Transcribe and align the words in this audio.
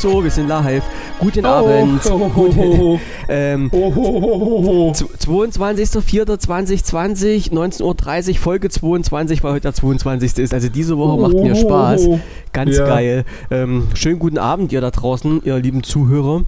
So, 0.00 0.24
wir 0.24 0.30
sind 0.30 0.48
live. 0.48 0.82
Guten 1.18 1.44
Oh, 1.44 1.48
Abend. 1.48 2.00
oh, 2.10 2.30
oh, 2.34 2.54
oh, 2.56 2.76
oh. 2.80 2.98
Ähm, 3.28 3.68
Oh, 3.70 3.92
oh, 3.94 4.02
oh, 4.02 4.62
oh, 4.64 4.88
oh. 4.88 4.92
22.04.2020, 4.92 7.52
19.30 7.52 8.28
Uhr, 8.30 8.34
Folge 8.36 8.70
22, 8.70 9.44
weil 9.44 9.52
heute 9.52 9.64
der 9.64 9.74
22. 9.74 10.38
ist. 10.38 10.54
Also 10.54 10.70
diese 10.70 10.96
Woche 10.96 11.20
macht 11.20 11.34
mir 11.34 11.52
Oh, 11.52 11.60
Spaß. 11.60 12.06
oh, 12.06 12.14
oh. 12.14 12.20
Ganz 12.54 12.78
Ja. 12.78 12.86
geil. 12.86 13.26
Ähm, 13.50 13.88
schönen 13.92 14.18
guten 14.18 14.38
Abend, 14.38 14.72
ihr 14.72 14.80
da 14.80 14.90
draußen, 14.90 15.42
ihr 15.44 15.58
lieben 15.58 15.82
Zuhörer. 15.82 16.44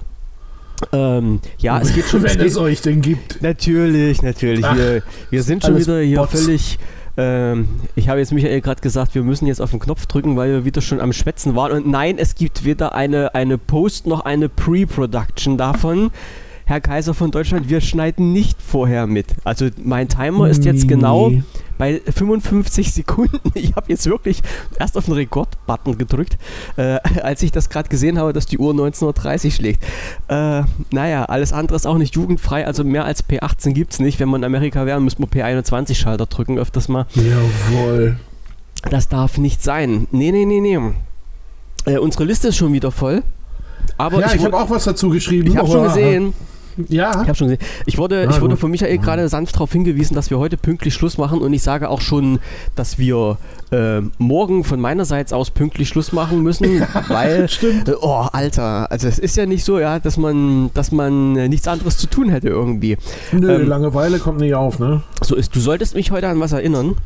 Ähm, 0.91 1.41
ja, 1.59 1.79
es 1.79 1.93
geht 1.95 2.07
schon. 2.07 2.23
Wenn 2.25 2.41
es 2.41 2.47
es 2.53 2.57
euch 2.57 2.81
denn 2.81 3.03
gibt. 3.03 3.43
Natürlich, 3.43 4.23
natürlich. 4.23 4.65
Ach, 4.65 4.75
wir, 4.75 5.03
wir 5.29 5.43
sind 5.43 5.63
schon 5.63 5.79
wieder 5.79 6.01
hier 6.01 6.21
Bots. 6.21 6.43
völlig. 6.43 6.79
Ähm, 7.17 7.69
ich 7.95 8.09
habe 8.09 8.21
jetzt 8.21 8.33
Michael 8.33 8.61
gerade 8.61 8.81
gesagt, 8.81 9.15
wir 9.15 9.23
müssen 9.23 9.47
jetzt 9.47 9.61
auf 9.61 9.71
den 9.71 9.81
Knopf 9.81 10.07
drücken, 10.07 10.37
weil 10.37 10.51
wir 10.51 10.65
wieder 10.65 10.81
schon 10.81 11.01
am 11.01 11.13
Schwätzen 11.13 11.55
waren. 11.55 11.73
Und 11.73 11.87
nein, 11.87 12.17
es 12.19 12.35
gibt 12.35 12.65
weder 12.65 12.95
eine, 12.95 13.35
eine 13.35 13.59
Post- 13.59 14.07
noch 14.07 14.21
eine 14.21 14.49
Pre-Production 14.49 15.59
davon. 15.59 16.11
Herr 16.65 16.81
Kaiser 16.81 17.13
von 17.13 17.31
Deutschland, 17.31 17.69
wir 17.69 17.81
schneiden 17.81 18.33
nicht 18.33 18.63
vorher 18.63 19.07
mit. 19.07 19.27
Also 19.45 19.69
mein 19.83 20.09
Timer 20.09 20.49
ist 20.49 20.65
jetzt 20.65 20.89
genau 20.89 21.29
Nee. 21.31 21.43
Bei 21.79 22.01
55 22.01 22.93
Sekunden. 22.93 23.41
Ich 23.55 23.75
habe 23.77 23.87
jetzt 23.89 24.07
wirklich 24.07 24.43
erst 24.79 24.97
auf 24.97 25.05
den 25.05 25.15
Rekord-Button 25.15 25.97
gedrückt, 25.99 26.37
äh, 26.77 26.99
als 27.23 27.43
ich 27.43 27.53
das 27.53 27.69
gerade 27.69 27.89
gesehen 27.89 28.19
habe, 28.19 28.33
dass 28.33 28.47
die 28.47 28.59
Uhr 28.59 28.73
19.30 28.73 29.45
Uhr 29.45 29.51
schlägt. 29.51 29.85
Äh, 30.29 30.63
naja, 30.91 31.25
alles 31.25 31.53
andere 31.53 31.77
ist 31.77 31.87
auch 31.87 31.99
nicht 31.99 32.15
jugendfrei, 32.15 32.67
also 32.67 32.83
mehr 32.83 33.05
als 33.05 33.29
P18 33.29 33.73
gibt 33.73 33.93
es 33.93 34.01
nicht. 34.01 34.21
Wenn 34.21 34.29
man 34.29 34.41
in 34.41 34.45
Amerika 34.45 34.87
wäre, 34.87 35.01
müsste 35.01 35.21
man 35.21 35.31
P21-Schalter 35.31 36.27
drücken 36.27 36.59
öfters 36.59 36.89
mal. 36.89 37.07
Jawohl. 37.15 38.17
Das 38.91 39.09
darf 39.09 39.39
nicht 39.39 39.63
sein. 39.63 40.09
Nee, 40.11 40.33
nee, 40.33 40.45
nee, 40.45 40.61
nee. 40.61 40.79
Äh, 41.85 41.99
unsere 41.99 42.25
Liste 42.25 42.49
ist 42.49 42.57
schon 42.57 42.73
wieder 42.73 42.91
voll. 42.91 43.23
Aber 43.99 44.21
ja, 44.21 44.29
ich, 44.29 44.35
ich, 44.37 44.45
habe 44.45 44.57
auch 44.57 44.71
was 44.71 44.85
dazu 44.85 45.11
geschrieben. 45.11 45.49
ich 45.49 45.57
habe 45.57 45.69
schon 45.69 45.85
gesehen. 45.85 46.35
Ja. 46.89 47.11
Ich 47.23 47.29
habe 47.29 47.35
schon 47.35 47.49
gesehen. 47.49 47.63
Ich 47.87 47.99
wurde, 47.99 48.25
Na 48.27 48.35
ich 48.35 48.41
wurde 48.41 48.55
gut. 48.55 48.61
von 48.61 48.71
Michael 48.71 48.99
gerade 48.99 49.29
sanft 49.29 49.55
darauf 49.55 49.73
hingewiesen, 49.73 50.15
dass 50.15 50.31
wir 50.31 50.39
heute 50.39 50.57
pünktlich 50.57 50.95
Schluss 50.95 51.19
machen 51.19 51.41
und 51.41 51.53
ich 51.53 51.63
sage 51.63 51.89
auch 51.89 52.01
schon, 52.01 52.39
dass 52.75 52.99
wir 52.99 53.39
äh, 53.71 54.01
morgen 54.19 54.65
von 54.65 54.81
meinerseits 54.81 55.33
aus 55.33 55.51
pünktlich 55.51 55.89
Schluss 55.89 56.13
machen 56.13 56.43
müssen, 56.43 56.83
weil 57.09 57.49
Stimmt. 57.49 57.89
äh, 57.89 57.95
oh 58.01 58.27
Alter, 58.33 58.91
also 58.91 59.09
es 59.09 59.19
ist 59.19 59.37
ja 59.37 59.47
nicht 59.47 59.65
so, 59.65 59.79
ja, 59.79 59.99
dass 59.99 60.17
man, 60.17 60.71
dass 60.75 60.93
man 60.93 61.33
nichts 61.49 61.69
anderes 61.69 61.97
zu 61.97 62.07
tun 62.07 62.29
hätte 62.29 62.49
irgendwie. 62.49 62.97
Nö, 63.33 63.55
ähm, 63.55 63.69
Langeweile 63.69 64.19
kommt 64.19 64.41
nicht 64.41 64.55
auf, 64.55 64.79
ne? 64.79 65.03
So 65.23 65.35
ist. 65.37 65.55
Du 65.55 65.61
solltest 65.61 65.95
mich 65.95 66.11
heute 66.11 66.29
an 66.29 66.41
was 66.41 66.53
erinnern. 66.53 66.97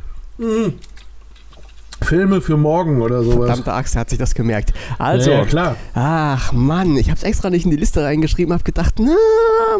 Filme 2.02 2.40
für 2.40 2.56
morgen 2.56 3.02
oder 3.02 3.22
sowas. 3.22 3.46
Verdammte 3.46 3.72
Axt, 3.72 3.96
hat 3.96 4.10
sich 4.10 4.18
das 4.18 4.34
gemerkt. 4.34 4.72
Also, 4.98 5.30
ja, 5.30 5.38
ja, 5.38 5.44
klar. 5.44 5.76
ach 5.94 6.52
Mann, 6.52 6.96
ich 6.96 7.08
habe 7.08 7.16
es 7.16 7.22
extra 7.22 7.50
nicht 7.50 7.64
in 7.64 7.70
die 7.70 7.76
Liste 7.76 8.02
reingeschrieben, 8.02 8.52
habe 8.52 8.64
gedacht, 8.64 8.94
na, 8.98 9.14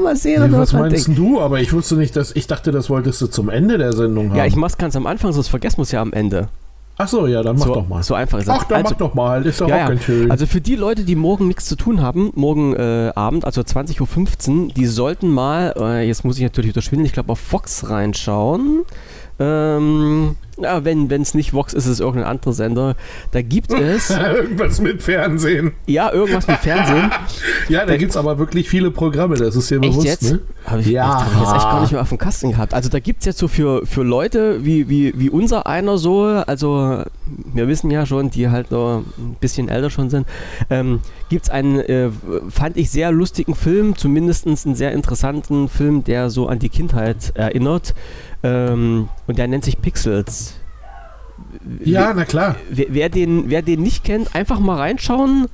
mal 0.02 0.16
sehen, 0.16 0.50
Nee, 0.50 0.56
was 0.56 0.72
meinst 0.72 1.08
denn 1.08 1.14
du? 1.14 1.40
Aber 1.40 1.60
ich 1.60 1.72
wusste 1.72 1.96
nicht, 1.96 2.16
dass 2.16 2.34
ich 2.34 2.46
dachte, 2.46 2.72
das 2.72 2.90
wolltest 2.90 3.20
du 3.20 3.26
zum 3.26 3.48
Ende 3.48 3.78
der 3.78 3.92
Sendung 3.92 4.30
haben. 4.30 4.36
Ja, 4.36 4.46
ich 4.46 4.56
mach's 4.56 4.78
ganz 4.78 4.96
am 4.96 5.06
Anfang, 5.06 5.32
sonst 5.32 5.48
vergessen 5.48 5.78
wir 5.78 5.82
es 5.82 5.92
ja 5.92 6.00
am 6.02 6.12
Ende. 6.12 6.48
Ach 6.98 7.08
so, 7.08 7.26
ja, 7.26 7.42
dann 7.42 7.58
mach 7.58 7.66
so, 7.66 7.74
doch 7.74 7.88
mal. 7.88 8.02
So 8.02 8.14
einfach 8.14 8.38
ist 8.38 8.48
das. 8.48 8.60
Ach, 8.60 8.64
dann 8.64 8.82
also, 8.82 8.94
mach 8.94 8.98
doch 8.98 9.14
mal. 9.14 9.44
Ist 9.44 9.60
doch 9.60 9.68
Ja, 9.68 9.84
auch 9.84 9.88
ganz 9.90 10.04
schön. 10.04 10.30
Also 10.30 10.46
für 10.46 10.62
die 10.62 10.76
Leute, 10.76 11.04
die 11.04 11.14
morgen 11.14 11.46
nichts 11.46 11.66
zu 11.66 11.76
tun 11.76 12.00
haben, 12.00 12.32
morgen 12.34 12.74
äh, 12.74 13.12
Abend, 13.14 13.44
also 13.44 13.60
20.15 13.60 14.48
Uhr, 14.48 14.68
die 14.74 14.86
sollten 14.86 15.28
mal, 15.28 15.74
äh, 15.78 16.06
jetzt 16.06 16.24
muss 16.24 16.38
ich 16.38 16.42
natürlich 16.42 16.70
wieder 16.70 16.80
schwindeln, 16.80 17.04
ich 17.04 17.12
glaube 17.12 17.32
auf 17.32 17.38
Fox 17.38 17.90
reinschauen. 17.90 18.84
Ähm, 19.38 20.36
ja, 20.58 20.84
wenn 20.84 21.10
es 21.10 21.34
nicht 21.34 21.52
Vox 21.52 21.72
ist, 21.74 21.84
ist 21.86 21.92
es 21.92 22.00
irgendein 22.00 22.28
anderer 22.30 22.52
Sender. 22.52 22.96
Da 23.32 23.42
gibt 23.42 23.72
es, 23.72 24.10
Irgendwas 24.36 24.80
mit 24.80 25.02
Fernsehen. 25.02 25.72
ja, 25.86 26.12
irgendwas 26.12 26.46
mit 26.46 26.58
Fernsehen. 26.58 27.10
Ja, 27.68 27.84
da 27.84 27.96
gibt 27.96 28.12
es 28.12 28.16
aber 28.16 28.38
wirklich 28.38 28.68
viele 28.68 28.92
Programme, 28.92 29.34
das 29.34 29.56
ist 29.56 29.70
dir 29.70 29.80
bewusst, 29.80 30.06
jetzt? 30.06 30.22
ne? 30.32 30.38
Habe 30.66 30.82
ich, 30.82 30.86
Ja. 30.86 31.24
hab 31.24 31.32
ich 31.32 31.40
jetzt 31.40 31.52
echt 31.52 31.62
gar 31.64 31.80
nicht 31.80 31.90
mehr 31.92 32.00
auf 32.00 32.08
dem 32.10 32.18
Kasten 32.18 32.50
gehabt. 32.52 32.74
Also 32.74 32.88
da 32.88 33.00
gibt 33.00 33.20
es 33.20 33.26
jetzt 33.26 33.38
so 33.38 33.48
für, 33.48 33.84
für 33.86 34.04
Leute 34.04 34.64
wie, 34.64 34.88
wie, 34.88 35.12
wie 35.16 35.30
unser 35.30 35.66
einer 35.66 35.98
so, 35.98 36.22
also 36.24 37.02
wir 37.26 37.66
wissen 37.66 37.90
ja 37.90 38.06
schon, 38.06 38.30
die 38.30 38.48
halt 38.50 38.70
noch 38.70 39.02
ein 39.18 39.36
bisschen 39.40 39.68
älter 39.68 39.90
schon 39.90 40.10
sind, 40.10 40.28
ähm, 40.70 41.00
gibt 41.28 41.46
es 41.46 41.50
einen, 41.50 41.80
äh, 41.80 42.10
fand 42.50 42.76
ich 42.76 42.90
sehr 42.90 43.10
lustigen 43.10 43.56
Film, 43.56 43.96
zumindest 43.96 44.46
einen 44.46 44.76
sehr 44.76 44.92
interessanten 44.92 45.68
Film, 45.68 46.04
der 46.04 46.30
so 46.30 46.46
an 46.46 46.60
die 46.60 46.68
Kindheit 46.68 47.32
erinnert. 47.34 47.94
Ähm, 48.44 49.08
und 49.26 49.38
der 49.38 49.48
nennt 49.48 49.64
sich 49.64 49.80
Pixels. 49.80 50.45
Ja, 51.84 52.12
na 52.14 52.24
klar. 52.24 52.56
Wer, 52.70 52.86
wer, 52.90 53.08
den, 53.08 53.50
wer 53.50 53.62
den 53.62 53.82
nicht 53.82 54.04
kennt, 54.04 54.34
einfach 54.34 54.58
mal 54.60 54.76
reinschauen. 54.76 55.46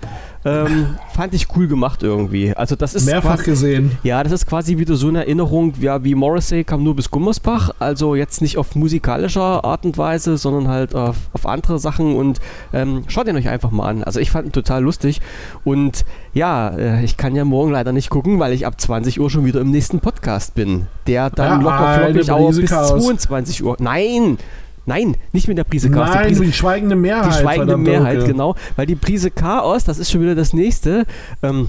Ähm, 0.45 0.97
fand 1.15 1.35
ich 1.35 1.47
cool 1.55 1.69
gemacht 1.69 2.03
irgendwie. 2.03 2.53
Also 2.57 2.75
das 2.75 2.97
ist 2.97 3.07
Mehrfach 3.07 3.37
quasi- 3.37 3.45
gesehen. 3.51 3.93
ja, 4.03 4.25
das 4.25 4.33
ist 4.33 4.47
quasi 4.47 4.77
wieder 4.77 4.97
so 4.97 5.07
eine 5.07 5.21
Erinnerung, 5.21 5.75
ja, 5.81 6.03
wie 6.03 6.17
Morrissey 6.17 6.65
kam 6.65 6.83
nur 6.83 6.97
bis 6.97 7.13
Gummersbach, 7.13 7.71
also 7.79 8.17
jetzt 8.17 8.43
nicht 8.43 8.59
auf 8.59 8.75
musikalischer 8.75 9.65
Art 9.65 9.85
und 9.85 9.97
Weise, 9.99 10.37
sondern 10.37 10.67
halt 10.67 10.97
auf, 10.97 11.15
auf 11.33 11.47
andere 11.47 11.79
Sachen 11.79 12.17
und 12.17 12.41
ähm, 12.73 13.05
schaut 13.07 13.29
ihn 13.29 13.37
euch 13.37 13.49
einfach 13.49 13.71
mal 13.71 13.89
an. 13.89 14.03
Also 14.03 14.19
ich 14.19 14.33
fand 14.33 14.47
ihn 14.47 14.53
total 14.53 14.83
lustig 14.83 15.21
und 15.63 16.05
ja, 16.35 16.71
äh, 16.71 17.05
ich 17.05 17.17
kann 17.17 17.37
ja 17.37 17.45
morgen 17.45 17.71
leider 17.71 17.93
nicht 17.93 18.11
gucken, 18.11 18.41
weil 18.41 18.53
ich 18.53 18.67
ab 18.67 18.81
20 18.81 19.21
Uhr 19.21 19.31
schon 19.31 19.45
wieder 19.45 19.61
im 19.61 19.71
nächsten 19.71 20.01
Podcast 20.01 20.57
bin, 20.57 20.89
der 21.07 21.31
dann 21.31 21.61
Ja, 21.61 21.65
locker 21.71 21.87
eine 21.87 22.25
flockig 22.25 22.31
auch 22.33 22.51
bis 22.51 22.69
Chaos. 22.71 22.89
22 23.05 23.63
Uhr. 23.63 23.77
Nein! 23.79 24.39
Nein, 24.87 25.17
nicht 25.33 25.47
mit 25.49 25.59
der 25.59 25.65
Prise 25.65 25.91
Chaos. 25.91 26.11
die 26.11 26.17
Nein, 26.17 26.27
Prise, 26.29 26.45
die 26.45 26.53
schweigende 26.53 26.97
Mehrheit. 26.97 27.33
die 27.35 27.39
schweigende 27.41 27.77
Mehrheit, 27.77 28.19
Ucke. 28.19 28.27
genau. 28.33 28.55
Weil 28.77 28.87
die 28.87 28.97
Prise 28.97 29.31
Chaos, 29.31 29.85
das 29.85 29.99
ist 29.99 30.11
schon 30.11 30.21
wieder 30.23 30.35
das 30.35 30.53
nächste, 30.53 31.07
ähm, 31.43 31.69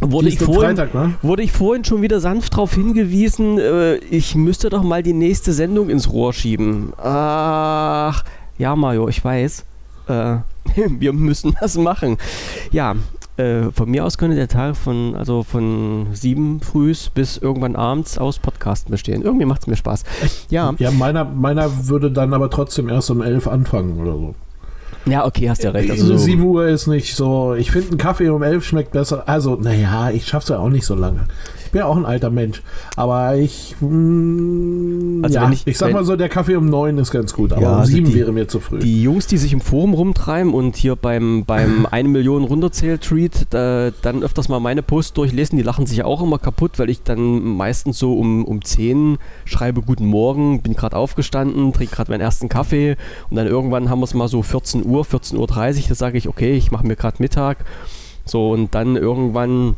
wurde 0.00 0.28
Die 0.28 0.34
ich 0.34 0.38
vorhin, 0.38 0.76
Freitag, 0.76 0.94
ne? 0.94 1.14
wurde 1.22 1.42
ich 1.42 1.52
vorhin 1.52 1.84
schon 1.84 2.02
wieder 2.02 2.20
sanft 2.20 2.52
darauf 2.52 2.74
hingewiesen, 2.74 3.58
äh, 3.58 3.96
ich 3.96 4.34
müsste 4.34 4.68
doch 4.68 4.82
mal 4.82 5.02
die 5.02 5.12
nächste 5.14 5.52
Sendung 5.52 5.88
ins 5.90 6.12
Rohr 6.12 6.32
schieben. 6.32 6.92
Ach, 6.98 8.22
ja, 8.58 8.76
Mario, 8.76 9.08
ich 9.08 9.24
weiß. 9.24 9.64
Äh, 10.08 10.36
wir 10.98 11.12
müssen 11.12 11.56
das 11.60 11.76
machen. 11.78 12.16
Ja, 12.70 12.94
äh, 13.36 13.70
von 13.72 13.90
mir 13.90 14.04
aus 14.04 14.18
könnte 14.18 14.36
der 14.36 14.48
Tag 14.48 14.76
von, 14.76 15.14
also 15.14 15.42
von 15.42 16.08
sieben 16.12 16.60
frühs 16.60 17.10
bis 17.10 17.36
irgendwann 17.36 17.76
abends 17.76 18.18
aus 18.18 18.38
Podcasten 18.38 18.90
bestehen. 18.90 19.22
Irgendwie 19.22 19.44
macht 19.46 19.62
es 19.62 19.66
mir 19.66 19.76
Spaß. 19.76 20.04
Ja, 20.48 20.74
Ja, 20.78 20.90
meiner, 20.90 21.24
meiner 21.24 21.88
würde 21.88 22.10
dann 22.10 22.32
aber 22.34 22.50
trotzdem 22.50 22.88
erst 22.88 23.10
um 23.10 23.22
11 23.22 23.46
anfangen 23.48 24.00
oder 24.00 24.12
so. 24.12 24.34
ja, 25.04 25.24
okay, 25.24 25.48
hast 25.50 25.62
ja 25.62 25.70
recht. 25.70 25.90
Also 25.90 26.04
Also 26.04 26.16
so, 26.16 26.24
7 26.24 26.42
Uhr 26.42 26.66
ist 26.68 26.86
nicht 26.86 27.14
so. 27.14 27.54
Ich 27.54 27.70
finde, 27.70 27.94
ein 27.94 27.98
Kaffee 27.98 28.28
um 28.28 28.42
11 28.42 28.64
schmeckt 28.64 28.92
besser. 28.92 29.24
Also, 29.26 29.56
naja, 29.56 30.10
ich 30.10 30.26
schaff's 30.26 30.48
ja 30.48 30.58
auch 30.58 30.70
nicht 30.70 30.86
so 30.86 30.94
lange. 30.94 31.26
Ich 31.76 31.78
bin 31.78 31.86
ja 31.88 31.92
auch 31.92 31.96
ein 31.98 32.06
alter 32.06 32.30
Mensch. 32.30 32.62
Aber 32.96 33.36
ich. 33.36 33.74
Mm, 33.80 35.22
Also 35.22 35.34
ja, 35.34 35.50
ich, 35.50 35.66
ich- 35.66 35.76
sag 35.76 35.92
mal 35.92 36.04
so, 36.04 36.16
der 36.16 36.30
Kaffee 36.30 36.56
um 36.56 36.70
9 36.70 36.96
ist 36.96 37.10
ganz 37.10 37.34
gut. 37.34 37.52
Aber 37.52 37.60
Ja, 37.60 37.72
um 37.74 37.78
also 37.80 37.92
7 37.92 38.06
die- 38.06 38.14
wäre 38.14 38.32
mir 38.32 38.48
zu 38.48 38.60
früh. 38.60 38.78
Die 38.78 39.02
Jungs, 39.02 39.26
die 39.26 39.36
sich 39.36 39.52
im 39.52 39.60
Forum 39.60 39.92
rumtreiben 39.92 40.54
und 40.54 40.76
hier 40.76 40.96
beim, 40.96 41.44
beim 41.44 41.84
1 41.90 42.08
Million 42.08 42.44
Runterzähl-Tweet 42.44 43.52
äh, 43.52 43.92
dann 44.00 44.22
öfters 44.22 44.48
mal 44.48 44.58
meine 44.60 44.82
Posts 44.82 45.12
durchlesen, 45.14 45.58
die 45.58 45.62
lachen 45.64 45.84
sich 45.86 45.98
ja 45.98 46.04
auch 46.06 46.22
immer 46.22 46.38
kaputt, 46.38 46.78
weil 46.78 46.88
ich 46.88 47.02
dann 47.02 47.40
meistens 47.56 47.98
so 47.98 48.14
um, 48.18 48.46
um 48.46 48.64
10 48.64 49.18
schreibe 49.44 49.82
Guten 49.82 50.06
Morgen, 50.06 50.62
bin 50.62 50.74
gerade 50.74 50.96
aufgestanden, 50.96 51.74
trinke 51.74 51.94
gerade 51.94 52.10
meinen 52.10 52.22
ersten 52.22 52.48
Kaffee 52.48 52.96
und 53.28 53.36
dann 53.36 53.46
irgendwann 53.46 53.90
haben 53.90 54.00
wir 54.00 54.04
es 54.04 54.14
mal 54.14 54.28
so 54.28 54.42
14 54.42 54.86
Uhr, 54.86 55.02
14.30 55.04 55.36
Uhr, 55.36 55.84
da 55.90 55.94
sage 55.94 56.16
ich, 56.16 56.26
okay, 56.28 56.56
ich 56.56 56.70
mache 56.70 56.86
mir 56.86 56.96
gerade 56.96 57.16
Mittag. 57.18 57.58
So 58.24 58.50
und 58.50 58.74
dann 58.74 58.96
irgendwann 58.96 59.76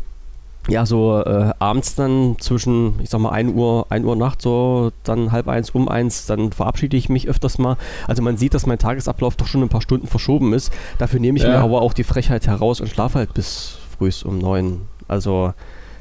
ja, 0.69 0.85
so 0.87 1.21
äh, 1.21 1.53
abends 1.59 1.95
dann 1.95 2.37
zwischen, 2.41 3.01
ich 3.03 3.11
sag 3.11 3.21
mal, 3.21 3.31
1 3.31 3.55
Uhr, 3.55 3.87
1 3.89 4.05
Uhr 4.05 4.17
Nacht, 4.17 4.43
so 4.43 4.93
dann 5.03 5.33
halb 5.33 5.49
eins, 5.49 5.71
um 5.71 5.89
eins, 5.89 6.27
dann 6.27 6.53
verabschiede 6.53 6.97
ich 6.97 7.09
mich 7.09 7.29
öfters 7.29 7.59
mal. 7.59 7.77
Also 8.07 8.23
man 8.23 8.37
sieht, 8.37 8.55
dass 8.55 8.67
mein 8.67 8.79
Tagesablauf 8.79 9.37
doch 9.37 9.47
schon 9.47 9.63
ein 9.63 9.69
paar 9.69 9.83
Stunden 9.83 10.07
verschoben 10.07 10.53
ist. 10.53 10.73
Dafür 10.99 11.21
nehme 11.21 11.39
ich 11.39 11.45
Ja. 11.45 11.51
mir 11.51 11.59
aber 11.59 11.83
auch 11.83 11.95
die 11.95 12.05
Frechheit 12.05 12.47
heraus 12.47 12.81
und 12.81 12.89
schlafe 12.89 13.19
halt 13.19 13.35
bis 13.35 13.79
früh 13.99 14.11
um 14.25 14.39
9. 14.39 14.81
Also 15.09 15.53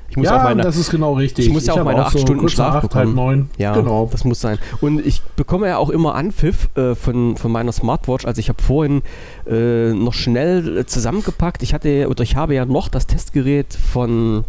ich 0.09 0.15
muss 0.15 0.27
ja, 0.27 0.39
auch 0.39 0.44
meine, 0.44 0.62
das 0.62 0.77
ist 0.77 0.89
genau 0.89 1.13
richtig. 1.13 1.47
ich 1.47 1.51
muss 1.53 1.65
ja 1.65 1.74
auch 1.74 1.83
meine 1.83 2.06
acht 2.06 2.13
so 2.13 2.19
Stunden 2.19 2.47
Schlaf 2.47 2.75
acht, 2.75 2.95
halb 2.95 3.07
bekommen. 3.09 3.15
neun. 3.15 3.50
ja, 3.57 3.74
genau. 3.74 4.07
das 4.09 4.24
muss 4.24 4.39
sein. 4.39 4.57
Und 4.80 5.06
ich 5.06 5.21
bekomme 5.36 5.68
ja 5.68 5.77
auch 5.77 5.89
immer 5.89 6.15
Anpfiff 6.15 6.69
äh, 6.77 6.95
von, 6.95 7.36
von 7.36 7.51
meiner 7.51 7.71
Smartwatch. 7.74 8.25
Also 8.25 8.39
ich 8.39 8.47
habe 8.47 8.62
vorhin 8.62 9.01
äh, 9.50 9.92
noch 9.94 10.13
schnell 10.13 10.77
äh, 10.77 10.86
zusammengepackt. 10.86 11.62
Ich 11.62 11.74
hatte 11.74 12.07
oder 12.09 12.24
ich 12.24 12.36
habe 12.38 12.56
ja 12.56 12.65
noch 12.65 12.88
das 12.88 13.07
Testgerät 13.07 13.74
von 13.74 14.45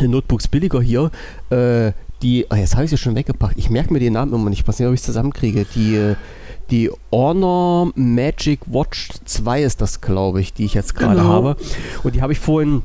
Notebooks 0.00 0.48
billiger 0.48 0.80
hier. 0.80 1.10
Äh, 1.50 1.92
die, 2.22 2.46
ah, 2.50 2.56
jetzt 2.56 2.74
habe 2.74 2.84
ich 2.84 2.90
sie 2.90 2.98
schon 2.98 3.14
weggepackt. 3.14 3.54
Ich 3.56 3.70
merke 3.70 3.92
mir 3.92 3.98
den 4.00 4.12
Namen 4.12 4.32
immer 4.34 4.50
nicht. 4.50 4.60
Ich 4.60 4.68
weiß 4.68 4.78
nicht, 4.78 4.88
ob 4.88 4.94
ich 4.94 5.00
es 5.00 5.06
zusammenkriege. 5.06 5.64
Die, 5.74 5.96
äh, 5.96 6.16
die 6.70 6.90
Honor 7.10 7.90
Magic 7.94 8.60
Watch 8.66 9.08
2 9.24 9.62
ist 9.62 9.80
das, 9.80 10.00
glaube 10.00 10.40
ich, 10.40 10.52
die 10.52 10.64
ich 10.66 10.74
jetzt 10.74 10.94
gerade 10.94 11.16
Genau. 11.16 11.28
habe. 11.28 11.56
Und 12.02 12.14
die 12.14 12.22
habe 12.22 12.32
ich 12.32 12.38
vorhin 12.38 12.82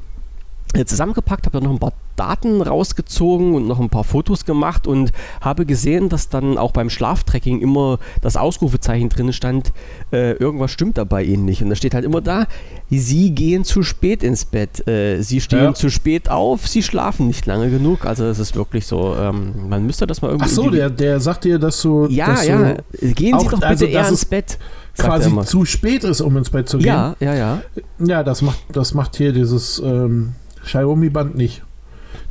äh, 0.73 0.85
zusammengepackt, 0.85 1.45
habe 1.45 1.59
da 1.59 1.63
noch 1.65 1.71
ein 1.73 1.79
paar 1.79 1.93
Daten 2.15 2.61
rausgezogen 2.61 3.53
und 3.53 3.67
noch 3.67 3.79
ein 3.79 3.89
paar 3.89 4.03
Fotos 4.03 4.45
gemacht 4.45 4.87
und 4.87 5.11
habe 5.41 5.65
gesehen, 5.65 6.09
dass 6.09 6.29
dann 6.29 6.57
auch 6.57 6.71
beim 6.71 6.89
Schlaftracking 6.89 7.61
immer 7.61 7.99
das 8.21 8.37
Ausrufezeichen 8.37 9.09
drin 9.09 9.33
stand, 9.33 9.73
äh, 10.11 10.33
irgendwas 10.33 10.71
stimmt 10.71 10.97
da 10.97 11.03
bei 11.03 11.23
Ihnen 11.23 11.45
nicht. 11.45 11.61
Und 11.61 11.69
da 11.69 11.75
steht 11.75 11.93
halt 11.93 12.05
immer 12.05 12.21
da, 12.21 12.47
Sie 12.89 13.31
gehen 13.31 13.63
zu 13.63 13.83
spät 13.83 14.23
ins 14.23 14.45
Bett, 14.45 14.87
äh, 14.87 15.21
Sie 15.21 15.41
stehen 15.41 15.63
ja. 15.63 15.73
zu 15.73 15.89
spät 15.89 16.29
auf, 16.29 16.67
Sie 16.67 16.83
schlafen 16.83 17.27
nicht 17.27 17.45
lange 17.45 17.69
genug. 17.69 18.05
Also 18.05 18.25
es 18.25 18.39
ist 18.39 18.55
wirklich 18.55 18.85
so, 18.85 19.15
ähm, 19.15 19.69
man 19.69 19.85
müsste 19.85 20.07
das 20.07 20.21
mal 20.21 20.29
irgendwie... 20.29 20.49
Ach 20.49 20.53
so, 20.53 20.69
der, 20.69 20.89
der 20.89 21.19
sagt 21.19 21.43
dir, 21.43 21.59
dass 21.59 21.81
du... 21.81 22.07
Ja, 22.07 22.27
dass 22.27 22.47
ja, 22.47 22.75
gehen 23.01 23.39
Sie 23.39 23.45
doch 23.45 23.51
bitte 23.51 23.67
also, 23.67 23.85
eher 23.85 24.07
ins 24.07 24.25
Bett 24.25 24.57
quasi 24.97 25.31
zu 25.41 25.65
spät 25.65 26.03
ist, 26.03 26.21
um 26.21 26.37
ins 26.37 26.49
Bett 26.49 26.69
zu 26.69 26.77
gehen. 26.77 26.87
Ja, 26.87 27.15
ja, 27.19 27.33
ja. 27.33 27.61
Ja, 27.99 28.23
das 28.23 28.41
macht, 28.41 28.59
das 28.71 28.93
macht 28.93 29.17
hier 29.17 29.33
dieses 29.33 29.79
ähm, 29.79 30.33
Xiaomi-Band 30.63 31.35
nicht. 31.35 31.63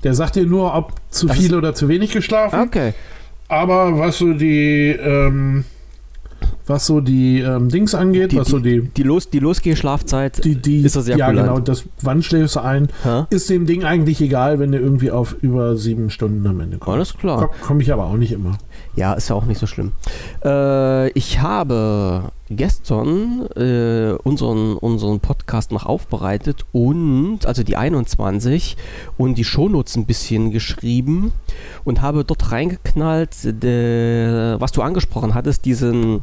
Der 0.04 0.14
sagt 0.14 0.36
dir 0.36 0.46
nur, 0.46 0.74
ob 0.74 0.92
zu 1.10 1.26
das 1.26 1.36
viel 1.38 1.54
oder 1.54 1.74
zu 1.74 1.88
wenig 1.88 2.12
geschlafen. 2.12 2.60
Okay. 2.60 2.92
Aber 3.48 3.98
was 3.98 4.18
so 4.18 4.32
die, 4.32 4.90
ähm, 4.90 5.64
was 6.66 6.86
so 6.86 7.00
die 7.00 7.40
ähm, 7.40 7.68
Dings 7.68 7.94
angeht, 7.94 8.32
die, 8.32 8.36
was 8.36 8.48
so 8.48 8.58
die. 8.58 8.82
Die, 8.82 9.02
Los, 9.02 9.28
die 9.28 9.38
Losgeh-Schlafzeit 9.38 10.44
die, 10.44 10.56
die, 10.56 10.80
ist 10.80 10.96
das 10.96 11.06
sehr 11.06 11.16
Ja, 11.16 11.26
kulant. 11.28 11.48
genau. 11.48 11.60
Das, 11.60 11.84
wann 12.00 12.22
schläfst 12.22 12.56
du 12.56 12.60
ein? 12.60 12.88
Ha? 13.04 13.26
Ist 13.30 13.50
dem 13.50 13.66
Ding 13.66 13.84
eigentlich 13.84 14.20
egal, 14.20 14.58
wenn 14.58 14.72
du 14.72 14.78
irgendwie 14.78 15.10
auf 15.10 15.36
über 15.42 15.76
sieben 15.76 16.10
Stunden 16.10 16.46
am 16.46 16.60
Ende 16.60 16.78
kommst. 16.78 16.94
Alles 16.94 17.16
klar. 17.18 17.38
Komme 17.38 17.50
komm 17.62 17.80
ich 17.80 17.92
aber 17.92 18.04
auch 18.04 18.16
nicht 18.16 18.32
immer. 18.32 18.58
Ja, 18.96 19.12
ist 19.14 19.28
ja 19.28 19.36
auch 19.36 19.44
nicht 19.44 19.58
so 19.58 19.66
schlimm. 19.66 19.92
Äh, 20.44 21.10
ich 21.10 21.40
habe 21.40 22.30
gestern 22.56 23.46
äh, 23.56 24.14
unseren, 24.22 24.76
unseren 24.76 25.20
Podcast 25.20 25.72
noch 25.72 25.86
aufbereitet 25.86 26.64
und, 26.72 27.46
also 27.46 27.62
die 27.62 27.76
21 27.76 28.76
und 29.16 29.36
die 29.38 29.44
Shownotes 29.44 29.96
ein 29.96 30.06
bisschen 30.06 30.50
geschrieben 30.50 31.32
und 31.84 32.02
habe 32.02 32.24
dort 32.24 32.52
reingeknallt, 32.52 33.62
de, 33.62 34.56
was 34.58 34.72
du 34.72 34.82
angesprochen 34.82 35.34
hattest, 35.34 35.64
diesen 35.64 36.22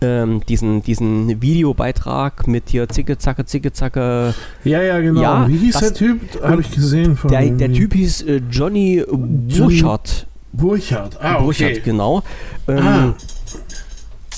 ähm, 0.00 0.40
diesen, 0.48 0.84
diesen 0.84 1.42
Videobeitrag 1.42 2.46
mit 2.46 2.68
hier 2.68 2.88
Zicke, 2.88 3.18
Zacke, 3.18 3.44
Zicke, 3.44 3.72
Zacke. 3.72 4.34
Ja, 4.62 4.82
ja, 4.82 5.00
genau. 5.00 5.20
Ja, 5.20 5.48
Wie 5.48 5.56
hieß 5.56 5.80
der 5.80 5.94
Typ? 5.94 6.20
Habe 6.44 6.60
ich 6.60 6.70
gesehen. 6.70 7.18
Der, 7.28 7.50
der, 7.50 7.72
Typ 7.72 7.94
hieß 7.94 8.22
äh, 8.22 8.40
Johnny 8.48 9.04
Burchardt. 9.10 10.28
Burchardt, 10.52 11.18
ah, 11.20 11.34
okay. 11.34 11.44
Burchardt, 11.44 11.84
genau. 11.84 12.22
Ähm, 12.68 12.78
ah 12.78 13.14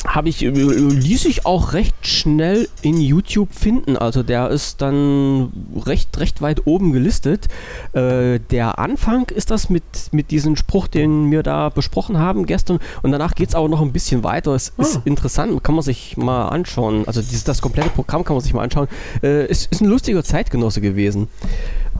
habe 0.07 0.29
ich, 0.29 0.45
äh, 0.45 0.49
ließ 0.51 1.23
sich 1.23 1.47
auch 1.47 1.73
recht 1.73 2.07
schnell 2.07 2.69
in 2.83 3.01
YouTube 3.01 3.55
finden. 3.55 3.97
Also 3.97 4.23
der 4.23 4.51
ist 4.51 4.83
dann 4.83 5.53
recht, 5.87 6.19
recht 6.19 6.43
weit 6.43 6.67
oben 6.67 6.93
gelistet. 6.93 7.49
Äh, 7.93 8.41
der 8.51 8.79
Anfang 8.79 9.29
ist 9.31 9.51
das 9.51 9.71
mit, 9.71 9.83
mit 10.11 10.31
diesem 10.31 10.57
Spruch, 10.57 10.89
den 10.89 11.31
wir 11.31 11.43
da 11.43 11.69
besprochen 11.69 12.19
haben 12.19 12.47
gestern. 12.47 12.81
Und 13.03 13.13
danach 13.13 13.35
geht 13.35 13.51
es 13.51 13.55
aber 13.55 13.69
noch 13.69 13.81
ein 13.81 13.93
bisschen 13.93 14.25
weiter. 14.25 14.53
Es 14.53 14.73
oh. 14.77 14.83
ist 14.83 15.01
interessant, 15.05 15.63
kann 15.63 15.75
man 15.75 15.83
sich 15.83 16.17
mal 16.17 16.49
anschauen. 16.49 17.07
Also 17.07 17.21
dieses, 17.23 17.45
das 17.45 17.63
komplette 17.63 17.91
Programm 17.91 18.25
kann 18.25 18.35
man 18.35 18.43
sich 18.43 18.55
mal 18.55 18.63
anschauen. 18.63 18.89
Äh, 19.23 19.47
es 19.47 19.67
ist 19.67 19.81
ein 19.81 19.89
lustiger 19.89 20.25
Zeitgenosse 20.25 20.81
gewesen. 20.81 21.29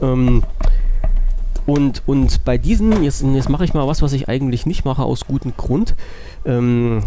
Ähm, 0.01 0.43
und, 1.65 2.03
und 2.05 2.43
bei 2.43 2.57
diesen, 2.57 3.03
jetzt, 3.03 3.23
jetzt 3.23 3.49
mache 3.49 3.63
ich 3.63 3.73
mal 3.73 3.87
was, 3.87 4.01
was 4.01 4.11
ich 4.11 4.27
eigentlich 4.27 4.65
nicht 4.65 4.83
mache, 4.83 5.03
aus 5.03 5.25
gutem 5.25 5.53
Grund. 5.55 5.95
Ähm, 6.45 7.03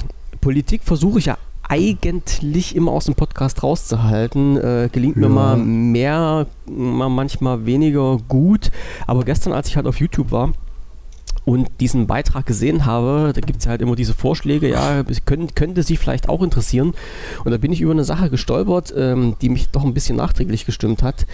Politik 0.47 0.85
versuche 0.85 1.19
ich 1.19 1.25
ja 1.25 1.39
eigentlich 1.69 2.77
immer 2.77 2.93
aus 2.93 3.07
dem 3.07 3.17
Podcast 3.17 3.65
rauszuhalten. 3.65 4.57
Äh, 4.57 4.89
gelingt 4.93 5.17
ja. 5.17 5.23
mir 5.23 5.29
mal 5.29 5.57
mehr, 5.57 6.47
mal 6.67 7.09
manchmal 7.09 7.67
weniger 7.67 8.19
gut. 8.29 8.71
Aber 9.09 9.25
gestern, 9.25 9.53
als 9.53 9.67
ich 9.67 9.77
halt 9.77 9.89
auf 9.89 9.99
YouTube 9.99 10.31
war, 10.31 10.53
und 11.45 11.69
diesen 11.81 12.07
Beitrag 12.07 12.47
gesehen 12.47 12.87
habe, 12.87 13.33
da 13.35 13.41
gibt 13.41 13.59
es 13.59 13.67
halt 13.67 13.83
immer 13.83 13.97
diese 13.97 14.15
Vorschläge, 14.15 14.71
ja, 14.71 15.03
können, 15.25 15.53
könnte 15.57 15.83
sie 15.83 15.97
vielleicht 15.97 16.29
auch 16.29 16.43
interessieren. 16.43 16.95
Und 17.45 17.51
da 17.51 17.57
bin 17.57 17.73
ich 17.73 17.81
über 17.81 17.91
eine 17.91 18.05
Sache 18.05 18.31
gestolpert, 18.31 18.95
ähm, 18.97 19.35
die 19.41 19.49
mich 19.49 19.71
doch 19.71 19.83
ein 19.83 19.95
bisschen 19.95 20.17
nachträglich 20.17 20.65
gestimmt 20.65 21.03
hat. 21.03 21.27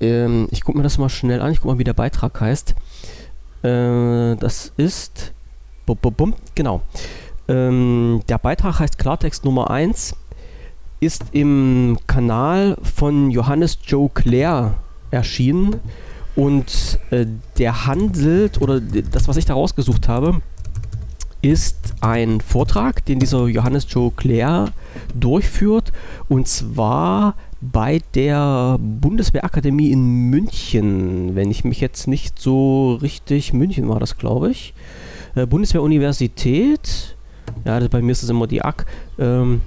Ähm, 0.00 0.48
ich 0.50 0.62
gucke 0.62 0.76
mir 0.76 0.82
das 0.82 0.98
mal 0.98 1.08
schnell 1.08 1.40
an, 1.40 1.52
ich 1.52 1.60
gucke 1.60 1.74
mal, 1.74 1.78
wie 1.78 1.84
der 1.84 1.92
Beitrag 1.92 2.40
heißt. 2.40 2.74
Äh, 3.62 4.34
das 4.34 4.72
ist, 4.76 5.34
bum, 5.86 5.98
bum, 6.02 6.14
bum, 6.14 6.34
genau, 6.56 6.82
ähm, 7.50 8.20
der 8.28 8.38
Beitrag 8.38 8.78
heißt 8.78 8.96
Klartext 8.98 9.44
Nummer 9.44 9.70
1, 9.70 10.14
ist 11.00 11.24
im 11.32 11.98
Kanal 12.06 12.76
von 12.82 13.30
Johannes 13.30 13.78
Joe 13.84 14.08
Clare 14.12 14.74
erschienen 15.10 15.76
und 16.36 17.00
äh, 17.10 17.26
der 17.58 17.86
handelt, 17.86 18.60
oder 18.60 18.80
das, 18.80 19.26
was 19.26 19.36
ich 19.36 19.46
da 19.46 19.54
rausgesucht 19.54 20.06
habe, 20.06 20.40
ist 21.42 21.94
ein 22.02 22.40
Vortrag, 22.40 23.04
den 23.06 23.18
dieser 23.18 23.46
Johannes 23.48 23.86
Joe 23.88 24.12
Clare 24.14 24.72
durchführt 25.14 25.92
und 26.28 26.46
zwar 26.46 27.34
bei 27.60 28.00
der 28.14 28.78
Bundeswehrakademie 28.78 29.90
in 29.90 30.30
München, 30.30 31.34
wenn 31.34 31.50
ich 31.50 31.64
mich 31.64 31.80
jetzt 31.80 32.06
nicht 32.06 32.38
so 32.38 32.94
richtig, 32.94 33.52
München 33.52 33.88
war 33.88 33.98
das, 34.00 34.18
glaube 34.18 34.50
ich. 34.50 34.72
Äh, 35.34 35.46
Bundeswehruniversität 35.46 37.16
ja, 37.64 37.80
das, 37.80 37.88
bei 37.88 38.02
mir 38.02 38.12
ist 38.12 38.22
es 38.22 38.30
immer 38.30 38.46
die 38.46 38.62
AK. 38.62 38.86
Ähm, 39.18 39.60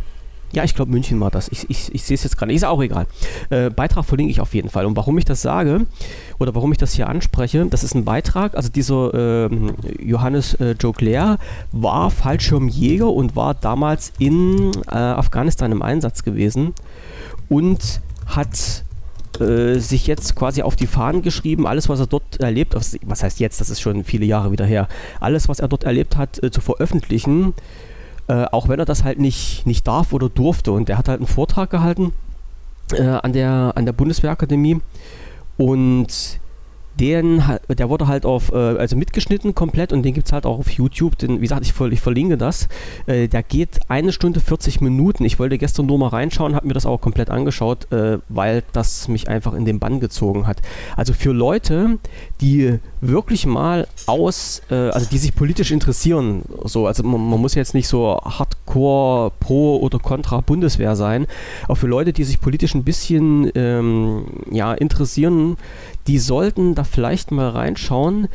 ja, 0.53 0.63
ich 0.63 0.75
glaube, 0.75 0.91
München 0.91 1.19
war 1.19 1.31
das. 1.31 1.47
Ich, 1.49 1.67
ich, 1.69 1.93
ich 1.93 2.03
sehe 2.03 2.13
es 2.13 2.23
jetzt 2.23 2.37
gerade. 2.37 2.53
Ist 2.53 2.63
auch 2.63 2.81
egal. 2.81 3.07
Äh, 3.49 3.71
Beitrag 3.71 4.05
verlinke 4.05 4.31
ich 4.31 4.39
auf 4.39 4.53
jeden 4.53 4.69
Fall. 4.69 4.85
Und 4.85 4.95
warum 4.95 5.17
ich 5.17 5.25
das 5.25 5.41
sage 5.41 5.87
oder 6.37 6.53
warum 6.53 6.71
ich 6.71 6.77
das 6.77 6.93
hier 6.93 7.09
anspreche, 7.09 7.65
das 7.65 7.83
ist 7.83 7.95
ein 7.95 8.05
Beitrag. 8.05 8.55
Also 8.55 8.69
dieser 8.69 9.47
äh, 9.47 9.49
Johannes 9.99 10.53
äh, 10.55 10.75
Claire 10.75 11.39
war 11.71 12.11
Fallschirmjäger 12.11 13.09
und 13.09 13.35
war 13.35 13.55
damals 13.55 14.13
in 14.19 14.71
äh, 14.87 14.95
Afghanistan 14.95 15.71
im 15.71 15.81
Einsatz 15.81 16.23
gewesen 16.23 16.73
und 17.49 18.01
hat 18.27 18.83
äh, 19.41 19.79
sich 19.79 20.07
jetzt 20.07 20.35
quasi 20.35 20.61
auf 20.61 20.75
die 20.75 20.87
Fahnen 20.87 21.21
geschrieben, 21.21 21.67
alles, 21.67 21.89
was 21.89 21.99
er 21.99 22.07
dort 22.07 22.39
erlebt, 22.39 22.75
was 22.75 23.23
heißt 23.23 23.39
jetzt, 23.39 23.59
das 23.61 23.69
ist 23.69 23.81
schon 23.81 24.03
viele 24.03 24.25
Jahre 24.25 24.51
wieder 24.51 24.65
her, 24.65 24.87
alles, 25.19 25.49
was 25.49 25.59
er 25.59 25.67
dort 25.67 25.83
erlebt 25.83 26.17
hat, 26.17 26.41
äh, 26.43 26.51
zu 26.51 26.61
veröffentlichen, 26.61 27.53
äh, 28.27 28.45
auch 28.51 28.67
wenn 28.67 28.79
er 28.79 28.85
das 28.85 29.03
halt 29.03 29.19
nicht, 29.19 29.65
nicht 29.65 29.87
darf 29.87 30.13
oder 30.13 30.29
durfte. 30.29 30.71
Und 30.71 30.89
er 30.89 30.97
hat 30.97 31.09
halt 31.09 31.19
einen 31.19 31.27
Vortrag 31.27 31.69
gehalten 31.69 32.13
äh, 32.93 33.03
an, 33.03 33.33
der, 33.33 33.73
an 33.75 33.85
der 33.85 33.93
Bundeswehrakademie 33.93 34.81
und 35.57 36.39
den, 36.99 37.43
der 37.69 37.89
wurde 37.89 38.07
halt 38.07 38.25
auf, 38.25 38.51
äh, 38.51 38.55
also 38.55 38.95
mitgeschnitten 38.95 39.55
komplett 39.55 39.91
und 39.93 40.03
den 40.03 40.13
gibt 40.13 40.27
es 40.27 40.33
halt 40.33 40.45
auch 40.45 40.59
auf 40.59 40.69
YouTube. 40.69 41.17
Den, 41.17 41.37
wie 41.37 41.41
gesagt, 41.41 41.65
ich, 41.65 41.79
ich 41.79 42.01
verlinke 42.01 42.37
das. 42.37 42.67
Äh, 43.05 43.27
der 43.27 43.43
geht 43.43 43.79
eine 43.87 44.11
Stunde 44.11 44.39
40 44.39 44.81
Minuten. 44.81 45.25
Ich 45.25 45.39
wollte 45.39 45.57
gestern 45.57 45.85
nur 45.87 45.97
mal 45.97 46.09
reinschauen, 46.09 46.55
habe 46.55 46.67
mir 46.67 46.73
das 46.73 46.85
auch 46.85 47.01
komplett 47.01 47.29
angeschaut, 47.29 47.91
äh, 47.91 48.19
weil 48.29 48.63
das 48.73 49.07
mich 49.07 49.27
einfach 49.27 49.53
in 49.53 49.65
den 49.65 49.79
Bann 49.79 49.99
gezogen 49.99 50.47
hat. 50.47 50.61
Also 50.95 51.13
für 51.13 51.31
Leute, 51.31 51.97
die 52.41 52.79
wirklich 53.01 53.45
mal 53.45 53.87
aus, 54.05 54.61
also 54.69 55.07
die 55.09 55.17
sich 55.17 55.35
politisch 55.35 55.71
interessieren, 55.71 56.43
so, 56.63 56.87
also 56.87 57.03
man, 57.03 57.29
man 57.29 57.39
muss 57.39 57.53
jetzt 57.53 57.73
nicht 57.73 57.87
so 57.87 58.17
hardcore 58.23 59.31
pro 59.39 59.77
oder 59.77 59.99
contra 59.99 60.39
Bundeswehr 60.41 60.95
sein, 60.95 61.27
auch 61.67 61.75
für 61.75 61.87
Leute, 61.87 62.13
die 62.13 62.23
sich 62.23 62.39
politisch 62.39 62.75
ein 62.75 62.83
bisschen 62.83 63.51
ähm, 63.55 64.25
ja, 64.51 64.73
interessieren, 64.73 65.57
die 66.07 66.19
sollten 66.19 66.75
da 66.75 66.83
vielleicht 66.83 67.31
mal 67.31 67.49
reinschauen 67.49 68.27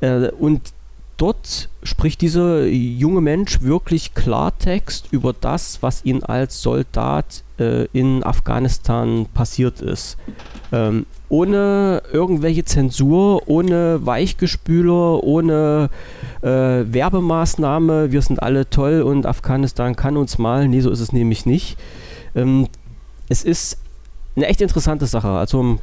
äh, 0.00 0.28
und 0.28 0.72
dort 1.16 1.68
spricht 1.84 2.20
dieser 2.20 2.66
junge 2.66 3.20
Mensch 3.20 3.62
wirklich 3.62 4.14
Klartext 4.14 5.08
über 5.12 5.32
das, 5.32 5.82
was 5.82 6.04
ihm 6.04 6.22
als 6.24 6.62
Soldat 6.62 7.44
äh, 7.58 7.84
in 7.92 8.24
Afghanistan 8.24 9.26
passiert 9.32 9.80
ist. 9.80 10.16
Ähm, 10.72 11.06
ohne 11.28 12.02
irgendwelche 12.12 12.64
Zensur, 12.64 13.42
ohne 13.46 14.04
Weichgespüler, 14.04 15.22
ohne 15.22 15.90
äh, 16.40 16.48
Werbemaßnahme, 16.48 18.10
wir 18.10 18.22
sind 18.22 18.42
alle 18.42 18.68
toll 18.68 19.02
und 19.02 19.24
Afghanistan 19.24 19.94
kann 19.94 20.16
uns 20.16 20.38
mal. 20.38 20.66
Nee, 20.66 20.80
so 20.80 20.90
ist 20.90 21.00
es 21.00 21.12
nämlich 21.12 21.46
nicht. 21.46 21.76
Ähm, 22.34 22.68
es 23.28 23.44
ist 23.44 23.78
eine 24.34 24.46
echt 24.46 24.60
interessante 24.60 25.06
Sache. 25.06 25.28
Also 25.28 25.78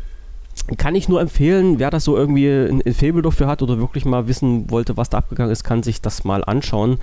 kann 0.78 0.96
ich 0.96 1.10
nur 1.10 1.22
empfehlen, 1.22 1.80
wer 1.80 1.90
das 1.90 2.04
so 2.04 2.18
irgendwie 2.18 2.48
ein, 2.48 2.82
ein 2.86 2.94
Faible 2.94 3.22
dafür 3.22 3.48
hat 3.48 3.62
oder 3.62 3.80
wirklich 3.80 4.06
mal 4.06 4.28
wissen 4.28 4.70
wollte, 4.70 4.98
was 4.98 5.10
da 5.10 5.18
abgegangen 5.18 5.52
ist, 5.52 5.64
kann 5.64 5.84
sich 5.84 6.02
das 6.02 6.24
mal 6.24 6.44
anschauen. 6.44 7.00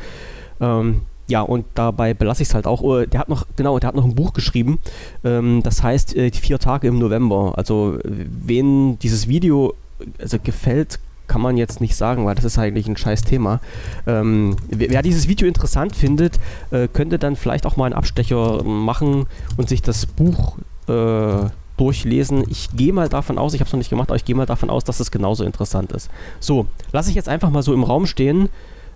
Ähm, 0.60 1.02
ja, 1.28 1.40
und 1.42 1.66
dabei 1.74 2.14
belasse 2.14 2.42
ich 2.42 2.48
es 2.48 2.54
halt 2.54 2.66
auch. 2.66 2.82
Oh, 2.82 3.04
der 3.04 3.18
hat 3.18 3.28
noch, 3.28 3.46
genau, 3.56 3.78
der 3.78 3.88
hat 3.88 3.96
noch 3.96 4.04
ein 4.04 4.14
Buch 4.14 4.32
geschrieben. 4.32 4.78
Ähm, 5.24 5.62
das 5.62 5.82
heißt, 5.82 6.16
äh, 6.16 6.30
die 6.30 6.38
vier 6.38 6.58
Tage 6.58 6.86
im 6.88 6.98
November. 6.98 7.54
Also, 7.56 7.98
wen 8.04 8.98
dieses 9.00 9.26
Video 9.26 9.74
also 10.20 10.38
gefällt, 10.42 11.00
kann 11.26 11.40
man 11.40 11.56
jetzt 11.56 11.80
nicht 11.80 11.96
sagen, 11.96 12.24
weil 12.24 12.36
das 12.36 12.44
ist 12.44 12.58
eigentlich 12.58 12.86
ein 12.86 12.96
scheiß 12.96 13.22
Thema. 13.22 13.60
Ähm, 14.06 14.56
wer, 14.68 15.02
dieses 15.02 15.26
Video 15.26 15.48
interessant 15.48 15.96
findet, 15.96 16.38
äh, 16.70 16.86
könnte 16.86 17.18
dann 17.18 17.34
vielleicht 17.34 17.66
auch 17.66 17.76
mal 17.76 17.86
einen 17.86 17.94
Abstecher 17.94 18.62
machen 18.62 19.26
und 19.56 19.68
sich 19.68 19.82
das 19.82 20.06
Buch 20.06 20.58
äh, 20.88 21.48
durchlesen. 21.76 22.44
Ich 22.48 22.70
gehe 22.76 22.92
mal 22.92 23.08
davon 23.08 23.38
aus, 23.38 23.54
ich 23.54 23.60
habe 23.60 23.66
es 23.66 23.72
noch 23.72 23.78
nicht 23.78 23.90
gemacht, 23.90 24.08
aber 24.08 24.16
ich 24.16 24.24
gehe 24.24 24.34
mal 24.34 24.46
davon 24.46 24.70
aus, 24.70 24.84
dass 24.84 25.00
es 25.00 25.10
genauso 25.10 25.44
interessant 25.44 25.92
ist. 25.92 26.10
So, 26.40 26.66
lasse 26.92 27.10
ich 27.10 27.16
jetzt 27.16 27.28
einfach 27.28 27.50
mal 27.50 27.62
so 27.62 27.74
im 27.74 27.84
Raum 27.84 28.06
stehen. 28.06 28.48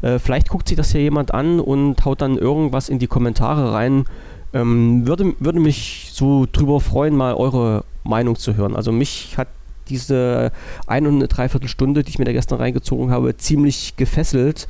Äh, 0.03 0.19
vielleicht 0.19 0.49
guckt 0.49 0.69
sich 0.69 0.77
das 0.77 0.93
hier 0.93 1.03
jemand 1.03 1.35
an 1.35 1.61
und 1.61 2.05
haut 2.05 2.21
dann 2.21 2.39
irgendwas 2.39 2.89
in 2.89 2.99
die 2.99 3.07
Kommentare 3.07 3.73
rein. 3.73 4.05
Ähm, 4.53 5.07
würde, 5.07 5.35
würde 5.39 5.61
mich 5.61 6.11
so 6.13 6.47
drüber 6.51 6.81
freuen, 6.81 7.15
mal 7.15 7.35
eure 7.35 7.85
Meinung 8.03 8.37
zu 8.37 8.57
hören. 8.57 8.77
Also 8.77 8.93
mich 8.93 9.37
hat 9.37 9.49
diese 9.89 10.53
eine 10.87 11.09
und 11.09 11.17
eine 11.17 11.29
Dreiviertelstunde, 11.29 12.03
die 12.03 12.11
ich 12.11 12.19
mir 12.19 12.25
da 12.25 12.33
gestern 12.33 12.59
reingezogen 12.59 13.11
habe, 13.11 13.37
ziemlich 13.37 13.97
gefesselt. 13.97 14.69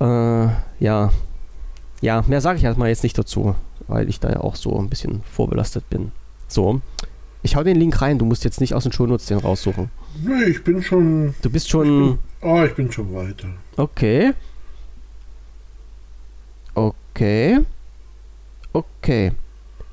Äh, 0.00 0.48
ja. 0.80 1.12
Ja, 2.00 2.22
mehr 2.28 2.40
sage 2.40 2.58
ich 2.58 2.64
erstmal 2.64 2.90
jetzt 2.90 3.02
nicht 3.02 3.18
dazu, 3.18 3.56
weil 3.88 4.08
ich 4.08 4.20
da 4.20 4.30
ja 4.30 4.40
auch 4.40 4.54
so 4.54 4.78
ein 4.78 4.88
bisschen 4.88 5.22
vorbelastet 5.24 5.88
bin. 5.90 6.12
So. 6.48 6.80
Ich 7.42 7.54
hau 7.54 7.62
den 7.62 7.76
Link 7.76 8.00
rein, 8.02 8.18
du 8.18 8.24
musst 8.24 8.44
jetzt 8.44 8.60
nicht 8.60 8.74
aus 8.74 8.82
den 8.82 8.92
Shownotes 8.92 9.26
den 9.26 9.38
raussuchen. 9.38 9.90
Nee, 10.24 10.44
ich 10.44 10.64
bin 10.64 10.82
schon. 10.82 11.34
Du 11.42 11.50
bist 11.50 11.68
schon. 11.68 11.84
Ich 11.84 12.16
bin, 12.40 12.50
oh, 12.50 12.64
ich 12.64 12.74
bin 12.74 12.90
schon 12.90 13.14
weiter. 13.14 13.48
Okay. 13.76 14.32
Okay. 16.74 17.60
Okay. 18.72 19.32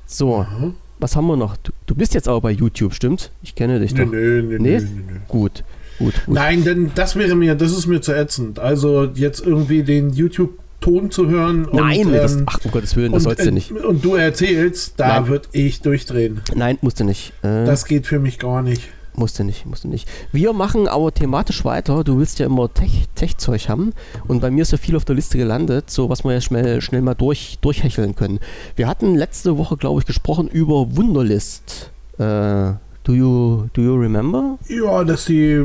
So. 0.06 0.36
Aha. 0.36 0.72
Was 0.98 1.14
haben 1.14 1.26
wir 1.26 1.36
noch? 1.36 1.56
Du, 1.58 1.72
du, 1.86 1.94
bist 1.94 2.14
jetzt 2.14 2.28
auch 2.28 2.40
bei 2.40 2.50
YouTube, 2.50 2.94
stimmt? 2.94 3.30
Ich 3.42 3.54
kenne 3.54 3.78
dich 3.78 3.92
nee, 3.92 4.04
doch. 4.04 4.10
Nee, 4.10 4.42
nee, 4.42 4.58
nee, 4.58 4.78
nee, 4.78 4.80
nee. 4.80 5.20
Gut. 5.28 5.62
Gut, 5.98 6.14
gut. 6.26 6.34
Nein, 6.34 6.64
denn 6.64 6.92
das 6.94 7.16
wäre 7.16 7.34
mir, 7.34 7.54
das 7.54 7.72
ist 7.72 7.86
mir 7.86 8.00
zu 8.00 8.14
ätzend. 8.14 8.58
Also 8.58 9.04
jetzt 9.14 9.40
irgendwie 9.40 9.82
den 9.82 10.10
YouTube 10.10 10.58
Ton 10.86 11.10
zu 11.10 11.28
hören. 11.28 11.66
Nein, 11.72 12.06
und, 12.06 12.12
das, 12.12 12.36
ähm, 12.36 12.44
ach 12.46 12.60
um 12.64 12.70
Gottes 12.70 12.94
Willen, 12.94 13.10
das 13.10 13.24
sollst 13.24 13.44
du 13.44 13.50
nicht. 13.50 13.72
Und 13.72 14.04
du 14.04 14.14
erzählst, 14.14 14.94
da 14.98 15.26
würde 15.26 15.48
ich 15.50 15.80
durchdrehen. 15.80 16.42
Nein, 16.54 16.78
musst 16.80 17.00
du 17.00 17.04
nicht. 17.04 17.32
Äh, 17.42 17.64
das 17.64 17.86
geht 17.86 18.06
für 18.06 18.20
mich 18.20 18.38
gar 18.38 18.62
nicht. 18.62 18.82
Musste 19.16 19.42
nicht, 19.42 19.66
musste 19.66 19.88
nicht. 19.88 20.08
Wir 20.30 20.52
machen 20.52 20.86
aber 20.86 21.12
thematisch 21.12 21.64
weiter. 21.64 22.04
Du 22.04 22.18
willst 22.18 22.38
ja 22.38 22.46
immer 22.46 22.72
Tech-Zeug 22.72 23.58
Tech 23.58 23.68
haben. 23.68 23.94
Und 24.28 24.40
bei 24.40 24.52
mir 24.52 24.62
ist 24.62 24.70
ja 24.70 24.78
viel 24.78 24.94
auf 24.94 25.04
der 25.04 25.16
Liste 25.16 25.38
gelandet, 25.38 25.90
so 25.90 26.08
was 26.08 26.22
wir 26.22 26.34
ja 26.34 26.40
schnell, 26.40 26.80
schnell 26.80 27.02
mal 27.02 27.14
durch, 27.14 27.58
durchhecheln 27.62 28.14
können. 28.14 28.38
Wir 28.76 28.86
hatten 28.86 29.16
letzte 29.16 29.58
Woche, 29.58 29.76
glaube 29.76 30.00
ich, 30.00 30.06
gesprochen 30.06 30.46
über 30.46 30.94
Wunderlist. 30.94 31.90
Äh, 32.18 32.74
Do 33.06 33.14
you, 33.14 33.68
do 33.72 33.82
you 33.82 33.94
remember? 33.94 34.58
Ja, 34.68 35.04
dass 35.04 35.26
die, 35.26 35.64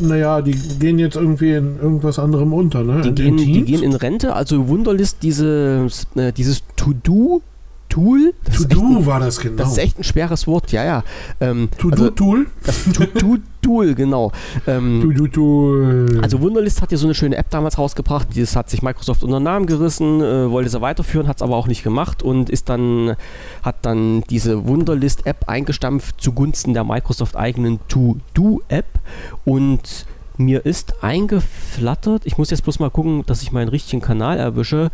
naja, 0.00 0.42
die 0.42 0.50
gehen 0.80 0.98
jetzt 0.98 1.14
irgendwie 1.14 1.52
in 1.52 1.78
irgendwas 1.80 2.18
anderem 2.18 2.52
unter, 2.52 2.82
ne? 2.82 3.02
Die, 3.02 3.28
in, 3.28 3.36
gehen, 3.36 3.36
die 3.36 3.62
gehen 3.62 3.84
in 3.84 3.94
Rente, 3.94 4.34
also 4.34 4.66
Wunderlist, 4.66 5.22
dieses, 5.22 6.08
äh, 6.16 6.32
dieses 6.32 6.64
To-Do 6.74 7.40
Tool. 7.92 8.32
To-Do 8.56 9.04
war 9.04 9.20
das 9.20 9.38
genau. 9.38 9.56
Das 9.56 9.72
ist 9.72 9.78
echt 9.78 9.98
ein 9.98 10.04
schweres 10.04 10.46
Wort, 10.46 10.72
ja, 10.72 10.82
ja. 10.82 11.04
Ähm, 11.40 11.68
To-Do-Tool? 11.76 12.46
Also, 12.66 12.90
To-Do-Tool, 12.90 13.94
genau. 13.94 14.32
Ähm, 14.66 15.02
To-Do-Tool. 15.02 16.20
Also 16.22 16.40
Wunderlist 16.40 16.80
hat 16.80 16.90
ja 16.90 16.96
so 16.96 17.06
eine 17.06 17.14
schöne 17.14 17.36
App 17.36 17.50
damals 17.50 17.76
rausgebracht. 17.76 18.28
Das 18.34 18.56
hat 18.56 18.70
sich 18.70 18.80
Microsoft 18.80 19.22
unter 19.22 19.40
den 19.40 19.42
Namen 19.42 19.66
gerissen, 19.66 20.22
äh, 20.22 20.50
wollte 20.50 20.70
sie 20.70 20.80
weiterführen, 20.80 21.28
hat 21.28 21.36
es 21.36 21.42
aber 21.42 21.54
auch 21.54 21.66
nicht 21.66 21.82
gemacht 21.82 22.22
und 22.22 22.48
ist 22.48 22.70
dann, 22.70 23.14
hat 23.62 23.76
dann 23.82 24.22
diese 24.30 24.66
Wunderlist-App 24.66 25.50
eingestampft 25.50 26.18
zugunsten 26.18 26.72
der 26.72 26.84
Microsoft-eigenen 26.84 27.78
To-Do-App 27.88 28.86
und 29.44 30.06
mir 30.38 30.64
ist 30.64 31.04
eingeflattert, 31.04 32.22
ich 32.24 32.38
muss 32.38 32.48
jetzt 32.48 32.62
bloß 32.62 32.78
mal 32.78 32.90
gucken, 32.90 33.22
dass 33.26 33.42
ich 33.42 33.52
meinen 33.52 33.68
richtigen 33.68 34.00
Kanal 34.00 34.38
erwische, 34.38 34.90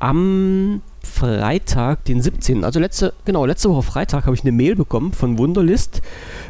am 0.00 0.82
Freitag, 1.02 2.04
den 2.04 2.20
17. 2.20 2.64
Also 2.64 2.80
letzte, 2.80 3.12
genau, 3.24 3.46
letzte 3.46 3.70
Woche 3.70 3.82
Freitag 3.82 4.26
habe 4.26 4.34
ich 4.34 4.42
eine 4.42 4.52
Mail 4.52 4.76
bekommen 4.76 5.12
von 5.12 5.38
Wunderlist 5.38 6.02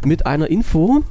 mit 0.04 0.26
einer 0.26 0.48
Info, 0.48 1.02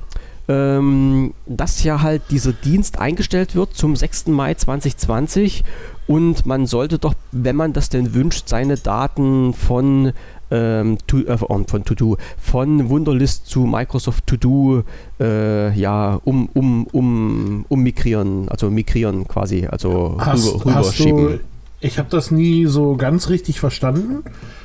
ähm, 0.48 1.34
dass 1.46 1.84
ja 1.84 2.02
halt 2.02 2.24
dieser 2.32 2.54
Dienst 2.54 3.00
eingestellt 3.00 3.56
wird 3.56 3.74
zum 3.76 3.96
6. 3.96 4.28
Mai 4.28 4.54
2020 4.56 5.64
und 6.08 6.46
man 6.46 6.66
sollte 6.66 6.98
doch, 6.98 7.14
wenn 7.32 7.56
man 7.56 7.74
das 7.74 7.90
denn 7.90 8.14
wünscht, 8.14 8.50
seine 8.50 8.78
Daten 8.78 9.54
von 9.54 10.14
ähm, 10.52 10.98
to, 11.06 11.20
äh, 11.20 11.38
von 11.38 11.66
To-Do, 11.66 12.18
von 12.42 12.90
Wunderlist 12.90 13.48
zu 13.48 13.62
Microsoft 13.62 14.26
To-Do 14.26 14.84
äh, 15.20 15.72
ja, 15.80 16.20
um, 16.24 16.50
um, 16.54 16.88
um, 16.88 17.66
um 17.68 17.80
migrieren, 17.82 18.50
also 18.50 18.70
migrieren 18.70 19.28
quasi, 19.28 19.68
also 19.68 20.18
hast, 20.20 20.48
rüber, 20.48 20.66
rüberschieben. 20.66 21.40
Ich 21.82 21.98
habe 21.98 22.10
das 22.10 22.30
nie 22.32 22.66
so 22.66 22.96
ganz 22.98 23.30
richtig 23.30 23.60
verstanden. 23.60 24.24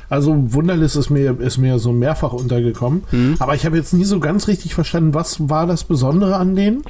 Also 0.09 0.53
Wunderlist 0.53 0.95
ist 0.95 1.09
mir, 1.09 1.39
ist 1.39 1.57
mir 1.57 1.79
so 1.79 1.91
mehrfach 1.91 2.33
untergekommen. 2.33 3.03
Mhm. 3.11 3.35
Aber 3.39 3.55
ich 3.55 3.65
habe 3.65 3.77
jetzt 3.77 3.93
nie 3.93 4.03
so 4.03 4.19
ganz 4.19 4.47
richtig 4.47 4.75
verstanden, 4.75 5.13
was 5.13 5.49
war 5.49 5.65
das 5.65 5.85
Besondere 5.85 6.35
an 6.35 6.55
denen? 6.55 6.83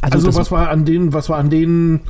Also, 0.00 0.26
also 0.26 0.38
was 0.38 0.50
war 0.50 0.68
an 0.68 0.84
denen, 0.84 1.12
was 1.12 1.28
war 1.28 1.38
an 1.38 1.48
denen 1.48 2.00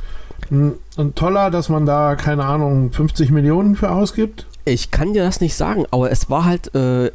ein, 0.51 0.73
ein 0.97 1.13
toller, 1.15 1.51
dass 1.51 1.69
man 1.69 1.85
da, 1.85 2.15
keine 2.15 2.45
Ahnung, 2.45 2.91
50 2.91 3.29
Millionen 3.29 3.75
für 3.75 3.91
ausgibt? 3.91 4.47
Ich 4.65 4.91
kann 4.91 5.13
dir 5.13 5.23
das 5.23 5.41
nicht 5.41 5.55
sagen, 5.55 5.85
aber 5.91 6.09
es 6.11 6.29
war 6.29 6.45
halt, 6.45 6.73
äh, 6.73 7.11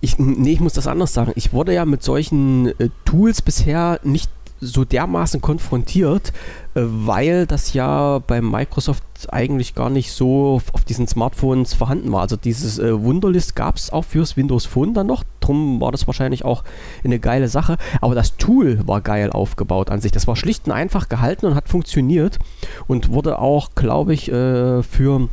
ich, 0.00 0.18
nee, 0.18 0.52
ich 0.52 0.60
muss 0.60 0.74
das 0.74 0.86
anders 0.86 1.12
sagen. 1.12 1.32
Ich 1.34 1.52
wurde 1.52 1.72
ja 1.72 1.84
mit 1.84 2.02
solchen 2.02 2.68
äh, 2.78 2.90
Tools 3.04 3.42
bisher 3.42 4.00
nicht 4.04 4.30
so 4.62 4.84
dermaßen 4.84 5.40
konfrontiert, 5.40 6.32
äh, 6.74 6.82
weil 6.84 7.46
das 7.46 7.74
ja 7.74 8.20
bei 8.20 8.40
Microsoft 8.40 9.02
eigentlich 9.28 9.74
gar 9.74 9.90
nicht 9.90 10.12
so 10.12 10.60
auf 10.72 10.84
diesen 10.84 11.06
Smartphones 11.06 11.74
vorhanden 11.74 12.12
war. 12.12 12.22
Also 12.22 12.36
dieses 12.36 12.78
äh, 12.78 13.02
Wunderlist 13.02 13.56
gab 13.56 13.76
es 13.76 13.92
auch 13.92 14.04
fürs 14.04 14.36
Windows 14.36 14.64
Phone 14.64 14.94
dann 14.94 15.08
noch. 15.08 15.24
Drum 15.40 15.80
war 15.80 15.92
das 15.92 16.06
wahrscheinlich 16.06 16.44
auch 16.44 16.62
eine 17.04 17.18
geile 17.18 17.48
Sache. 17.48 17.76
Aber 18.00 18.14
das 18.14 18.36
Tool 18.36 18.86
war 18.86 19.00
geil 19.00 19.30
aufgebaut 19.30 19.90
an 19.90 20.00
sich. 20.00 20.12
Das 20.12 20.26
war 20.26 20.36
schlicht 20.36 20.66
und 20.66 20.72
einfach 20.72 21.08
gehalten 21.08 21.46
und 21.46 21.54
hat 21.54 21.68
funktioniert 21.68 22.38
und 22.86 23.10
wurde 23.10 23.38
auch, 23.40 23.74
glaube 23.74 24.14
ich, 24.14 24.30
äh, 24.30 24.82
für 24.82 25.28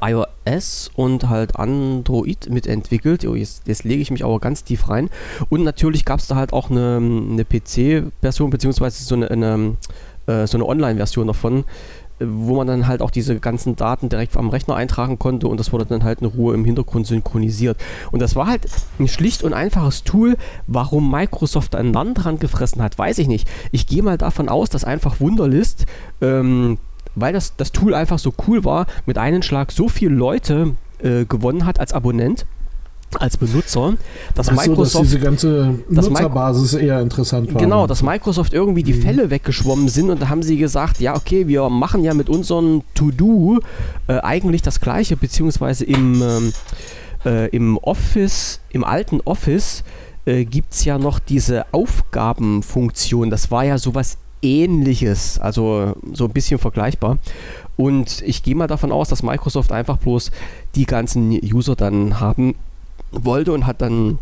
iOS 0.00 0.90
und 0.94 1.28
halt 1.28 1.56
Android 1.56 2.48
mitentwickelt. 2.50 3.24
Oh, 3.26 3.34
jetzt, 3.34 3.66
jetzt 3.66 3.84
lege 3.84 4.02
ich 4.02 4.10
mich 4.10 4.24
aber 4.24 4.40
ganz 4.40 4.64
tief 4.64 4.88
rein. 4.88 5.10
Und 5.48 5.62
natürlich 5.62 6.04
gab 6.04 6.20
es 6.20 6.26
da 6.26 6.36
halt 6.36 6.52
auch 6.52 6.70
eine, 6.70 6.96
eine 6.96 7.44
PC-Version, 7.44 8.50
beziehungsweise 8.50 9.04
so 9.04 9.14
eine, 9.14 9.30
eine, 9.30 9.76
äh, 10.26 10.46
so 10.46 10.56
eine 10.56 10.66
Online-Version 10.66 11.26
davon, 11.26 11.64
wo 12.20 12.54
man 12.54 12.66
dann 12.66 12.86
halt 12.86 13.02
auch 13.02 13.10
diese 13.10 13.38
ganzen 13.40 13.76
Daten 13.76 14.08
direkt 14.08 14.36
am 14.36 14.48
Rechner 14.48 14.76
eintragen 14.76 15.18
konnte 15.18 15.48
und 15.48 15.58
das 15.58 15.72
wurde 15.72 15.84
dann 15.84 16.04
halt 16.04 16.20
in 16.20 16.26
Ruhe 16.26 16.54
im 16.54 16.64
Hintergrund 16.64 17.06
synchronisiert. 17.06 17.76
Und 18.12 18.22
das 18.22 18.36
war 18.36 18.46
halt 18.46 18.66
ein 18.98 19.08
schlicht 19.08 19.42
und 19.42 19.52
einfaches 19.52 20.04
Tool. 20.04 20.36
Warum 20.66 21.10
Microsoft 21.10 21.74
einen 21.74 21.92
Land 21.92 22.24
dran 22.24 22.38
gefressen 22.38 22.82
hat, 22.82 22.98
weiß 22.98 23.18
ich 23.18 23.26
nicht. 23.26 23.48
Ich 23.72 23.86
gehe 23.86 24.02
mal 24.02 24.16
davon 24.16 24.48
aus, 24.48 24.70
dass 24.70 24.84
einfach 24.84 25.20
Wunderlist 25.20 25.86
ähm, 26.20 26.78
weil 27.14 27.32
das, 27.32 27.56
das 27.56 27.72
Tool 27.72 27.94
einfach 27.94 28.18
so 28.18 28.32
cool 28.46 28.64
war, 28.64 28.86
mit 29.06 29.18
einem 29.18 29.42
Schlag 29.42 29.72
so 29.72 29.88
viele 29.88 30.14
Leute 30.14 30.74
äh, 31.02 31.24
gewonnen 31.24 31.66
hat 31.66 31.80
als 31.80 31.92
Abonnent 31.92 32.46
als 33.20 33.36
Benutzer, 33.36 33.94
dass 34.34 34.48
Ach 34.48 34.60
so, 34.60 34.70
Microsoft 34.70 34.94
dass 34.94 35.02
diese 35.02 35.20
ganze 35.20 35.78
Nutzerbasis 35.88 36.74
eher 36.74 37.00
interessant 37.00 37.52
war. 37.54 37.60
Genau, 37.60 37.86
dass 37.86 38.02
Microsoft 38.02 38.52
irgendwie 38.52 38.82
die 38.82 38.94
mhm. 38.94 39.02
Fälle 39.02 39.30
weggeschwommen 39.30 39.88
sind 39.88 40.10
und 40.10 40.20
da 40.20 40.28
haben 40.28 40.42
sie 40.42 40.56
gesagt, 40.56 41.00
ja 41.00 41.14
okay, 41.14 41.46
wir 41.46 41.68
machen 41.68 42.04
ja 42.04 42.14
mit 42.14 42.28
unserem 42.28 42.82
To-Do 42.94 43.60
äh, 44.08 44.18
eigentlich 44.18 44.62
das 44.62 44.80
gleiche, 44.80 45.16
beziehungsweise 45.16 45.84
im, 45.84 46.22
ähm, 46.22 46.52
äh, 47.24 47.48
im 47.50 47.78
Office, 47.78 48.60
im 48.70 48.84
alten 48.84 49.20
Office 49.24 49.84
äh, 50.24 50.44
gibt 50.44 50.72
es 50.72 50.84
ja 50.84 50.98
noch 50.98 51.18
diese 51.18 51.66
Aufgabenfunktion. 51.72 53.30
Das 53.30 53.50
war 53.50 53.64
ja 53.64 53.78
sowas 53.78 54.18
ähnliches, 54.44 55.38
also 55.38 55.94
so 56.12 56.26
ein 56.26 56.32
bisschen 56.32 56.58
vergleichbar. 56.58 57.18
Und 57.76 58.22
ich 58.24 58.42
gehe 58.42 58.54
mal 58.54 58.66
davon 58.66 58.92
aus, 58.92 59.08
dass 59.08 59.22
Microsoft 59.22 59.72
einfach 59.72 59.98
bloß 59.98 60.30
die 60.74 60.84
ganzen 60.84 61.30
User 61.30 61.74
dann 61.74 62.20
haben 62.20 62.54
wollte 63.10 63.52
und 63.52 63.66
hat 63.66 63.80
dann 63.82 64.18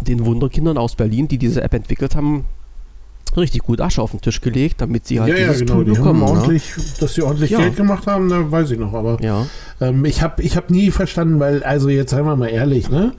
den 0.00 0.24
Wunderkindern 0.24 0.78
aus 0.78 0.94
Berlin, 0.94 1.28
die 1.28 1.38
diese 1.38 1.62
App 1.62 1.74
entwickelt 1.74 2.14
haben, 2.14 2.44
richtig 3.36 3.62
gut 3.62 3.80
Asche 3.80 4.00
auf 4.00 4.12
den 4.12 4.20
Tisch 4.20 4.40
gelegt, 4.40 4.80
damit 4.80 5.06
sie 5.06 5.20
halt 5.20 5.30
ja, 5.30 5.36
dieses 5.36 5.60
ja, 5.60 5.66
genau. 5.66 5.74
Tool 5.74 5.84
die 5.84 5.90
bekommen. 5.92 6.22
Haben 6.22 6.32
ne? 6.32 6.38
ordentlich, 6.38 6.72
dass 7.00 7.14
sie 7.14 7.22
ordentlich 7.22 7.50
ja. 7.50 7.58
Geld 7.58 7.76
gemacht 7.76 8.06
haben, 8.06 8.28
da 8.28 8.50
weiß 8.50 8.70
ich 8.70 8.78
noch. 8.78 8.94
Aber 8.94 9.18
ja. 9.20 9.46
ähm, 9.80 10.04
ich 10.04 10.22
habe 10.22 10.42
ich 10.42 10.56
hab 10.56 10.70
nie 10.70 10.90
verstanden, 10.90 11.40
weil, 11.40 11.62
also 11.62 11.88
jetzt 11.88 12.10
seien 12.10 12.24
wir 12.24 12.36
mal 12.36 12.48
ehrlich, 12.48 12.88
ne? 12.88 13.12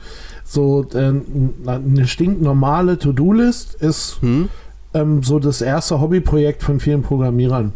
So 0.44 0.88
äh, 0.94 1.14
eine 1.68 2.08
stinknormale 2.08 2.98
To-Do-List 2.98 3.76
ist 3.76 4.18
hm? 4.22 4.50
Ähm, 4.94 5.24
so 5.24 5.40
das 5.40 5.62
erste 5.62 6.00
Hobbyprojekt 6.02 6.64
von 6.64 6.80
vielen 6.80 7.02
Programmierern. 7.02 7.74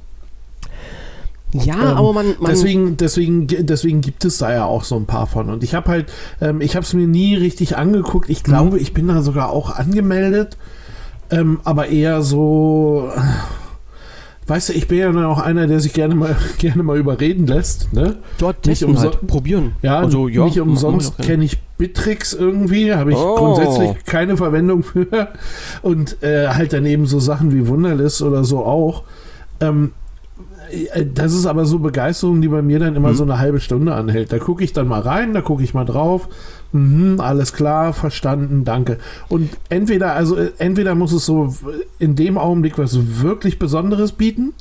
Ja, 1.54 1.92
ähm, 1.92 1.98
aber 1.98 2.14
man, 2.14 2.36
man, 2.40 2.52
deswegen, 2.52 2.98
deswegen, 2.98 3.48
deswegen 3.48 4.02
gibt 4.02 4.26
es 4.26 4.40
da 4.40 4.52
ja 4.52 4.66
auch 4.66 4.84
so 4.84 4.96
ein 4.96 5.06
paar 5.06 5.28
von. 5.28 5.50
Und 5.50 5.64
ich 5.64 5.76
habe 5.76 5.90
halt, 5.90 6.12
ähm, 6.42 6.62
ich 6.62 6.76
habe 6.76 6.84
es 6.84 6.94
mir 6.94 7.08
nie 7.08 7.36
richtig 7.36 7.78
angeguckt. 7.78 8.30
Ich 8.30 8.44
glaube, 8.44 8.78
mhm. 8.78 8.82
ich 8.82 8.94
bin 8.94 9.08
da 9.08 9.22
sogar 9.22 9.50
auch 9.52 9.76
angemeldet, 9.76 10.58
ähm, 11.30 11.60
aber 11.64 11.88
eher 11.90 12.24
so, 12.24 13.12
weißt 14.48 14.70
du, 14.70 14.74
ich 14.74 14.88
bin 14.88 14.98
ja 14.98 15.28
auch 15.28 15.40
einer, 15.40 15.68
der 15.68 15.80
sich 15.80 15.94
gerne 15.94 16.16
mal, 16.16 16.36
gerne 16.58 16.82
mal 16.82 16.98
überreden 16.98 17.46
lässt. 17.46 17.94
Ne? 17.94 18.18
Dort 18.40 18.66
nicht 18.66 18.84
umsonst 18.84 19.20
halt. 19.20 19.28
probieren. 19.28 19.74
Ja, 19.82 20.00
also, 20.00 20.28
ja 20.28 20.46
nicht 20.46 20.60
umsonst 20.60 21.18
kenne 21.20 21.46
ich 21.46 21.60
Bittrex 21.78 22.34
irgendwie, 22.34 22.94
habe 22.94 23.12
ich 23.12 23.18
oh. 23.18 23.36
grundsätzlich 23.36 24.06
keine 24.06 24.38
Verwendung 24.38 24.84
für. 24.84 25.30
Und 25.82 26.22
äh, 26.24 26.50
halt 26.50 26.74
daneben 26.74 27.06
so 27.06 27.20
Sachen 27.20 27.54
wie 27.54 27.68
Wunderlist 27.68 28.22
oder 28.22 28.44
so 28.44 28.60
auch. 28.60 29.04
Ähm, 29.60 29.92
äh, 30.94 31.06
das 31.06 31.34
ist 31.34 31.46
aber 31.46 31.66
so 31.66 31.80
Begeisterung, 31.80 32.42
die 32.42 32.48
bei 32.48 32.62
mir 32.62 32.80
dann 32.80 32.96
immer 32.96 33.10
mhm. 33.10 33.16
so 33.16 33.24
eine 33.24 33.40
halbe 33.40 33.60
Stunde 33.60 33.94
anhält. 33.94 34.32
Da 34.32 34.40
gucke 34.40 34.64
ich 34.64 34.74
dann 34.74 34.88
mal 34.88 35.02
rein, 35.02 35.34
da 35.34 35.42
gucke 35.42 35.64
ich 35.64 35.74
mal 35.74 35.86
drauf. 35.86 36.28
Mhm, 36.72 37.20
alles 37.20 37.54
klar, 37.54 37.94
verstanden, 37.94 38.64
danke. 38.66 38.98
Und 39.30 39.50
entweder, 39.70 40.14
also 40.14 40.36
äh, 40.36 40.52
entweder 40.58 40.96
muss 40.96 41.12
es 41.12 41.26
so 41.26 41.56
in 42.00 42.16
dem 42.16 42.38
Augenblick 42.38 42.78
was 42.78 43.22
wirklich 43.22 43.60
Besonderes 43.60 44.12
bieten, 44.12 44.54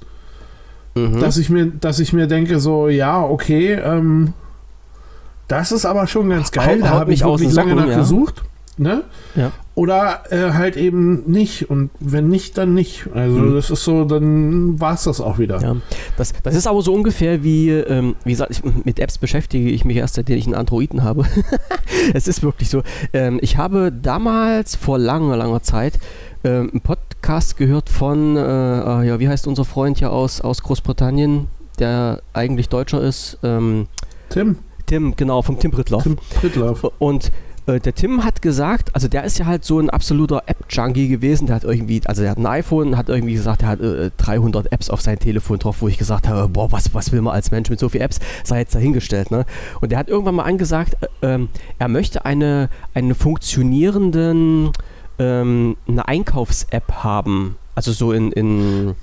mhm. 0.94 1.20
dass 1.20 1.38
ich 1.38 1.50
mir, 1.50 1.66
dass 1.66 1.98
ich 1.98 2.12
mir 2.12 2.26
denke, 2.26 2.60
so, 2.60 2.88
ja, 2.88 3.22
okay, 3.22 3.74
ähm, 3.74 4.34
das 5.52 5.70
ist 5.70 5.84
aber 5.84 6.06
schon 6.06 6.30
ganz 6.30 6.50
geil. 6.50 6.80
Haut, 6.80 6.82
da 6.82 6.90
habe 6.90 7.12
ich 7.12 7.24
wirklich 7.24 7.52
lange 7.52 7.74
nach 7.74 7.86
ja. 7.86 7.98
gesucht. 7.98 8.42
Ne? 8.78 9.04
Ja. 9.34 9.52
Oder 9.74 10.22
äh, 10.30 10.54
halt 10.54 10.78
eben 10.78 11.30
nicht. 11.30 11.68
Und 11.68 11.90
wenn 12.00 12.28
nicht, 12.28 12.56
dann 12.56 12.72
nicht. 12.72 13.06
Also 13.12 13.38
mhm. 13.38 13.54
das 13.54 13.70
ist 13.70 13.84
so, 13.84 14.06
dann 14.06 14.80
war 14.80 14.94
es 14.94 15.04
das 15.04 15.20
auch 15.20 15.38
wieder. 15.38 15.60
Ja. 15.60 15.76
Das, 16.16 16.32
das 16.42 16.54
ist 16.54 16.66
aber 16.66 16.80
so 16.80 16.94
ungefähr 16.94 17.44
wie, 17.44 17.68
ähm, 17.68 18.16
wie 18.24 18.30
gesagt, 18.30 18.50
ich, 18.50 18.62
mit 18.84 18.98
Apps 18.98 19.18
beschäftige 19.18 19.68
ich 19.68 19.84
mich 19.84 19.98
erst, 19.98 20.14
seitdem 20.14 20.38
ich 20.38 20.46
einen 20.46 20.54
Androiden 20.54 21.02
habe. 21.02 21.26
es 22.14 22.28
ist 22.28 22.42
wirklich 22.42 22.70
so. 22.70 22.82
Ähm, 23.12 23.38
ich 23.42 23.58
habe 23.58 23.92
damals 23.92 24.74
vor 24.74 24.98
langer, 24.98 25.36
langer 25.36 25.62
Zeit 25.62 25.98
ähm, 26.42 26.70
einen 26.70 26.80
Podcast 26.80 27.58
gehört 27.58 27.90
von, 27.90 28.36
äh, 28.36 28.40
äh, 28.40 29.06
ja, 29.06 29.20
wie 29.20 29.28
heißt 29.28 29.46
unser 29.46 29.66
Freund 29.66 29.98
hier 29.98 30.12
aus, 30.12 30.40
aus 30.40 30.62
Großbritannien, 30.62 31.48
der 31.78 32.22
eigentlich 32.32 32.70
Deutscher 32.70 33.02
ist? 33.02 33.38
Ähm, 33.42 33.86
Tim. 34.30 34.56
Tim, 34.92 35.16
genau, 35.16 35.40
vom 35.40 35.58
Tim 35.58 35.70
Prittlauf. 35.70 36.02
Tim 36.02 36.16
Prittlauf. 36.16 36.84
Und 36.98 37.32
äh, 37.64 37.80
der 37.80 37.94
Tim 37.94 38.24
hat 38.24 38.42
gesagt, 38.42 38.94
also 38.94 39.08
der 39.08 39.24
ist 39.24 39.38
ja 39.38 39.46
halt 39.46 39.64
so 39.64 39.78
ein 39.78 39.88
absoluter 39.88 40.42
App-Junkie 40.44 41.08
gewesen. 41.08 41.46
Der 41.46 41.56
hat 41.56 41.64
irgendwie, 41.64 42.02
also 42.04 42.20
der 42.20 42.32
hat 42.32 42.36
ein 42.36 42.44
iPhone, 42.44 42.98
hat 42.98 43.08
irgendwie 43.08 43.32
gesagt, 43.32 43.62
er 43.62 43.68
hat 43.68 43.80
äh, 43.80 44.10
300 44.18 44.70
Apps 44.70 44.90
auf 44.90 45.00
sein 45.00 45.18
Telefon 45.18 45.60
drauf, 45.60 45.80
wo 45.80 45.88
ich 45.88 45.96
gesagt 45.96 46.28
habe, 46.28 46.46
boah, 46.46 46.70
was, 46.72 46.92
was 46.92 47.10
will 47.10 47.22
man 47.22 47.32
als 47.32 47.50
Mensch 47.50 47.70
mit 47.70 47.80
so 47.80 47.88
vielen 47.88 48.02
Apps? 48.02 48.18
Sei 48.44 48.58
jetzt 48.58 48.74
dahingestellt, 48.74 49.30
ne? 49.30 49.46
Und 49.80 49.92
der 49.92 49.98
hat 49.98 50.10
irgendwann 50.10 50.34
mal 50.34 50.44
angesagt, 50.44 50.98
äh, 51.00 51.06
ähm, 51.22 51.48
er 51.78 51.88
möchte 51.88 52.26
eine, 52.26 52.68
eine 52.92 53.14
funktionierenden, 53.14 54.72
ähm, 55.18 55.78
eine 55.88 56.06
Einkaufs-App 56.06 56.92
haben. 57.02 57.56
Also 57.74 57.92
so 57.92 58.12
in, 58.12 58.30
in 58.30 58.94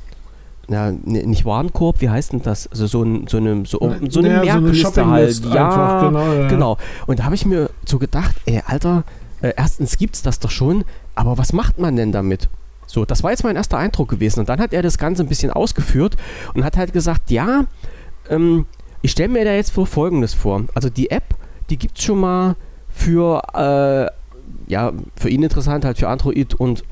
na, 0.69 0.91
nicht 0.91 1.45
Warenkorb, 1.45 1.99
wie 2.01 2.09
heißt 2.09 2.33
denn 2.33 2.41
das? 2.41 2.67
Also 2.67 2.87
so, 2.87 3.03
ein, 3.03 3.27
so 3.27 3.37
eine, 3.37 3.65
so, 3.65 3.79
so 4.07 4.19
eine 4.19 4.45
ja, 4.45 4.59
Merkliste 4.59 5.01
so 5.01 5.05
halt. 5.07 5.45
Ja, 5.45 5.67
einfach, 5.67 6.07
genau, 6.07 6.33
ja. 6.33 6.47
genau. 6.47 6.77
Und 7.07 7.19
da 7.19 7.25
habe 7.25 7.35
ich 7.35 7.45
mir 7.45 7.69
so 7.85 7.97
gedacht, 7.97 8.35
ey, 8.45 8.61
Alter, 8.65 9.03
äh, 9.41 9.53
erstens 9.57 9.97
gibt 9.97 10.15
es 10.15 10.21
das 10.21 10.39
doch 10.39 10.51
schon, 10.51 10.85
aber 11.15 11.37
was 11.37 11.53
macht 11.53 11.79
man 11.79 11.95
denn 11.95 12.11
damit? 12.11 12.49
So, 12.85 13.05
das 13.05 13.23
war 13.23 13.31
jetzt 13.31 13.43
mein 13.43 13.55
erster 13.55 13.77
Eindruck 13.77 14.09
gewesen. 14.09 14.41
Und 14.41 14.49
dann 14.49 14.59
hat 14.59 14.73
er 14.73 14.81
das 14.81 14.97
Ganze 14.97 15.23
ein 15.23 15.27
bisschen 15.27 15.51
ausgeführt 15.51 16.17
und 16.53 16.63
hat 16.63 16.77
halt 16.77 16.93
gesagt, 16.93 17.29
ja, 17.29 17.65
ähm, 18.29 18.65
ich 19.01 19.11
stelle 19.11 19.29
mir 19.29 19.45
da 19.45 19.53
jetzt 19.53 19.71
vor 19.71 19.87
Folgendes 19.87 20.33
vor. 20.33 20.63
Also 20.73 20.89
die 20.89 21.11
App, 21.11 21.35
die 21.69 21.77
gibt 21.77 21.97
es 21.97 22.03
schon 22.03 22.19
mal 22.19 22.55
für, 22.89 23.41
äh, 23.53 24.71
ja, 24.71 24.91
für 25.15 25.29
ihn 25.29 25.43
interessant, 25.43 25.85
halt 25.85 25.97
für 25.97 26.09
Android 26.09 26.55
und 26.55 26.83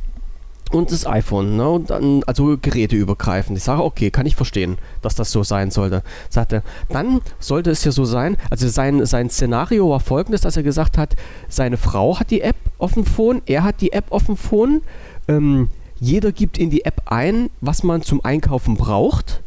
und 0.71 0.91
das 0.91 1.05
iPhone, 1.05 1.55
ne? 1.55 1.69
Und 1.69 1.89
dann, 1.89 2.23
also 2.25 2.57
geräteübergreifend. 2.61 3.57
Ich 3.57 3.63
sage, 3.63 3.83
okay, 3.83 4.11
kann 4.11 4.25
ich 4.25 4.35
verstehen, 4.35 4.77
dass 5.01 5.15
das 5.15 5.31
so 5.31 5.43
sein 5.43 5.71
sollte. 5.71 6.03
Sagte, 6.29 6.63
dann 6.89 7.21
sollte 7.39 7.71
es 7.71 7.83
ja 7.83 7.91
so 7.91 8.05
sein, 8.05 8.37
also 8.49 8.67
sein, 8.67 9.05
sein 9.05 9.29
Szenario 9.29 9.89
war 9.89 9.99
folgendes, 9.99 10.41
dass 10.41 10.57
er 10.57 10.63
gesagt 10.63 10.97
hat, 10.97 11.15
seine 11.49 11.77
Frau 11.77 12.19
hat 12.19 12.31
die 12.31 12.41
App 12.41 12.57
auf 12.77 12.93
dem 12.93 13.05
Phone, 13.05 13.41
er 13.45 13.63
hat 13.63 13.81
die 13.81 13.93
App 13.93 14.05
auf 14.11 14.25
dem 14.25 14.37
Phone, 14.37 14.81
ähm, 15.27 15.69
jeder 15.99 16.31
gibt 16.31 16.57
in 16.57 16.69
die 16.69 16.85
App 16.85 17.01
ein, 17.05 17.49
was 17.61 17.83
man 17.83 18.03
zum 18.03 18.23
Einkaufen 18.23 18.75
braucht 18.75 19.41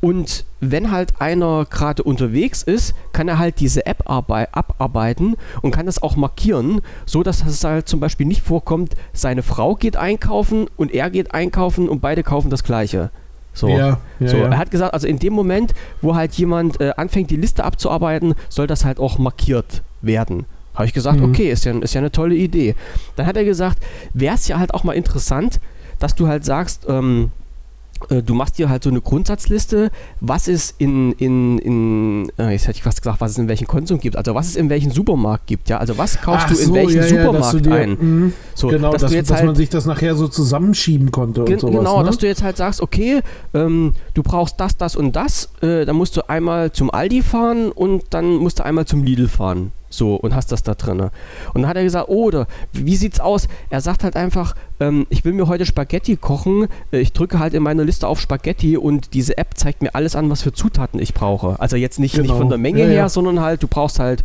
und 0.00 0.44
wenn 0.60 0.90
halt 0.92 1.20
einer 1.20 1.64
gerade 1.64 2.02
unterwegs 2.02 2.62
ist, 2.62 2.94
kann 3.12 3.28
er 3.28 3.38
halt 3.38 3.58
diese 3.58 3.84
App 3.86 4.08
abarbeiten 4.08 5.36
und 5.62 5.72
kann 5.72 5.86
das 5.86 6.02
auch 6.02 6.16
markieren, 6.16 6.80
so 7.04 7.22
dass 7.22 7.44
es 7.44 7.64
halt 7.64 7.88
zum 7.88 7.98
Beispiel 7.98 8.26
nicht 8.26 8.42
vorkommt, 8.42 8.94
seine 9.12 9.42
Frau 9.42 9.74
geht 9.74 9.96
einkaufen 9.96 10.68
und 10.76 10.92
er 10.92 11.10
geht 11.10 11.34
einkaufen 11.34 11.88
und 11.88 12.00
beide 12.00 12.22
kaufen 12.22 12.50
das 12.50 12.62
gleiche. 12.62 13.10
So. 13.52 13.68
Ja, 13.68 13.98
ja, 14.20 14.28
so. 14.28 14.36
Ja. 14.36 14.50
Er 14.50 14.58
hat 14.58 14.70
gesagt, 14.70 14.94
also 14.94 15.08
in 15.08 15.18
dem 15.18 15.32
Moment, 15.32 15.74
wo 16.00 16.14
halt 16.14 16.34
jemand 16.34 16.80
äh, 16.80 16.92
anfängt, 16.96 17.30
die 17.30 17.36
Liste 17.36 17.64
abzuarbeiten, 17.64 18.34
soll 18.48 18.68
das 18.68 18.84
halt 18.84 19.00
auch 19.00 19.18
markiert 19.18 19.82
werden. 20.00 20.44
Habe 20.74 20.86
ich 20.86 20.92
gesagt, 20.92 21.18
mhm. 21.18 21.30
okay, 21.30 21.50
ist 21.50 21.64
ja, 21.64 21.76
ist 21.76 21.94
ja 21.94 22.00
eine 22.00 22.12
tolle 22.12 22.36
Idee. 22.36 22.76
Dann 23.16 23.26
hat 23.26 23.36
er 23.36 23.44
gesagt, 23.44 23.78
wäre 24.14 24.36
es 24.36 24.46
ja 24.46 24.60
halt 24.60 24.74
auch 24.74 24.84
mal 24.84 24.92
interessant, 24.92 25.58
dass 25.98 26.14
du 26.14 26.28
halt 26.28 26.44
sagst, 26.44 26.86
ähm, 26.88 27.32
äh, 27.32 27.47
du 28.24 28.34
machst 28.34 28.58
dir 28.58 28.68
halt 28.68 28.82
so 28.82 28.90
eine 28.90 29.00
Grundsatzliste, 29.00 29.90
was 30.20 30.48
es 30.48 30.74
in, 30.78 31.12
in, 31.12 31.58
in 31.58 32.32
äh, 32.38 32.50
jetzt 32.50 32.66
hätte 32.66 32.76
ich 32.76 32.82
fast 32.82 33.02
gesagt, 33.02 33.20
was 33.20 33.32
es 33.32 33.38
in 33.38 33.48
welchem 33.48 33.66
Konsum 33.66 33.98
gibt, 33.98 34.16
also 34.16 34.34
was 34.34 34.48
es 34.48 34.56
in 34.56 34.70
welchem 34.70 34.90
Supermarkt 34.90 35.46
gibt, 35.46 35.68
ja, 35.68 35.78
also 35.78 35.98
was 35.98 36.20
kaufst 36.20 36.46
Ach 36.48 36.52
du 36.52 36.58
in 36.58 36.66
so, 36.66 36.74
welchen 36.74 36.96
ja, 36.96 37.08
Supermarkt 37.08 37.66
dir, 37.66 37.74
ein? 37.74 37.90
Mh, 38.26 38.32
so, 38.54 38.68
genau, 38.68 38.92
dass, 38.92 39.02
dass, 39.02 39.12
dass 39.12 39.30
halt, 39.30 39.46
man 39.46 39.54
sich 39.56 39.68
das 39.68 39.86
nachher 39.86 40.14
so 40.14 40.28
zusammenschieben 40.28 41.10
konnte 41.10 41.44
und 41.44 41.60
sowas. 41.60 41.74
Genau, 41.74 42.00
ne? 42.00 42.06
dass 42.06 42.18
du 42.18 42.26
jetzt 42.26 42.42
halt 42.42 42.56
sagst, 42.56 42.80
okay, 42.80 43.20
ähm, 43.54 43.94
du 44.14 44.22
brauchst 44.22 44.60
das, 44.60 44.76
das 44.76 44.96
und 44.96 45.14
das, 45.16 45.50
äh, 45.60 45.84
dann 45.84 45.96
musst 45.96 46.16
du 46.16 46.28
einmal 46.28 46.72
zum 46.72 46.90
Aldi 46.90 47.22
fahren 47.22 47.70
und 47.72 48.04
dann 48.10 48.36
musst 48.36 48.60
du 48.60 48.64
einmal 48.64 48.86
zum 48.86 49.02
Lidl 49.02 49.28
fahren. 49.28 49.72
So, 49.90 50.14
und 50.16 50.34
hast 50.34 50.52
das 50.52 50.62
da 50.62 50.74
drin. 50.74 51.00
Und 51.00 51.10
dann 51.54 51.66
hat 51.66 51.76
er 51.76 51.84
gesagt, 51.84 52.08
oh, 52.08 52.24
oder 52.24 52.46
wie 52.72 52.96
sieht's 52.96 53.20
aus? 53.20 53.48
Er 53.70 53.80
sagt 53.80 54.04
halt 54.04 54.16
einfach, 54.16 54.54
ähm, 54.80 55.06
ich 55.08 55.24
will 55.24 55.32
mir 55.32 55.48
heute 55.48 55.66
Spaghetti 55.66 56.16
kochen. 56.16 56.68
Äh, 56.92 56.98
ich 56.98 57.12
drücke 57.12 57.38
halt 57.38 57.54
in 57.54 57.62
meiner 57.62 57.84
Liste 57.84 58.06
auf 58.06 58.20
Spaghetti 58.20 58.76
und 58.76 59.14
diese 59.14 59.38
App 59.38 59.56
zeigt 59.56 59.82
mir 59.82 59.94
alles 59.94 60.14
an, 60.14 60.30
was 60.30 60.42
für 60.42 60.52
Zutaten 60.52 61.00
ich 61.00 61.14
brauche. 61.14 61.58
Also 61.60 61.76
jetzt 61.76 61.98
nicht, 61.98 62.14
genau. 62.14 62.32
nicht 62.32 62.38
von 62.38 62.48
der 62.48 62.58
Menge 62.58 62.80
ja, 62.80 62.86
her, 62.86 62.94
ja. 62.94 63.08
sondern 63.08 63.40
halt, 63.40 63.62
du 63.62 63.68
brauchst 63.68 63.98
halt, 63.98 64.22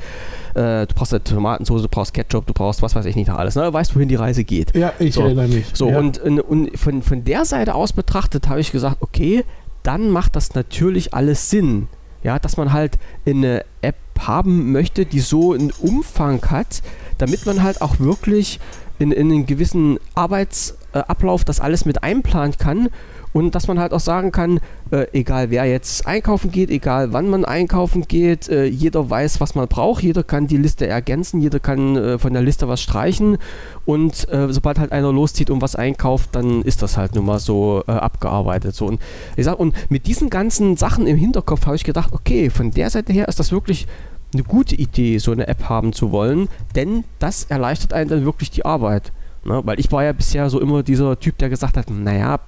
äh, 0.55 0.85
du 0.85 0.93
brauchst 0.95 1.13
halt 1.13 1.25
Tomatensauce, 1.25 1.81
du 1.81 1.87
brauchst 1.87 2.13
Ketchup, 2.13 2.45
du 2.45 2.53
brauchst 2.53 2.81
was 2.81 2.95
weiß 2.95 3.05
ich 3.05 3.15
nicht 3.15 3.27
noch 3.27 3.37
alles. 3.37 3.55
Ne? 3.55 3.63
Du 3.63 3.73
weißt, 3.73 3.95
wohin 3.95 4.09
die 4.09 4.15
Reise 4.15 4.43
geht. 4.43 4.75
Ja, 4.75 4.93
ich 4.99 5.15
so. 5.15 5.21
erinnere 5.21 5.47
mich. 5.47 5.65
So, 5.73 5.89
ja. 5.89 5.97
und, 5.97 6.19
und 6.19 6.77
von, 6.77 7.01
von 7.01 7.23
der 7.23 7.45
Seite 7.45 7.75
aus 7.75 7.93
betrachtet 7.93 8.49
habe 8.49 8.59
ich 8.59 8.71
gesagt, 8.71 8.97
okay, 8.99 9.45
dann 9.83 10.09
macht 10.09 10.35
das 10.35 10.55
natürlich 10.55 11.13
alles 11.13 11.49
Sinn. 11.49 11.87
Ja, 12.23 12.39
dass 12.39 12.55
man 12.55 12.71
halt 12.71 12.97
eine 13.25 13.65
App 13.81 13.95
haben 14.27 14.71
möchte, 14.71 15.05
die 15.05 15.19
so 15.19 15.53
einen 15.53 15.71
Umfang 15.71 16.43
hat, 16.49 16.81
damit 17.17 17.45
man 17.45 17.63
halt 17.63 17.81
auch 17.81 17.99
wirklich 17.99 18.59
in, 18.99 19.11
in 19.11 19.31
einen 19.31 19.45
gewissen 19.45 19.99
Arbeitsablauf 20.15 21.43
das 21.43 21.59
alles 21.59 21.85
mit 21.85 22.03
einplanen 22.03 22.57
kann 22.57 22.89
und 23.33 23.55
dass 23.55 23.67
man 23.67 23.79
halt 23.79 23.93
auch 23.93 23.99
sagen 23.99 24.31
kann, 24.31 24.59
äh, 24.91 25.07
egal 25.11 25.49
wer 25.49 25.65
jetzt 25.65 26.05
einkaufen 26.05 26.51
geht, 26.51 26.69
egal 26.69 27.13
wann 27.13 27.29
man 27.29 27.45
einkaufen 27.45 28.03
geht, 28.07 28.47
äh, 28.47 28.65
jeder 28.65 29.09
weiß, 29.09 29.41
was 29.41 29.55
man 29.55 29.67
braucht, 29.67 30.03
jeder 30.03 30.23
kann 30.23 30.47
die 30.47 30.57
Liste 30.57 30.87
ergänzen, 30.87 31.41
jeder 31.41 31.59
kann 31.59 31.97
äh, 31.97 32.19
von 32.19 32.31
der 32.31 32.43
Liste 32.43 32.67
was 32.67 32.79
streichen 32.81 33.37
und 33.85 34.29
äh, 34.31 34.53
sobald 34.53 34.79
halt 34.79 34.91
einer 34.91 35.11
loszieht 35.11 35.49
und 35.49 35.61
was 35.61 35.75
einkauft, 35.75 36.29
dann 36.33 36.61
ist 36.61 36.83
das 36.83 36.95
halt 36.95 37.15
nun 37.15 37.25
mal 37.25 37.39
so 37.39 37.83
äh, 37.87 37.91
abgearbeitet. 37.91 38.75
So. 38.75 38.85
Und 38.85 39.01
ich 39.35 39.45
sag, 39.45 39.59
und 39.59 39.75
mit 39.89 40.05
diesen 40.05 40.29
ganzen 40.29 40.77
Sachen 40.77 41.07
im 41.07 41.17
Hinterkopf 41.17 41.65
habe 41.65 41.75
ich 41.75 41.83
gedacht, 41.83 42.13
okay, 42.13 42.51
von 42.51 42.69
der 42.69 42.91
Seite 42.91 43.11
her 43.11 43.27
ist 43.27 43.39
das 43.39 43.51
wirklich 43.51 43.87
eine 44.33 44.43
gute 44.43 44.75
Idee, 44.75 45.17
so 45.17 45.31
eine 45.31 45.47
App 45.47 45.69
haben 45.69 45.93
zu 45.93 46.11
wollen, 46.11 46.47
denn 46.75 47.03
das 47.19 47.45
erleichtert 47.45 47.93
einen 47.93 48.09
dann 48.09 48.25
wirklich 48.25 48.51
die 48.51 48.65
Arbeit. 48.65 49.11
Ne? 49.45 49.61
Weil 49.65 49.79
ich 49.79 49.91
war 49.91 50.03
ja 50.03 50.13
bisher 50.13 50.49
so 50.49 50.59
immer 50.59 50.83
dieser 50.83 51.19
Typ, 51.19 51.37
der 51.37 51.49
gesagt 51.49 51.77
hat, 51.77 51.89
naja, 51.89 52.39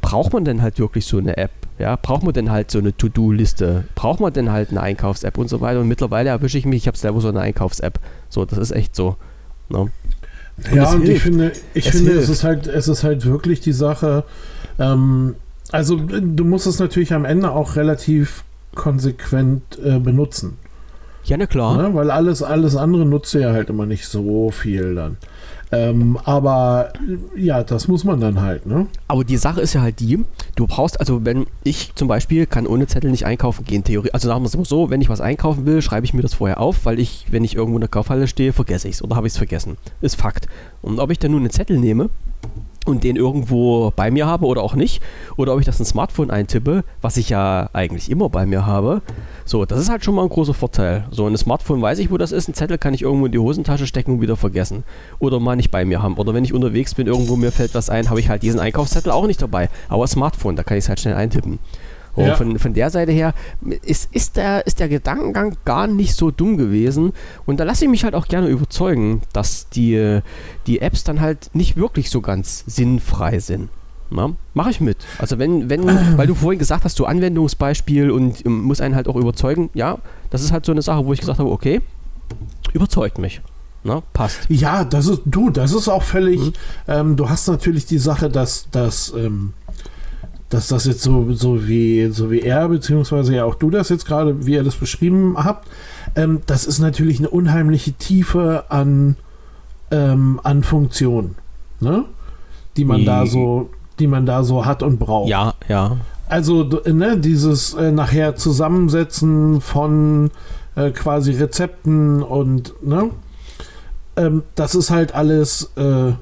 braucht 0.00 0.32
man 0.32 0.44
denn 0.44 0.62
halt 0.62 0.78
wirklich 0.78 1.06
so 1.06 1.18
eine 1.18 1.36
App? 1.36 1.50
Ja, 1.78 1.96
braucht 1.96 2.22
man 2.22 2.32
denn 2.32 2.50
halt 2.50 2.70
so 2.70 2.78
eine 2.78 2.96
To-Do-Liste? 2.96 3.84
Braucht 3.94 4.20
man 4.20 4.32
denn 4.32 4.52
halt 4.52 4.70
eine 4.70 4.80
Einkaufs-App 4.80 5.38
und 5.38 5.48
so 5.48 5.60
weiter? 5.60 5.80
Und 5.80 5.88
mittlerweile 5.88 6.30
erwische 6.30 6.56
ich 6.58 6.66
mich, 6.66 6.82
ich 6.82 6.86
habe 6.86 6.96
selber 6.96 7.20
so 7.20 7.28
eine 7.28 7.40
Einkaufs-App. 7.40 7.98
So, 8.28 8.44
das 8.44 8.58
ist 8.58 8.70
echt 8.70 8.94
so. 8.94 9.16
Ne? 9.68 9.78
Und 9.78 10.72
ja, 10.72 10.88
und 10.90 11.02
hilft. 11.02 11.16
ich 11.16 11.22
finde, 11.22 11.52
ich 11.74 11.86
es 11.86 11.96
finde, 11.96 12.12
es 12.12 12.28
ist 12.28 12.44
halt, 12.44 12.68
es 12.68 12.86
ist 12.86 13.02
halt 13.02 13.26
wirklich 13.26 13.60
die 13.60 13.72
Sache. 13.72 14.22
Ähm, 14.78 15.34
also 15.72 15.96
du 15.96 16.44
musst 16.44 16.68
es 16.68 16.78
natürlich 16.78 17.12
am 17.12 17.24
Ende 17.24 17.50
auch 17.50 17.74
relativ 17.74 18.44
konsequent 18.76 19.62
äh, 19.84 19.98
benutzen. 19.98 20.58
Ja, 21.24 21.36
na 21.36 21.46
klar. 21.46 21.76
Ne? 21.76 21.94
Weil 21.94 22.10
alles, 22.10 22.42
alles 22.42 22.76
andere 22.76 23.06
nutzt 23.06 23.34
ja 23.34 23.52
halt 23.52 23.70
immer 23.70 23.86
nicht 23.86 24.06
so 24.06 24.50
viel 24.50 24.94
dann. 24.94 25.16
Ähm, 25.72 26.18
aber 26.24 26.92
ja, 27.34 27.64
das 27.64 27.88
muss 27.88 28.04
man 28.04 28.20
dann 28.20 28.40
halt, 28.40 28.66
ne? 28.66 28.86
Aber 29.08 29.24
die 29.24 29.36
Sache 29.36 29.60
ist 29.60 29.72
ja 29.72 29.80
halt 29.80 29.98
die, 29.98 30.24
du 30.54 30.66
brauchst, 30.66 31.00
also 31.00 31.24
wenn 31.24 31.46
ich 31.64 31.94
zum 31.94 32.06
Beispiel 32.06 32.46
kann 32.46 32.66
ohne 32.66 32.86
Zettel 32.86 33.10
nicht 33.10 33.26
einkaufen 33.26 33.64
gehen, 33.64 33.82
Theorie. 33.82 34.10
Also 34.12 34.28
sagen 34.28 34.42
wir 34.42 34.46
es 34.46 34.54
immer 34.54 34.66
so, 34.66 34.90
wenn 34.90 35.00
ich 35.00 35.08
was 35.08 35.20
einkaufen 35.20 35.66
will, 35.66 35.82
schreibe 35.82 36.04
ich 36.04 36.14
mir 36.14 36.22
das 36.22 36.34
vorher 36.34 36.60
auf, 36.60 36.84
weil 36.84 37.00
ich, 37.00 37.26
wenn 37.30 37.42
ich 37.42 37.56
irgendwo 37.56 37.78
in 37.78 37.80
der 37.80 37.88
Kaufhalle 37.88 38.28
stehe, 38.28 38.52
vergesse 38.52 38.88
ich 38.88 38.96
es 38.96 39.02
oder 39.02 39.16
habe 39.16 39.26
ich 39.26 39.32
es 39.32 39.38
vergessen. 39.38 39.76
Ist 40.00 40.16
Fakt. 40.16 40.46
Und 40.82 41.00
ob 41.00 41.10
ich 41.10 41.18
dann 41.18 41.32
nun 41.32 41.40
einen 41.40 41.50
Zettel 41.50 41.78
nehme 41.78 42.10
und 42.84 43.04
den 43.04 43.16
irgendwo 43.16 43.92
bei 43.96 44.10
mir 44.10 44.26
habe 44.26 44.46
oder 44.46 44.62
auch 44.62 44.74
nicht. 44.74 45.02
Oder 45.36 45.54
ob 45.54 45.60
ich 45.60 45.66
das 45.66 45.78
in 45.78 45.84
Smartphone 45.84 46.30
eintippe, 46.30 46.84
was 47.00 47.16
ich 47.16 47.28
ja 47.28 47.68
eigentlich 47.72 48.10
immer 48.10 48.28
bei 48.28 48.46
mir 48.46 48.66
habe. 48.66 49.02
So, 49.44 49.64
das 49.64 49.80
ist 49.80 49.90
halt 49.90 50.04
schon 50.04 50.14
mal 50.14 50.22
ein 50.22 50.28
großer 50.28 50.54
Vorteil. 50.54 51.06
So, 51.10 51.26
ein 51.26 51.36
Smartphone 51.36 51.82
weiß 51.82 51.98
ich, 51.98 52.10
wo 52.10 52.18
das 52.18 52.32
ist. 52.32 52.48
Ein 52.48 52.54
Zettel 52.54 52.78
kann 52.78 52.94
ich 52.94 53.02
irgendwo 53.02 53.26
in 53.26 53.32
die 53.32 53.38
Hosentasche 53.38 53.86
stecken 53.86 54.12
und 54.12 54.20
wieder 54.20 54.36
vergessen. 54.36 54.84
Oder 55.18 55.40
mal 55.40 55.56
nicht 55.56 55.70
bei 55.70 55.84
mir 55.84 56.02
haben. 56.02 56.16
Oder 56.16 56.34
wenn 56.34 56.44
ich 56.44 56.52
unterwegs 56.52 56.94
bin, 56.94 57.06
irgendwo 57.06 57.36
mir 57.36 57.52
fällt 57.52 57.74
was 57.74 57.90
ein, 57.90 58.10
habe 58.10 58.20
ich 58.20 58.28
halt 58.28 58.42
diesen 58.42 58.60
Einkaufszettel 58.60 59.12
auch 59.12 59.26
nicht 59.26 59.40
dabei. 59.40 59.68
Aber 59.88 60.06
Smartphone, 60.06 60.56
da 60.56 60.62
kann 60.62 60.76
ich 60.76 60.84
es 60.84 60.88
halt 60.88 61.00
schnell 61.00 61.14
eintippen. 61.14 61.58
Und 62.14 62.26
ja. 62.26 62.34
von, 62.36 62.58
von 62.58 62.74
der 62.74 62.90
Seite 62.90 63.12
her 63.12 63.34
ist, 63.82 64.14
ist, 64.14 64.36
der, 64.36 64.66
ist 64.66 64.80
der 64.80 64.88
Gedankengang 64.88 65.56
gar 65.64 65.86
nicht 65.86 66.14
so 66.14 66.30
dumm 66.30 66.56
gewesen. 66.56 67.12
Und 67.46 67.58
da 67.60 67.64
lasse 67.64 67.84
ich 67.84 67.90
mich 67.90 68.04
halt 68.04 68.14
auch 68.14 68.28
gerne 68.28 68.48
überzeugen, 68.48 69.22
dass 69.32 69.68
die, 69.68 70.20
die 70.66 70.80
Apps 70.80 71.04
dann 71.04 71.20
halt 71.20 71.50
nicht 71.54 71.76
wirklich 71.76 72.10
so 72.10 72.20
ganz 72.20 72.64
sinnfrei 72.66 73.38
sind. 73.38 73.68
Mache 74.54 74.70
ich 74.70 74.80
mit. 74.80 74.98
Also 75.18 75.38
wenn, 75.38 75.68
wenn, 75.68 75.84
weil 76.16 76.26
du 76.26 76.34
vorhin 76.34 76.58
gesagt 76.58 76.84
hast, 76.84 76.96
so 76.96 77.04
Anwendungsbeispiel 77.06 78.10
und 78.10 78.46
ähm, 78.46 78.62
muss 78.62 78.80
einen 78.80 78.94
halt 78.94 79.08
auch 79.08 79.16
überzeugen, 79.16 79.70
ja, 79.74 79.98
das 80.30 80.42
ist 80.42 80.52
halt 80.52 80.64
so 80.64 80.72
eine 80.72 80.82
Sache, 80.82 81.04
wo 81.04 81.12
ich 81.12 81.20
gesagt 81.20 81.38
habe, 81.38 81.50
okay, 81.50 81.80
überzeugt 82.72 83.18
mich. 83.18 83.40
Na, 83.82 84.02
passt. 84.14 84.46
Ja, 84.48 84.84
das 84.84 85.06
ist, 85.06 85.22
du, 85.26 85.50
das 85.50 85.72
ist 85.72 85.88
auch 85.88 86.02
völlig, 86.02 86.40
mhm. 86.40 86.52
ähm, 86.88 87.16
du 87.16 87.28
hast 87.28 87.48
natürlich 87.48 87.84
die 87.84 87.98
Sache, 87.98 88.30
dass, 88.30 88.68
dass 88.70 89.12
ähm, 89.14 89.52
dass 90.54 90.68
das 90.68 90.84
jetzt 90.84 91.02
so, 91.02 91.32
so, 91.32 91.66
wie, 91.66 92.06
so 92.12 92.30
wie 92.30 92.40
er, 92.40 92.68
beziehungsweise 92.68 93.34
ja 93.34 93.44
auch 93.44 93.56
du 93.56 93.70
das 93.70 93.88
jetzt 93.88 94.06
gerade, 94.06 94.46
wie 94.46 94.52
ihr 94.52 94.62
das 94.62 94.76
beschrieben 94.76 95.34
habt, 95.36 95.68
ähm, 96.14 96.42
das 96.46 96.64
ist 96.64 96.78
natürlich 96.78 97.18
eine 97.18 97.28
unheimliche 97.28 97.92
Tiefe 97.94 98.66
an, 98.68 99.16
ähm, 99.90 100.38
an 100.44 100.62
Funktionen, 100.62 101.34
ne? 101.80 102.04
die 102.76 102.84
man 102.84 103.04
da 103.04 103.26
so, 103.26 103.70
die 103.98 104.06
man 104.06 104.26
da 104.26 104.44
so 104.44 104.64
hat 104.64 104.84
und 104.84 105.00
braucht. 105.00 105.28
Ja, 105.28 105.54
ja. 105.68 105.96
Also 106.28 106.62
ne, 106.86 107.18
dieses 107.18 107.74
äh, 107.74 107.90
nachher 107.90 108.36
Zusammensetzen 108.36 109.60
von 109.60 110.30
äh, 110.76 110.92
quasi 110.92 111.32
Rezepten 111.32 112.22
und 112.22 112.74
ne, 112.80 113.10
ähm, 114.16 114.44
das 114.54 114.76
ist 114.76 114.90
halt 114.90 115.16
alles, 115.16 115.72
äh, 115.74 116.12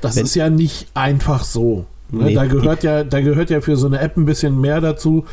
das 0.00 0.14
Wenn, 0.14 0.24
ist 0.24 0.36
ja 0.36 0.48
nicht 0.48 0.86
einfach 0.94 1.42
so. 1.42 1.86
Ne, 2.12 2.24
nee. 2.24 2.34
Da, 2.34 2.44
gehört 2.44 2.84
ja, 2.84 3.04
da 3.04 3.20
gehört 3.20 3.50
ja 3.50 3.60
für 3.60 3.76
so 3.76 3.86
eine 3.86 3.98
App 3.98 4.16
ein 4.16 4.26
bisschen 4.26 4.60
mehr 4.60 4.80
dazu, 4.80 5.24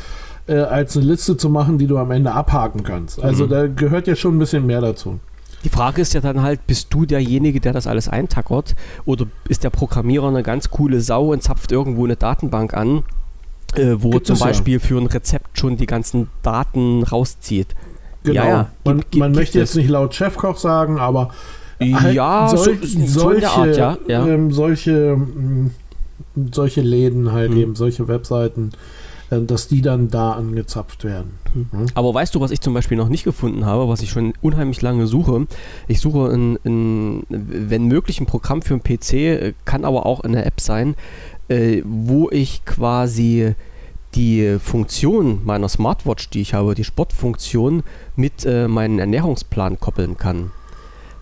äh, 0.48 0.54
als 0.54 0.96
eine 0.96 1.06
Liste 1.06 1.36
zu 1.36 1.50
machen, 1.50 1.78
die 1.78 1.86
du 1.86 1.98
am 1.98 2.10
Ende 2.10 2.32
abhaken 2.32 2.82
kannst. 2.82 3.22
Also 3.22 3.44
mhm. 3.44 3.50
da 3.50 3.66
gehört 3.68 4.06
ja 4.06 4.16
schon 4.16 4.36
ein 4.36 4.38
bisschen 4.38 4.66
mehr 4.66 4.80
dazu. 4.80 5.20
Die 5.62 5.68
Frage 5.68 6.00
ist 6.00 6.14
ja 6.14 6.22
dann 6.22 6.42
halt, 6.42 6.66
bist 6.66 6.92
du 6.92 7.04
derjenige, 7.04 7.60
der 7.60 7.74
das 7.74 7.86
alles 7.86 8.08
eintackert? 8.08 8.74
Oder 9.04 9.26
ist 9.46 9.62
der 9.62 9.68
Programmierer 9.68 10.28
eine 10.28 10.42
ganz 10.42 10.70
coole 10.70 11.02
Sau 11.02 11.32
und 11.32 11.42
zapft 11.42 11.70
irgendwo 11.70 12.06
eine 12.06 12.16
Datenbank 12.16 12.72
an, 12.72 13.02
äh, 13.76 13.96
wo 13.98 14.10
Gibt 14.10 14.26
zum 14.26 14.38
Beispiel 14.38 14.74
ja. 14.74 14.80
für 14.80 14.98
ein 14.98 15.06
Rezept 15.06 15.58
schon 15.58 15.76
die 15.76 15.86
ganzen 15.86 16.28
Daten 16.42 17.02
rauszieht? 17.02 17.68
Genau. 18.22 18.42
Ja, 18.42 18.48
ja. 18.48 18.68
Man, 18.84 19.00
gibt, 19.00 19.16
man 19.16 19.32
möchte 19.32 19.58
jetzt 19.58 19.76
nicht 19.76 19.90
laut 19.90 20.14
Chefkoch 20.14 20.56
sagen, 20.56 20.98
aber 20.98 21.30
halt 21.80 22.14
ja, 22.14 22.48
sol 22.48 22.78
so, 22.82 23.06
solche, 23.06 23.50
Art, 23.50 23.76
ja. 23.76 23.98
Ja. 24.06 24.26
Ähm, 24.26 24.52
solche 24.52 25.12
hm, 25.12 25.70
solche 26.52 26.80
Läden 26.80 27.32
halt 27.32 27.52
mhm. 27.52 27.56
eben, 27.56 27.74
solche 27.74 28.08
Webseiten, 28.08 28.70
äh, 29.30 29.40
dass 29.40 29.68
die 29.68 29.82
dann 29.82 30.08
da 30.08 30.32
angezapft 30.32 31.04
werden. 31.04 31.38
Mhm. 31.54 31.86
Aber 31.94 32.12
weißt 32.14 32.34
du, 32.34 32.40
was 32.40 32.50
ich 32.50 32.60
zum 32.60 32.74
Beispiel 32.74 32.96
noch 32.96 33.08
nicht 33.08 33.24
gefunden 33.24 33.64
habe, 33.64 33.88
was 33.88 34.02
ich 34.02 34.10
schon 34.10 34.34
unheimlich 34.42 34.82
lange 34.82 35.06
suche? 35.06 35.46
Ich 35.88 36.00
suche, 36.00 36.32
in, 36.32 36.58
in, 36.64 37.22
wenn 37.28 37.86
möglich, 37.86 38.20
ein 38.20 38.26
Programm 38.26 38.62
für 38.62 38.74
einen 38.74 38.82
PC, 38.82 39.54
kann 39.64 39.84
aber 39.84 40.06
auch 40.06 40.20
eine 40.20 40.44
App 40.44 40.60
sein, 40.60 40.94
äh, 41.48 41.82
wo 41.84 42.30
ich 42.30 42.64
quasi 42.64 43.54
die 44.14 44.58
Funktion 44.58 45.40
meiner 45.44 45.68
Smartwatch, 45.68 46.30
die 46.30 46.40
ich 46.40 46.54
habe, 46.54 46.74
die 46.74 46.84
Sportfunktion, 46.84 47.82
mit 48.16 48.44
äh, 48.44 48.66
meinem 48.66 48.98
Ernährungsplan 48.98 49.78
koppeln 49.78 50.16
kann. 50.16 50.50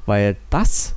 Weil 0.06 0.36
das 0.48 0.94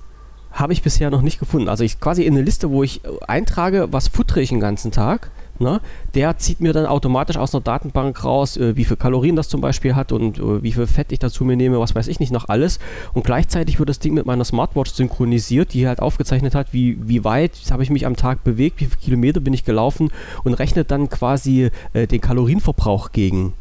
habe 0.52 0.74
ich 0.74 0.82
bisher 0.82 1.10
noch 1.10 1.22
nicht 1.22 1.40
gefunden. 1.40 1.70
Also 1.70 1.84
ich 1.84 2.00
quasi 2.00 2.24
in 2.24 2.34
eine 2.34 2.44
Liste, 2.44 2.70
wo 2.72 2.84
ich 2.84 3.04
äh, 3.04 3.10
eintrage, 3.28 3.88
was 3.92 4.08
futtere 4.08 4.42
ich 4.42 4.50
den 4.50 4.60
ganzen 4.60 4.92
Tag. 4.92 5.32
Ne? 5.60 5.80
Der 6.16 6.38
zieht 6.40 6.60
mir 6.60 6.74
dann 6.74 6.88
automatisch 6.88 7.38
aus 7.38 7.54
einer 7.54 7.62
Datenbank 7.62 8.24
raus, 8.24 8.58
äh, 8.58 8.76
wie 8.76 8.84
viel 8.84 8.98
Kalorien 8.98 9.36
das 9.36 9.48
zum 9.48 9.62
Beispiel 9.62 9.96
hat 9.96 10.12
und 10.12 10.40
äh, 10.40 10.64
wie 10.64 10.72
viel 10.72 10.88
Fett 10.88 11.12
ich 11.12 11.20
dazu 11.20 11.46
mir 11.46 11.56
nehme, 11.56 11.80
was 11.80 11.94
weiß 11.94 12.08
ich 12.08 12.20
nicht 12.20 12.32
noch 12.32 12.50
alles. 12.50 12.80
Und 13.14 13.24
gleichzeitig 13.24 13.78
wird 13.78 13.88
das 13.88 14.00
Ding 14.00 14.16
mit 14.16 14.26
meiner 14.26 14.44
Smartwatch 14.44 14.92
synchronisiert, 14.92 15.74
die 15.74 15.88
halt 15.88 16.00
aufgezeichnet 16.00 16.56
hat, 16.56 16.74
wie, 16.74 16.98
wie 17.08 17.24
weit 17.24 17.52
habe 17.70 17.84
ich 17.84 17.92
mich 17.92 18.08
am 18.08 18.16
Tag 18.16 18.44
bewegt, 18.44 18.82
wie 18.82 18.86
viele 18.86 18.98
Kilometer 18.98 19.40
bin 19.40 19.54
ich 19.54 19.64
gelaufen 19.64 20.10
und 20.44 20.56
rechnet 20.56 20.90
dann 20.90 21.10
quasi 21.10 21.70
äh, 21.94 22.08
den 22.08 22.22
Kalorienverbrauch 22.22 23.12
gegen 23.12 23.54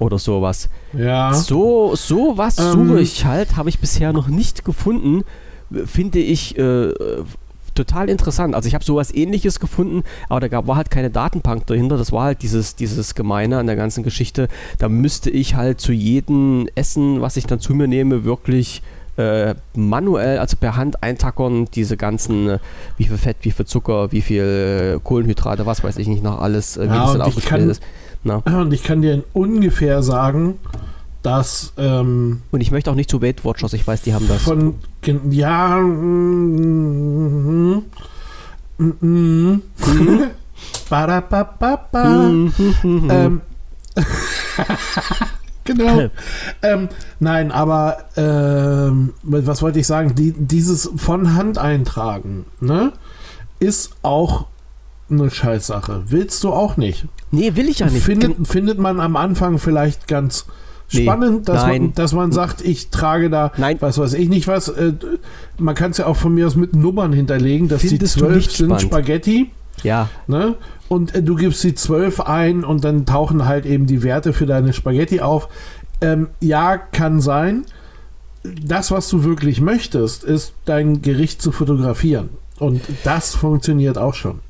oder 0.00 0.18
sowas. 0.18 0.68
Ja. 0.92 1.32
So, 1.32 1.94
so 1.94 2.36
was 2.36 2.58
ähm. 2.58 2.72
suche 2.72 3.00
ich 3.00 3.24
halt, 3.24 3.56
habe 3.56 3.68
ich 3.68 3.78
bisher 3.78 4.12
noch 4.12 4.26
nicht 4.26 4.64
gefunden 4.64 5.22
finde 5.86 6.18
ich 6.18 6.56
äh, 6.58 6.92
total 7.74 8.08
interessant. 8.08 8.54
Also 8.54 8.68
ich 8.68 8.74
habe 8.74 8.84
sowas 8.84 9.14
ähnliches 9.14 9.60
gefunden, 9.60 10.04
aber 10.28 10.40
da 10.40 10.48
gab, 10.48 10.66
war 10.66 10.76
halt 10.76 10.90
keine 10.90 11.10
Datenbank 11.10 11.66
dahinter. 11.66 11.96
Das 11.96 12.12
war 12.12 12.24
halt 12.24 12.42
dieses, 12.42 12.76
dieses 12.76 13.14
Gemeine 13.14 13.58
an 13.58 13.66
der 13.66 13.76
ganzen 13.76 14.02
Geschichte. 14.02 14.48
Da 14.78 14.88
müsste 14.88 15.30
ich 15.30 15.54
halt 15.54 15.80
zu 15.80 15.92
jedem 15.92 16.68
Essen, 16.74 17.20
was 17.20 17.36
ich 17.36 17.46
dann 17.46 17.60
zu 17.60 17.74
mir 17.74 17.88
nehme, 17.88 18.24
wirklich 18.24 18.82
äh, 19.16 19.54
manuell, 19.74 20.38
also 20.38 20.56
per 20.56 20.76
Hand 20.76 21.02
eintackern, 21.02 21.66
diese 21.74 21.96
ganzen, 21.96 22.48
äh, 22.48 22.58
wie 22.96 23.04
viel 23.04 23.18
Fett, 23.18 23.36
wie 23.42 23.52
viel 23.52 23.66
Zucker, 23.66 24.10
wie 24.10 24.22
viel 24.22 24.96
äh, 24.96 25.00
Kohlenhydrate, 25.02 25.66
was 25.66 25.84
weiß 25.84 25.98
ich 25.98 26.08
nicht 26.08 26.22
noch 26.22 26.40
alles, 26.40 26.76
äh, 26.76 26.82
wie 26.82 26.94
ja, 26.94 27.02
das 27.02 27.12
dann 27.12 27.22
aufgestellt 27.22 27.70
ist. 27.70 27.82
Na? 28.24 28.36
Und 28.60 28.72
ich 28.72 28.82
kann 28.82 29.02
dir 29.02 29.22
ungefähr 29.32 30.02
sagen, 30.02 30.58
dass. 31.24 31.72
Ähm, 31.76 32.42
und 32.52 32.60
ich 32.60 32.70
möchte 32.70 32.90
auch 32.90 32.94
nicht 32.94 33.10
zu 33.10 33.22
Weight 33.22 33.44
Watchers, 33.44 33.72
ich 33.72 33.86
weiß, 33.86 34.02
die 34.02 34.14
haben 34.14 34.28
das. 34.28 34.42
Von, 34.42 34.76
ja. 35.30 35.80
Mm, 35.80 37.82
mm, 38.78 38.92
mm, 39.00 39.62
ähm, 43.10 43.40
genau. 45.64 46.08
ähm, 46.62 46.88
nein, 47.20 47.52
aber 47.52 47.98
ähm, 48.16 49.14
was 49.22 49.62
wollte 49.62 49.78
ich 49.78 49.86
sagen? 49.86 50.14
Die, 50.14 50.32
dieses 50.32 50.90
von 50.96 51.34
Hand 51.34 51.58
eintragen, 51.58 52.44
ne, 52.60 52.92
ist 53.60 53.92
auch 54.02 54.46
eine 55.08 55.30
Scheißsache. 55.30 56.04
Willst 56.06 56.42
du 56.44 56.52
auch 56.52 56.76
nicht? 56.76 57.06
Nee, 57.30 57.56
will 57.56 57.68
ich 57.68 57.78
ja 57.78 57.86
nicht. 57.86 58.04
Findet, 58.04 58.46
findet 58.46 58.78
man 58.78 59.00
am 59.00 59.16
Anfang 59.16 59.58
vielleicht 59.58 60.06
ganz 60.06 60.46
spannend, 60.88 61.48
dass, 61.48 61.66
man, 61.66 61.92
dass 61.94 62.12
man 62.12 62.32
sagt, 62.32 62.60
ich 62.60 62.90
trage 62.90 63.30
da, 63.30 63.52
Nein. 63.56 63.76
was 63.80 63.98
weiß 63.98 64.14
ich 64.14 64.28
nicht 64.28 64.48
was. 64.48 64.68
Äh, 64.68 64.92
man 65.58 65.74
kann 65.74 65.90
es 65.90 65.98
ja 65.98 66.06
auch 66.06 66.16
von 66.16 66.34
mir 66.34 66.46
aus 66.46 66.56
mit 66.56 66.74
Nummern 66.74 67.12
hinterlegen, 67.12 67.68
dass 67.68 67.82
Findest 67.82 68.16
die 68.16 68.20
zwölf 68.20 68.50
sind 68.50 68.66
spannend. 68.66 68.82
Spaghetti. 68.82 69.50
Ja. 69.82 70.08
Ne? 70.26 70.56
Und 70.88 71.14
äh, 71.14 71.22
du 71.22 71.34
gibst 71.34 71.64
die 71.64 71.74
zwölf 71.74 72.20
ein 72.20 72.64
und 72.64 72.84
dann 72.84 73.06
tauchen 73.06 73.46
halt 73.46 73.66
eben 73.66 73.86
die 73.86 74.02
Werte 74.02 74.32
für 74.32 74.46
deine 74.46 74.72
Spaghetti 74.72 75.20
auf. 75.20 75.48
Ähm, 76.00 76.28
ja, 76.40 76.76
kann 76.76 77.20
sein. 77.20 77.64
Das, 78.42 78.90
was 78.90 79.08
du 79.08 79.24
wirklich 79.24 79.60
möchtest, 79.60 80.22
ist 80.22 80.52
dein 80.66 81.00
Gericht 81.00 81.40
zu 81.40 81.50
fotografieren. 81.50 82.28
Und 82.58 82.82
das 83.04 83.34
funktioniert 83.34 83.98
auch 83.98 84.14
schon. 84.14 84.40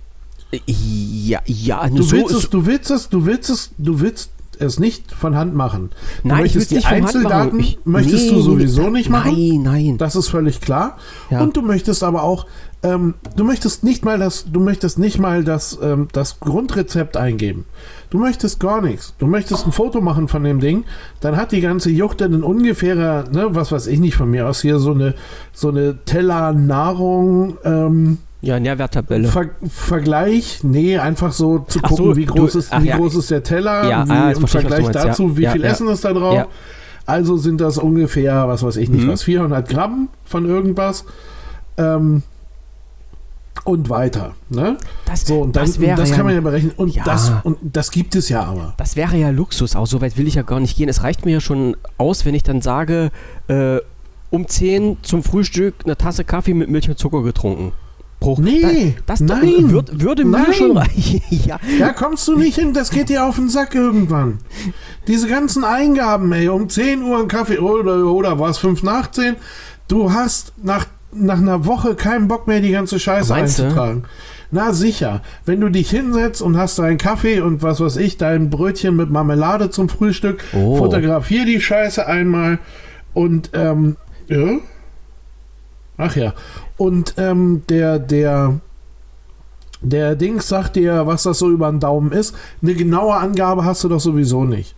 Ja, 0.66 1.40
ja, 1.46 1.88
du 1.88 2.10
willst 2.10 2.30
so, 2.30 2.38
es, 2.38 2.50
du 2.50 2.66
willst 2.66 2.90
es, 2.90 3.08
du 3.08 3.26
willst 3.26 3.50
es, 3.50 3.70
du 3.78 4.00
willst 4.00 4.30
es 4.60 4.78
nicht 4.78 5.12
von 5.12 5.36
Hand 5.36 5.54
machen. 5.54 5.90
Du 6.22 6.28
nein, 6.28 6.42
möchtest 6.42 6.70
die 6.70 6.84
Einzeldaten 6.84 7.58
ich, 7.60 7.78
möchtest 7.84 8.26
nee, 8.26 8.30
du 8.30 8.40
sowieso 8.40 8.90
nicht 8.90 9.10
machen. 9.10 9.32
Nein, 9.32 9.62
nein. 9.62 9.98
Das 9.98 10.16
ist 10.16 10.28
völlig 10.28 10.60
klar. 10.60 10.98
Ja. 11.30 11.42
Und 11.42 11.56
du 11.56 11.62
möchtest 11.62 12.02
aber 12.02 12.22
auch, 12.22 12.46
ähm, 12.82 13.14
du 13.36 13.44
möchtest 13.44 13.84
nicht 13.84 14.04
mal 14.04 14.18
das, 14.18 14.46
du 14.50 14.60
möchtest 14.60 14.98
nicht 14.98 15.18
mal 15.18 15.44
das, 15.44 15.78
ähm, 15.82 16.08
das 16.12 16.40
Grundrezept 16.40 17.16
eingeben. 17.16 17.64
Du 18.10 18.18
möchtest 18.18 18.60
gar 18.60 18.80
nichts. 18.80 19.14
Du 19.18 19.26
möchtest 19.26 19.66
ein 19.66 19.72
Foto 19.72 20.00
machen 20.00 20.28
von 20.28 20.44
dem 20.44 20.60
Ding, 20.60 20.84
dann 21.20 21.36
hat 21.36 21.52
die 21.52 21.60
ganze 21.60 21.90
Juchte 21.90 22.24
einen 22.24 22.42
ungefährer, 22.42 23.24
ne, 23.30 23.48
was 23.50 23.72
weiß 23.72 23.86
ich 23.86 23.98
nicht 23.98 24.16
von 24.16 24.30
mir 24.30 24.48
aus 24.48 24.62
hier 24.62 24.78
so 24.78 24.92
eine 24.92 25.14
so 25.52 25.68
eine 25.68 26.04
Teller 26.04 26.52
Nahrung. 26.52 27.56
Ähm, 27.64 28.18
ja, 28.44 28.60
Nährwerttabelle. 28.60 29.28
Ver 29.28 29.50
Vergleich, 29.68 30.60
nee, 30.62 30.98
einfach 30.98 31.32
so 31.32 31.60
zu 31.60 31.80
ach 31.82 31.88
gucken, 31.88 32.04
so, 32.04 32.16
wie, 32.16 32.26
groß, 32.26 32.52
du, 32.52 32.58
ist, 32.58 32.82
wie 32.82 32.88
ja. 32.88 32.96
groß 32.96 33.16
ist 33.16 33.30
der 33.30 33.42
Teller, 33.42 33.88
ja, 33.88 34.06
wie, 34.06 34.12
ah, 34.12 34.30
im 34.30 34.46
Vergleich 34.46 34.82
meinst, 34.82 34.94
dazu, 34.94 35.28
ja. 35.28 35.36
wie 35.36 35.46
viel 35.46 35.64
Essen 35.64 35.88
ist 35.88 36.04
da 36.04 36.12
drauf. 36.12 36.46
Also 37.06 37.36
sind 37.36 37.60
das 37.60 37.78
ungefähr, 37.78 38.48
was 38.48 38.62
weiß 38.62 38.76
ich 38.76 38.88
nicht, 38.88 39.04
mhm. 39.04 39.10
was, 39.10 39.22
400 39.24 39.68
Gramm 39.68 40.08
von 40.24 40.46
irgendwas. 40.46 41.04
Ähm, 41.76 42.22
und 43.64 43.88
weiter. 43.88 44.34
Ne? 44.50 44.76
Das, 45.06 45.22
so, 45.22 45.40
und 45.40 45.56
dann, 45.56 45.64
das, 45.64 45.78
das 45.78 46.12
kann 46.12 46.26
man 46.26 46.34
ja 46.34 46.40
berechnen. 46.40 46.72
Und, 46.76 46.94
das, 47.06 47.32
und 47.44 47.56
das 47.62 47.90
gibt 47.90 48.14
es 48.14 48.28
ja 48.28 48.42
aber. 48.42 48.74
Das 48.76 48.94
wäre 48.96 49.16
ja 49.16 49.30
Luxus, 49.30 49.74
auch 49.74 49.86
so 49.86 50.02
weit 50.02 50.18
will 50.18 50.26
ich 50.26 50.34
ja 50.34 50.42
gar 50.42 50.60
nicht 50.60 50.76
gehen. 50.76 50.88
Es 50.88 51.02
reicht 51.02 51.24
mir 51.24 51.32
ja 51.32 51.40
schon 51.40 51.76
aus, 51.96 52.26
wenn 52.26 52.34
ich 52.34 52.42
dann 52.42 52.60
sage, 52.60 53.10
äh, 53.48 53.78
um 54.28 54.46
10 54.46 54.98
zum 55.02 55.22
Frühstück 55.22 55.76
eine 55.84 55.96
Tasse 55.96 56.24
Kaffee 56.24 56.52
mit 56.52 56.68
Milch 56.68 56.88
und 56.90 56.98
Zucker 56.98 57.22
getrunken 57.22 57.72
Anspruch. 58.28 58.38
Nee, 58.38 58.94
das, 59.06 59.20
das 59.20 59.28
nein, 59.28 59.70
würd, 59.70 60.00
würde 60.02 60.24
mir 60.24 60.38
nein. 60.38 60.52
schon 60.54 60.76
reichen. 60.76 61.20
ja. 61.30 61.58
Da 61.78 61.92
kommst 61.92 62.26
du 62.28 62.36
nicht 62.36 62.56
hin, 62.58 62.72
das 62.72 62.90
geht 62.90 63.08
dir 63.08 63.24
auf 63.24 63.36
den 63.36 63.48
Sack 63.48 63.74
irgendwann. 63.74 64.38
Diese 65.06 65.28
ganzen 65.28 65.64
Eingaben, 65.64 66.32
ey, 66.32 66.48
um 66.48 66.68
10 66.68 67.02
Uhr 67.02 67.18
ein 67.20 67.28
Kaffee 67.28 67.58
oder, 67.58 68.06
oder 68.06 68.38
war 68.38 68.50
es 68.50 68.58
5 68.58 68.82
nach 68.82 69.10
10? 69.10 69.36
Du 69.88 70.12
hast 70.12 70.52
nach, 70.62 70.86
nach 71.12 71.38
einer 71.38 71.66
Woche 71.66 71.94
keinen 71.94 72.28
Bock 72.28 72.46
mehr, 72.46 72.60
die 72.60 72.72
ganze 72.72 72.98
Scheiße 72.98 73.32
Meinst 73.32 73.58
du? 73.58 73.64
einzutragen. 73.64 74.04
Na 74.50 74.72
sicher, 74.72 75.20
wenn 75.46 75.60
du 75.60 75.68
dich 75.68 75.90
hinsetzt 75.90 76.40
und 76.40 76.56
hast 76.56 76.78
deinen 76.78 76.96
Kaffee 76.96 77.40
und 77.40 77.62
was 77.62 77.80
weiß 77.80 77.96
ich, 77.96 78.18
dein 78.18 78.50
Brötchen 78.50 78.94
mit 78.94 79.10
Marmelade 79.10 79.70
zum 79.70 79.88
Frühstück, 79.88 80.44
Oh. 80.54 80.76
fotografier 80.76 81.44
die 81.44 81.60
Scheiße 81.60 82.06
einmal 82.06 82.58
und 83.14 83.50
ähm, 83.52 83.96
ja. 84.28 84.58
Ach 85.96 86.14
ja. 86.16 86.32
Und 86.76 87.14
ähm, 87.18 87.62
der, 87.68 87.98
der, 87.98 88.54
der 89.80 90.16
Dings 90.16 90.48
sagt 90.48 90.76
dir, 90.76 91.06
was 91.06 91.22
das 91.24 91.38
so 91.38 91.50
über 91.50 91.70
den 91.70 91.80
Daumen 91.80 92.10
ist. 92.12 92.34
Eine 92.62 92.74
genaue 92.74 93.14
Angabe 93.14 93.64
hast 93.64 93.84
du 93.84 93.88
doch 93.88 94.00
sowieso 94.00 94.44
nicht. 94.44 94.74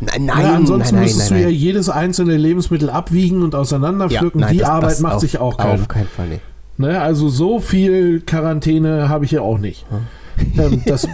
Nein, 0.00 0.26
Ja, 0.26 0.34
nein, 0.36 0.54
ansonsten 0.56 0.96
nein, 0.96 1.04
müsstest 1.04 1.30
nein, 1.30 1.38
du 1.40 1.44
ja 1.44 1.50
nein. 1.50 1.58
jedes 1.58 1.88
einzelne 1.88 2.36
Lebensmittel 2.36 2.90
abwiegen 2.90 3.42
und 3.42 3.54
auseinanderpflücken. 3.54 4.40
nein, 4.40 4.52
die 4.52 4.58
das- 4.58 4.68
Arbeit 4.68 4.90
das 4.92 5.00
macht 5.00 5.14
auf, 5.16 5.20
sich 5.20 5.38
auch 5.38 5.56
keiner. 5.56 5.74
Auf 5.74 5.88
keinen 5.88 6.08
Fall, 6.08 6.28
nee. 6.28 6.40
Ne? 6.78 7.00
Also 7.00 7.28
so 7.28 7.58
viel 7.60 8.20
Quarantäne 8.20 9.08
habe 9.08 9.24
ich 9.24 9.30
ja 9.30 9.40
auch 9.40 9.58
nicht. 9.58 9.86
Ähm, 10.58 10.82
dass, 10.86 11.06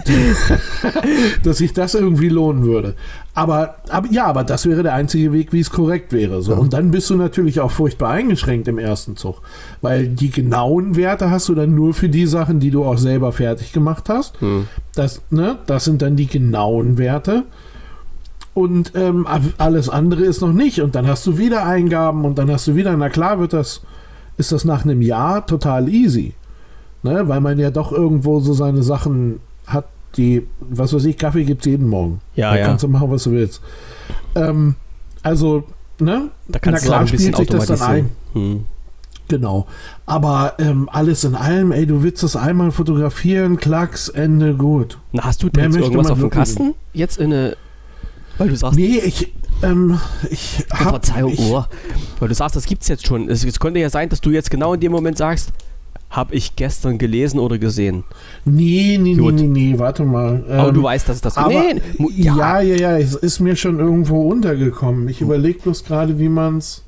dass 1.43 1.57
sich 1.57 1.73
das 1.73 1.95
irgendwie 1.95 2.29
lohnen 2.29 2.63
würde. 2.63 2.95
Aber, 3.33 3.75
aber 3.89 4.07
ja, 4.11 4.25
aber 4.25 4.43
das 4.43 4.65
wäre 4.65 4.83
der 4.83 4.93
einzige 4.93 5.33
Weg, 5.33 5.53
wie 5.53 5.59
es 5.59 5.71
korrekt 5.71 6.13
wäre. 6.13 6.41
So. 6.41 6.53
Und 6.55 6.73
dann 6.73 6.91
bist 6.91 7.09
du 7.09 7.15
natürlich 7.15 7.59
auch 7.59 7.71
furchtbar 7.71 8.11
eingeschränkt 8.11 8.67
im 8.67 8.77
ersten 8.77 9.15
Zug. 9.15 9.41
Weil 9.81 10.07
die 10.07 10.29
genauen 10.29 10.95
Werte 10.95 11.31
hast 11.31 11.49
du 11.49 11.55
dann 11.55 11.73
nur 11.73 11.93
für 11.93 12.09
die 12.09 12.27
Sachen, 12.27 12.59
die 12.59 12.69
du 12.69 12.83
auch 12.83 12.97
selber 12.97 13.31
fertig 13.31 13.73
gemacht 13.73 14.09
hast. 14.09 14.39
Hm. 14.41 14.67
Das, 14.93 15.21
ne, 15.29 15.57
das 15.65 15.85
sind 15.85 16.01
dann 16.01 16.15
die 16.15 16.27
genauen 16.27 16.97
Werte. 16.97 17.43
Und 18.53 18.91
ähm, 18.93 19.27
alles 19.57 19.89
andere 19.89 20.23
ist 20.23 20.41
noch 20.41 20.53
nicht. 20.53 20.81
Und 20.81 20.93
dann 20.93 21.07
hast 21.07 21.25
du 21.25 21.37
wieder 21.37 21.65
Eingaben 21.65 22.25
und 22.25 22.37
dann 22.37 22.51
hast 22.51 22.67
du 22.67 22.75
wieder, 22.75 22.95
na 22.95 23.09
klar 23.09 23.39
wird 23.39 23.53
das, 23.53 23.81
ist 24.37 24.51
das 24.51 24.63
nach 24.63 24.83
einem 24.83 25.01
Jahr 25.01 25.45
total 25.47 25.89
easy. 25.89 26.33
Ne? 27.03 27.27
Weil 27.27 27.41
man 27.41 27.59
ja 27.59 27.69
doch 27.69 27.91
irgendwo 27.91 28.39
so 28.39 28.53
seine 28.53 28.81
Sachen 28.81 29.39
hat, 29.67 29.85
die, 30.17 30.47
was 30.59 30.93
weiß 30.93 31.05
ich, 31.05 31.17
Kaffee 31.17 31.43
gibt 31.43 31.65
es 31.65 31.71
jeden 31.71 31.87
Morgen. 31.87 32.21
Ja, 32.35 32.51
da 32.51 32.59
ja. 32.59 32.65
kannst 32.65 32.83
du 32.83 32.87
machen, 32.87 33.11
was 33.11 33.23
du 33.23 33.31
willst. 33.31 33.61
Ähm, 34.35 34.75
also, 35.21 35.63
ne? 35.99 36.29
Da 36.47 36.59
kannst 36.59 36.83
na 36.83 36.87
klar 36.87 36.99
du 36.99 37.05
ein 37.05 37.11
bisschen 37.11 37.33
spielt 37.33 37.49
sich 37.49 37.67
das 37.67 37.79
dann 37.79 37.89
ein. 37.89 38.09
Hm. 38.33 38.65
Genau. 39.27 39.67
Aber 40.05 40.53
ähm, 40.59 40.89
alles 40.91 41.23
in 41.23 41.35
allem, 41.35 41.71
ey, 41.71 41.85
du 41.85 42.03
willst 42.03 42.23
das 42.23 42.35
einmal 42.35 42.71
fotografieren, 42.71 43.57
klacks, 43.57 44.09
Ende, 44.09 44.53
gut. 44.55 44.97
Na, 45.11 45.23
hast 45.23 45.43
du 45.43 45.49
denn 45.49 45.71
jetzt 45.71 45.81
irgendwas 45.81 46.11
auf 46.11 46.19
dem 46.19 46.29
Kasten? 46.29 46.73
Jetzt 46.93 47.17
in 47.17 47.33
eine. 47.33 47.57
Weil 48.37 48.49
du 48.49 48.55
sagst, 48.55 48.77
Nee, 48.77 48.99
ich, 48.99 49.33
ähm, 49.61 49.99
ich 50.29 50.65
Oh, 50.71 50.75
hab, 50.75 50.89
Verzeihung, 50.89 51.33
ich, 51.33 51.39
oh. 51.39 51.63
Weil 52.19 52.29
du 52.29 52.35
sagst, 52.35 52.55
das 52.55 52.65
gibt's 52.65 52.87
jetzt 52.87 53.07
schon. 53.07 53.29
Es, 53.29 53.43
es 53.43 53.59
könnte 53.59 53.79
ja 53.79 53.89
sein, 53.89 54.09
dass 54.09 54.21
du 54.21 54.29
jetzt 54.31 54.51
genau 54.51 54.73
in 54.73 54.79
dem 54.79 54.91
Moment 54.91 55.17
sagst, 55.17 55.51
habe 56.13 56.35
ich 56.35 56.55
gestern 56.55 56.97
gelesen 56.99 57.39
oder 57.39 57.57
gesehen. 57.57 58.03
Nee, 58.45 58.97
nee, 59.01 59.13
nee, 59.13 59.15
Gut. 59.17 59.33
nee, 59.33 59.47
nee, 59.47 59.73
warte 59.79 60.03
mal. 60.03 60.43
Aber 60.49 60.69
Ähm, 60.69 60.73
du 60.75 60.83
weißt, 60.83 61.09
dass 61.09 61.15
es 61.17 61.21
das 61.21 61.37
aber, 61.37 61.49
Nee, 61.49 61.81
mu- 61.97 62.09
ja. 62.15 62.61
ja, 62.61 62.75
ja, 62.75 62.97
es 62.97 63.15
ist 63.15 63.39
mir 63.39 63.55
schon 63.55 63.79
irgendwo 63.79 64.29
untergekommen. 64.29 65.09
Ich 65.09 65.21
überlege 65.21 65.59
bloß 65.59 65.83
gerade, 65.83 66.19
wie 66.19 66.29
man 66.29 66.59
es. 66.59 66.83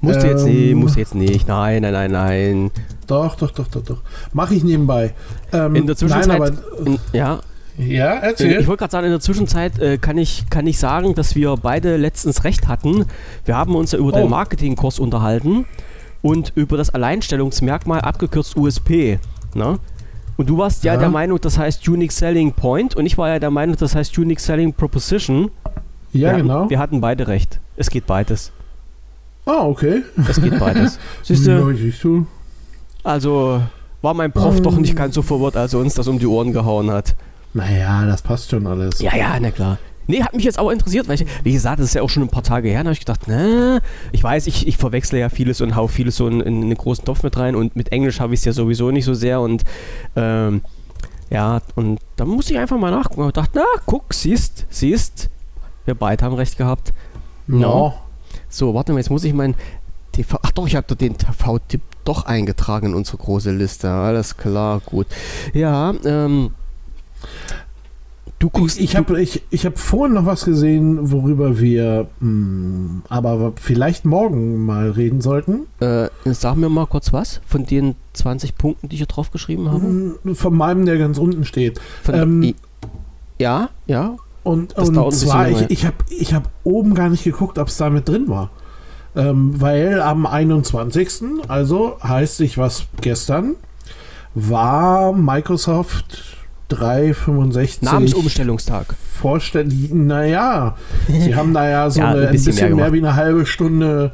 Musst 0.00 0.22
du 0.22 0.26
jetzt 0.28 0.44
nicht, 0.44 0.70
ähm, 0.70 0.78
musst 0.78 0.94
du 0.96 1.00
jetzt 1.00 1.14
nicht. 1.14 1.48
Nein, 1.48 1.82
nein, 1.82 1.92
nein, 1.92 2.10
nein. 2.12 2.70
Doch, 3.06 3.36
doch, 3.36 3.50
doch, 3.50 3.66
doch, 3.68 3.82
doch. 3.82 3.98
Mache 4.32 4.54
ich 4.54 4.62
nebenbei. 4.64 5.14
Ähm, 5.52 5.74
In 5.74 5.86
der 5.86 5.96
Zwischenzeit. 5.96 6.28
Nein, 6.28 6.42
aber, 6.42 6.86
in, 6.86 6.98
ja, 7.12 7.40
ja, 7.76 8.16
ich 8.18 8.22
erzähl. 8.22 8.66
wollte 8.68 8.80
gerade 8.80 8.90
sagen, 8.92 9.06
in 9.06 9.12
der 9.12 9.20
Zwischenzeit 9.20 9.78
äh, 9.80 9.98
kann, 9.98 10.16
ich, 10.16 10.44
kann 10.48 10.64
ich 10.68 10.78
sagen, 10.78 11.14
dass 11.16 11.34
wir 11.34 11.56
beide 11.60 11.96
letztens 11.96 12.44
recht 12.44 12.68
hatten. 12.68 13.06
Wir 13.46 13.56
haben 13.56 13.74
uns 13.74 13.90
ja 13.92 13.98
über 13.98 14.12
Oh. 14.12 14.16
den 14.16 14.30
Marketingkurs 14.30 15.00
unterhalten 15.00 15.64
und 16.24 16.52
über 16.54 16.78
das 16.78 16.88
Alleinstellungsmerkmal 16.88 18.00
abgekürzt 18.00 18.56
USP. 18.56 19.18
Ne? 19.54 19.78
Und 20.38 20.48
du 20.48 20.56
warst 20.56 20.82
ja, 20.82 20.94
Ja. 20.94 20.98
der 21.00 21.10
Meinung, 21.10 21.38
das 21.38 21.58
heißt 21.58 21.86
Unique 21.86 22.10
Selling 22.12 22.52
Point 22.52 22.96
und 22.96 23.04
ich 23.04 23.18
war 23.18 23.28
ja 23.28 23.38
der 23.38 23.50
Meinung, 23.50 23.76
das 23.76 23.94
heißt 23.94 24.16
Unique 24.18 24.40
Selling 24.40 24.72
Proposition. 24.72 25.50
ja, 26.14 26.30
wir 26.30 26.38
genau. 26.42 26.54
Hatten, 26.60 26.70
wir 26.70 26.78
hatten 26.78 27.00
beide 27.02 27.28
recht. 27.28 27.60
Es 27.76 27.90
geht 27.90 28.06
beides. 28.06 28.50
Ah, 29.44 29.64
okay. 29.66 30.02
Es 30.26 30.40
geht 30.40 30.58
beides. 30.58 30.98
Siehst 31.22 31.46
Ja, 31.46 31.58
du, 31.58 31.74
siehst 31.76 32.02
du. 32.02 32.26
also 33.02 33.60
war 34.00 34.14
mein 34.14 34.32
Prof 34.32 34.62
doch 34.62 34.76
nicht 34.78 34.96
ganz 34.96 35.14
so 35.14 35.20
verwirrt, 35.22 35.56
als 35.58 35.74
er 35.74 35.80
uns 35.80 35.92
das 35.94 36.08
um 36.08 36.18
die 36.18 36.26
Ohren 36.26 36.52
gehauen 36.54 36.90
hat. 36.90 37.14
Naja, 37.52 38.06
das 38.06 38.22
passt 38.22 38.50
schon 38.50 38.66
alles. 38.66 38.98
Ja, 39.00 39.14
ja, 39.14 39.36
na 39.38 39.50
klar. 39.50 39.76
Nee, 40.06 40.22
hat 40.22 40.34
mich 40.34 40.44
jetzt 40.44 40.58
aber 40.58 40.72
interessiert, 40.72 41.08
weil 41.08 41.14
ich, 41.14 41.26
wie 41.42 41.52
gesagt, 41.52 41.78
das 41.78 41.86
ist 41.86 41.94
ja 41.94 42.02
auch 42.02 42.10
schon 42.10 42.22
ein 42.22 42.28
paar 42.28 42.42
Tage 42.42 42.68
her, 42.68 42.80
da 42.82 42.88
habe 42.88 42.92
ich 42.92 43.00
gedacht, 43.00 43.28
ne, 43.28 43.80
ich 44.12 44.22
weiß, 44.22 44.46
ich, 44.46 44.66
ich 44.66 44.76
verwechsle 44.76 45.18
ja 45.18 45.28
vieles 45.28 45.60
und 45.60 45.76
hau 45.76 45.86
vieles 45.86 46.16
so 46.16 46.28
in, 46.28 46.40
in 46.40 46.62
einen 46.62 46.74
großen 46.74 47.04
Topf 47.04 47.22
mit 47.22 47.36
rein 47.36 47.56
und 47.56 47.76
mit 47.76 47.92
Englisch 47.92 48.20
habe 48.20 48.34
ich 48.34 48.40
es 48.40 48.44
ja 48.44 48.52
sowieso 48.52 48.90
nicht 48.90 49.04
so 49.04 49.14
sehr 49.14 49.40
und 49.40 49.64
ähm, 50.16 50.62
ja, 51.30 51.60
und 51.74 52.00
da 52.16 52.24
musste 52.24 52.52
ich 52.52 52.58
einfach 52.58 52.78
mal 52.78 52.90
nachgucken 52.90 53.22
und 53.22 53.36
dachte, 53.36 53.52
na, 53.54 53.64
guck, 53.86 54.12
siehst, 54.12 54.66
siehst, 54.68 55.30
wir 55.84 55.94
beide 55.94 56.24
haben 56.24 56.34
recht 56.34 56.56
gehabt. 56.56 56.92
Ja. 57.48 57.94
So, 58.48 58.74
warte 58.74 58.92
mal, 58.92 58.98
jetzt 58.98 59.10
muss 59.10 59.24
ich 59.24 59.34
meinen 59.34 59.54
TV, 60.12 60.38
ach 60.42 60.52
doch, 60.52 60.66
ich 60.66 60.76
habe 60.76 60.94
den 60.94 61.18
TV-Tipp 61.18 61.80
doch 62.04 62.26
eingetragen 62.26 62.88
in 62.88 62.94
unsere 62.94 63.16
große 63.18 63.50
Liste, 63.50 63.90
alles 63.90 64.36
klar, 64.36 64.80
gut. 64.84 65.06
Ja, 65.52 65.92
ähm, 66.04 66.50
du 68.44 68.50
guckst, 68.50 68.78
Ich 68.78 68.96
habe 68.96 69.20
ich, 69.20 69.42
ich 69.50 69.64
hab 69.66 69.78
vorhin 69.78 70.14
noch 70.14 70.26
was 70.26 70.44
gesehen, 70.44 71.10
worüber 71.10 71.58
wir 71.60 72.08
mh, 72.20 73.02
aber 73.08 73.52
vielleicht 73.56 74.04
morgen 74.04 74.64
mal 74.64 74.90
reden 74.90 75.20
sollten. 75.20 75.66
Äh, 75.80 76.08
sag 76.24 76.56
mir 76.56 76.68
mal 76.68 76.86
kurz 76.86 77.12
was 77.12 77.40
von 77.46 77.64
den 77.66 77.94
20 78.12 78.56
Punkten, 78.56 78.88
die 78.88 78.94
ich 78.96 79.00
hier 79.00 79.06
drauf 79.06 79.30
geschrieben 79.30 79.70
habe. 79.70 79.84
Mh, 80.24 80.34
Von 80.34 80.56
meinem, 80.56 80.84
der 80.86 80.98
ganz 80.98 81.18
unten 81.18 81.44
steht. 81.44 81.80
Von, 82.02 82.14
Ähm, 82.14 82.42
I- 82.42 82.54
ja, 83.38 83.70
ja. 83.86 84.16
Und, 84.42 84.76
Das 84.76 84.90
und 84.90 85.12
zwar, 85.12 85.48
ich, 85.48 85.70
ich 85.70 85.86
habe 85.86 85.96
ich 86.10 86.34
hab 86.34 86.50
oben 86.64 86.94
gar 86.94 87.08
nicht 87.08 87.24
geguckt, 87.24 87.58
ob 87.58 87.68
es 87.68 87.76
da 87.78 87.88
mit 87.88 88.08
drin 88.08 88.28
war. 88.28 88.50
Ähm, 89.16 89.58
weil 89.60 90.02
am 90.02 90.26
21., 90.26 91.08
also 91.48 91.96
heißt 92.02 92.36
sich 92.36 92.58
was 92.58 92.84
gestern, 93.00 93.54
war 94.34 95.12
Microsoft 95.12 96.36
365 96.74 97.82
Namensumstellungstag. 97.82 98.94
vorstellig. 99.12 99.90
Naja, 99.92 100.76
sie 101.08 101.34
haben 101.34 101.54
da 101.54 101.68
ja 101.68 101.90
so 101.90 102.00
Ja, 102.00 102.10
eine, 102.10 102.26
ein 102.26 102.32
bisschen 102.32 102.52
bisschen, 102.52 102.76
mehr 102.76 102.84
mehr, 102.86 102.92
wie 102.92 102.98
eine 102.98 103.16
halbe 103.16 103.46
Stunde 103.46 104.12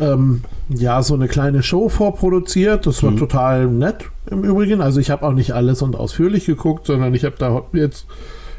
ähm, 0.00 0.42
ja, 0.68 1.02
so 1.02 1.14
eine 1.14 1.28
kleine 1.28 1.62
Show 1.62 1.88
vorproduziert. 1.88 2.86
Das 2.86 3.02
war 3.02 3.12
Mhm. 3.12 3.16
total 3.18 3.66
nett 3.66 4.06
im 4.30 4.42
Übrigen. 4.42 4.80
Also 4.80 4.98
ich 5.00 5.10
habe 5.10 5.24
auch 5.26 5.32
nicht 5.32 5.52
alles 5.52 5.82
und 5.82 5.94
ausführlich 5.94 6.46
geguckt, 6.46 6.86
sondern 6.86 7.14
ich 7.14 7.24
habe 7.24 7.36
da 7.38 7.62
jetzt, 7.72 8.06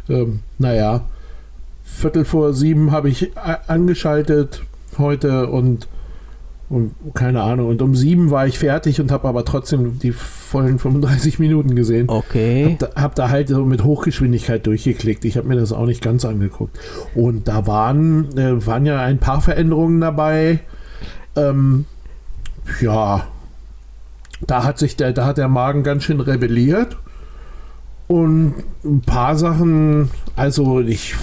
ähm, 0.09 0.39
naja, 0.59 1.01
Viertel 1.83 2.25
vor 2.25 2.53
sieben 2.53 2.91
habe 2.91 3.09
ich 3.09 3.31
angeschaltet 3.67 4.61
heute 4.97 5.47
und, 5.47 5.87
und 6.67 6.95
keine 7.13 7.43
Ahnung. 7.43 7.67
Und 7.67 7.81
um 7.81 7.95
sieben 7.95 8.31
war 8.31 8.47
ich 8.47 8.57
fertig 8.57 8.99
und 8.99 9.11
habe 9.11 9.27
aber 9.27 9.45
trotzdem 9.45 9.99
die 9.99 10.11
vollen 10.11 10.79
35 10.79 11.37
Minuten 11.37 11.75
gesehen. 11.75 12.09
Okay. 12.09 12.71
Hab 12.71 12.79
da, 12.79 13.01
hab 13.01 13.15
da 13.15 13.29
halt 13.29 13.49
so 13.49 13.65
mit 13.65 13.83
Hochgeschwindigkeit 13.83 14.65
durchgeklickt. 14.65 15.25
Ich 15.25 15.37
habe 15.37 15.47
mir 15.47 15.55
das 15.55 15.71
auch 15.71 15.85
nicht 15.85 16.01
ganz 16.01 16.25
angeguckt. 16.25 16.77
Und 17.13 17.47
da 17.47 17.67
waren, 17.67 18.35
äh, 18.37 18.65
waren 18.65 18.85
ja 18.85 18.99
ein 18.99 19.19
paar 19.19 19.41
Veränderungen 19.41 20.01
dabei. 20.01 20.59
Ähm, 21.35 21.85
ja, 22.81 23.27
da 24.41 24.63
hat 24.63 24.79
sich 24.79 24.95
der, 24.95 25.13
da 25.13 25.25
hat 25.25 25.37
der 25.37 25.47
Magen 25.47 25.83
ganz 25.83 26.03
schön 26.03 26.19
rebelliert. 26.19 26.97
Und 28.07 28.55
ein 28.83 29.01
paar 29.01 29.35
Sachen, 29.35 30.09
also 30.35 30.79
ich, 30.79 31.15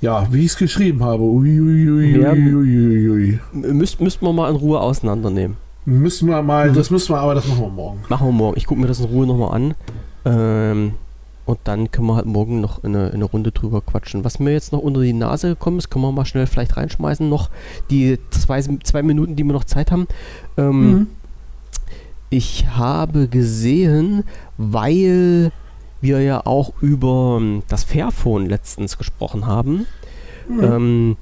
ja, 0.00 0.26
wie 0.32 0.40
ich 0.40 0.52
es 0.52 0.56
geschrieben 0.56 1.02
habe, 1.04 1.22
uiuiuiuiui. 1.22 2.20
Ja. 2.20 2.32
Ui, 2.32 2.54
ui, 2.54 3.08
ui. 3.10 3.38
Müsst, 3.52 4.00
müssten 4.00 4.24
wir 4.24 4.32
mal 4.32 4.50
in 4.50 4.56
Ruhe 4.56 4.80
auseinandernehmen. 4.80 5.56
Müssen 5.84 6.28
wir 6.28 6.40
Mhm. 6.40 6.46
mal, 6.46 6.72
das 6.72 6.90
müssen 6.90 7.14
wir, 7.14 7.18
aber 7.20 7.34
das 7.34 7.46
machen 7.48 7.62
wir 7.62 7.68
morgen. 7.70 7.98
Machen 8.08 8.28
wir 8.28 8.32
morgen. 8.32 8.56
Ich 8.56 8.66
gucke 8.66 8.80
mir 8.80 8.86
das 8.86 9.00
in 9.00 9.06
Ruhe 9.06 9.26
nochmal 9.26 9.54
an. 9.54 9.74
Ähm, 10.24 10.92
und 11.46 11.58
dann 11.64 11.90
können 11.90 12.06
wir 12.08 12.16
halt 12.16 12.26
morgen 12.26 12.60
noch 12.60 12.84
eine, 12.84 13.10
eine 13.10 13.24
Runde 13.24 13.52
drüber 13.52 13.80
quatschen. 13.80 14.22
Was 14.22 14.38
mir 14.38 14.52
jetzt 14.52 14.70
noch 14.72 14.80
unter 14.80 15.00
die 15.00 15.14
Nase 15.14 15.48
gekommen 15.48 15.78
ist, 15.78 15.88
können 15.88 16.04
wir 16.04 16.12
mal 16.12 16.26
schnell 16.26 16.46
vielleicht 16.46 16.76
reinschmeißen. 16.76 17.26
Noch 17.26 17.48
die 17.90 18.18
zwei, 18.30 18.60
zwei 18.60 19.02
Minuten, 19.02 19.34
die 19.34 19.44
wir 19.44 19.54
noch 19.54 19.64
Zeit 19.64 19.90
haben. 19.90 20.06
Ähm, 20.58 20.90
Mhm. 20.92 21.06
Ich 22.30 22.66
habe 22.68 23.26
gesehen, 23.28 24.24
weil 24.58 25.50
wir 26.00 26.20
ja 26.22 26.46
auch 26.46 26.72
über 26.80 27.38
ähm, 27.40 27.62
das 27.68 27.84
Fairphone 27.84 28.46
letztens 28.46 28.98
gesprochen 28.98 29.46
haben, 29.46 29.86
Mhm. 30.48 30.64
ähm, 30.64 31.16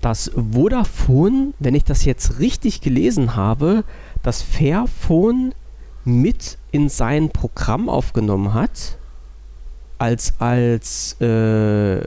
dass 0.00 0.30
Vodafone, 0.52 1.52
wenn 1.58 1.74
ich 1.74 1.84
das 1.84 2.04
jetzt 2.04 2.38
richtig 2.38 2.80
gelesen 2.80 3.36
habe, 3.36 3.84
das 4.22 4.42
Fairphone 4.42 5.54
mit 6.04 6.56
in 6.70 6.88
sein 6.88 7.28
Programm 7.30 7.88
aufgenommen 7.88 8.54
hat, 8.54 8.96
als, 9.98 10.34
als 10.38 11.20
äh, 11.20 12.00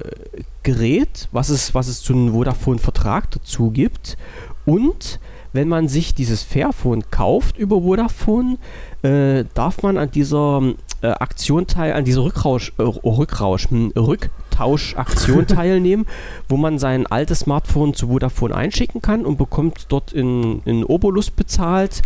Gerät, 0.63 1.27
was 1.31 1.49
es, 1.49 1.75
was 1.75 1.87
es 1.87 2.01
zu 2.01 2.13
einem 2.13 2.31
Vodafone-Vertrag 2.33 3.29
dazu 3.29 3.69
gibt. 3.69 4.17
Und 4.65 5.19
wenn 5.51 5.67
man 5.67 5.87
sich 5.87 6.15
dieses 6.15 6.41
Fairphone 6.41 7.03
kauft 7.11 7.59
über 7.59 7.81
Vodafone, 7.81 8.57
äh, 9.03 9.43
darf 9.53 9.83
man 9.83 9.99
an 9.99 10.09
dieser 10.09 10.73
äh, 11.03 11.07
Aktion 11.07 11.67
teil, 11.67 11.93
an 11.93 12.05
dieser 12.05 12.23
Rückrausch, 12.23 12.73
äh, 12.77 12.81
Rückrausch, 12.81 13.69
hm, 13.69 13.91
Rücktauschaktion 13.95 15.45
teilnehmen, 15.47 16.05
wo 16.47 16.57
man 16.57 16.79
sein 16.79 17.05
altes 17.05 17.41
Smartphone 17.41 17.93
zu 17.93 18.07
Vodafone 18.07 18.55
einschicken 18.55 19.01
kann 19.01 19.25
und 19.25 19.37
bekommt 19.37 19.85
dort 19.89 20.13
in, 20.13 20.61
in 20.63 20.83
Obolus 20.83 21.29
bezahlt. 21.29 22.01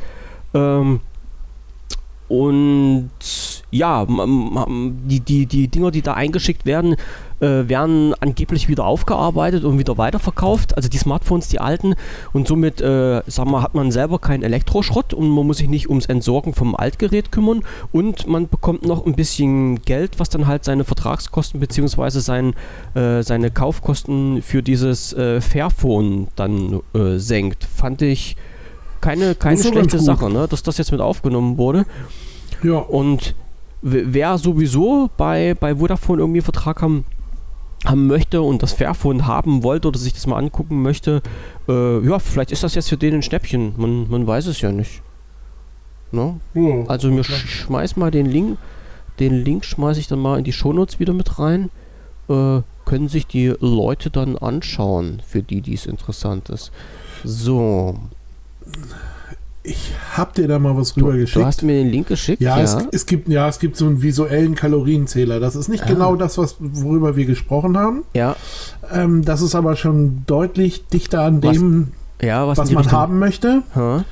Ähm, 0.53 1.01
und 2.27 3.09
ja, 3.71 4.05
die, 4.05 5.19
die, 5.19 5.45
die 5.45 5.67
Dinger, 5.67 5.91
die 5.91 6.01
da 6.01 6.13
eingeschickt 6.13 6.65
werden, 6.65 6.95
äh, 7.39 7.67
werden 7.67 8.13
angeblich 8.19 8.67
wieder 8.67 8.85
aufgearbeitet 8.85 9.63
und 9.63 9.77
wieder 9.79 9.97
weiterverkauft. 9.97 10.75
Also 10.75 10.89
die 10.89 10.97
Smartphones, 10.97 11.47
die 11.47 11.59
alten. 11.59 11.95
Und 12.33 12.47
somit, 12.47 12.81
äh, 12.81 13.21
sag 13.27 13.45
mal, 13.47 13.61
hat 13.61 13.75
man 13.75 13.91
selber 13.91 14.19
keinen 14.19 14.43
Elektroschrott 14.43 15.13
und 15.13 15.29
man 15.29 15.47
muss 15.47 15.57
sich 15.57 15.69
nicht 15.69 15.89
ums 15.89 16.05
Entsorgen 16.05 16.53
vom 16.53 16.75
Altgerät 16.75 17.31
kümmern. 17.31 17.63
Und 17.91 18.27
man 18.27 18.49
bekommt 18.49 18.85
noch 18.85 19.05
ein 19.05 19.15
bisschen 19.15 19.81
Geld, 19.83 20.19
was 20.19 20.29
dann 20.29 20.47
halt 20.47 20.63
seine 20.65 20.83
Vertragskosten 20.83 21.59
bzw. 21.59 22.19
Sein, 22.19 22.53
äh, 22.93 23.21
seine 23.21 23.51
Kaufkosten 23.51 24.41
für 24.41 24.63
dieses 24.63 25.13
äh, 25.13 25.39
Fairphone 25.39 26.27
dann 26.35 26.81
äh, 26.93 27.17
senkt. 27.17 27.63
Fand 27.63 28.01
ich 28.01 28.35
keine, 29.01 29.35
keine 29.35 29.61
schlechte 29.61 29.99
Sache, 29.99 30.29
ne? 30.29 30.47
dass 30.49 30.63
das 30.63 30.77
jetzt 30.77 30.91
mit 30.91 31.01
aufgenommen 31.01 31.57
wurde. 31.57 31.85
Ja. 32.63 32.77
Und 32.77 33.35
wer 33.81 34.37
sowieso 34.37 35.09
bei, 35.17 35.55
bei 35.59 35.75
Vodafone 35.75 36.21
irgendwie 36.21 36.39
einen 36.39 36.45
Vertrag 36.45 36.81
haben, 36.81 37.05
haben 37.85 38.07
möchte 38.07 38.41
und 38.41 38.63
das 38.63 38.73
Fairphone 38.73 39.27
haben 39.27 39.63
wollte 39.63 39.87
oder 39.87 39.99
sich 39.99 40.13
das 40.13 40.27
mal 40.27 40.37
angucken 40.37 40.81
möchte, 40.81 41.21
äh, 41.67 41.99
ja, 42.05 42.19
vielleicht 42.19 42.51
ist 42.51 42.63
das 42.63 42.75
jetzt 42.75 42.89
für 42.89 42.97
den 42.97 43.15
ein 43.15 43.21
Schnäppchen. 43.21 43.73
Man, 43.77 44.09
man 44.09 44.25
weiß 44.25 44.47
es 44.47 44.61
ja 44.61 44.71
nicht. 44.71 45.01
Ne? 46.11 46.39
Ja, 46.53 46.85
also 46.87 47.11
mir 47.11 47.23
sch 47.23 47.33
schmeiß 47.47 47.97
mal 47.97 48.11
den 48.11 48.25
Link, 48.25 48.57
den 49.19 49.33
Link 49.33 49.65
schmeiße 49.65 49.99
ich 49.99 50.07
dann 50.07 50.19
mal 50.19 50.37
in 50.37 50.43
die 50.43 50.53
Shownotes 50.53 50.99
wieder 50.99 51.13
mit 51.13 51.37
rein. 51.37 51.69
Äh, 52.29 52.61
können 52.85 53.09
sich 53.09 53.27
die 53.27 53.53
Leute 53.59 54.09
dann 54.09 54.37
anschauen, 54.37 55.21
für 55.25 55.43
die 55.43 55.61
dies 55.61 55.85
interessant 55.85 56.49
ist. 56.49 56.71
So. 57.23 57.95
Ich 59.63 59.91
hab 60.15 60.33
dir 60.33 60.47
da 60.47 60.59
mal 60.59 60.77
was 60.77 60.95
rüber 60.95 61.11
du, 61.11 61.19
geschickt. 61.19 61.35
Du 61.35 61.45
hast 61.45 61.61
mir 61.61 61.73
den 61.73 61.89
Link 61.89 62.07
geschickt? 62.07 62.41
Ja, 62.41 62.57
ja. 62.57 62.63
Es, 62.63 62.77
es, 62.91 63.05
gibt, 63.05 63.27
ja, 63.27 63.49
es 63.49 63.59
gibt 63.59 63.75
so 63.75 63.85
einen 63.85 64.01
visuellen 64.01 64.55
Kalorienzähler. 64.55 65.41
Das 65.41 65.57
ist 65.57 65.67
nicht 65.67 65.83
ah. 65.83 65.87
genau 65.87 66.15
das, 66.15 66.37
was, 66.37 66.55
worüber 66.59 67.17
wir 67.17 67.25
gesprochen 67.25 67.77
haben. 67.77 68.03
Ja. 68.13 68.37
Ähm, 68.93 69.25
das 69.25 69.41
ist 69.41 69.55
aber 69.55 69.75
schon 69.75 70.23
deutlich 70.25 70.87
dichter 70.87 71.21
an 71.23 71.41
dem, 71.41 71.91
was, 72.19 72.27
ja, 72.27 72.47
was, 72.47 72.57
was 72.57 72.71
man 72.71 72.83
Richtung? 72.83 72.99
haben 72.99 73.19
möchte. 73.19 73.63
Huh? 73.75 74.03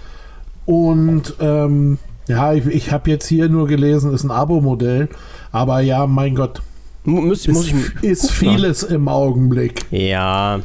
Und 0.66 1.36
ähm, 1.40 2.00
ja, 2.28 2.54
ich, 2.54 2.66
ich 2.66 2.92
habe 2.92 3.10
jetzt 3.10 3.28
hier 3.28 3.48
nur 3.48 3.68
gelesen, 3.68 4.14
ist 4.14 4.26
ein 4.26 4.32
Abo-Modell. 4.32 5.08
Aber 5.52 5.80
ja, 5.80 6.06
mein 6.06 6.36
Gott. 6.36 6.62
Muss, 7.06 7.46
ist, 7.46 7.54
muss 7.54 7.68
ich, 7.68 8.04
ist 8.04 8.32
vieles 8.32 8.84
im 8.84 9.08
Augenblick. 9.08 9.86
Ja, 9.92 10.60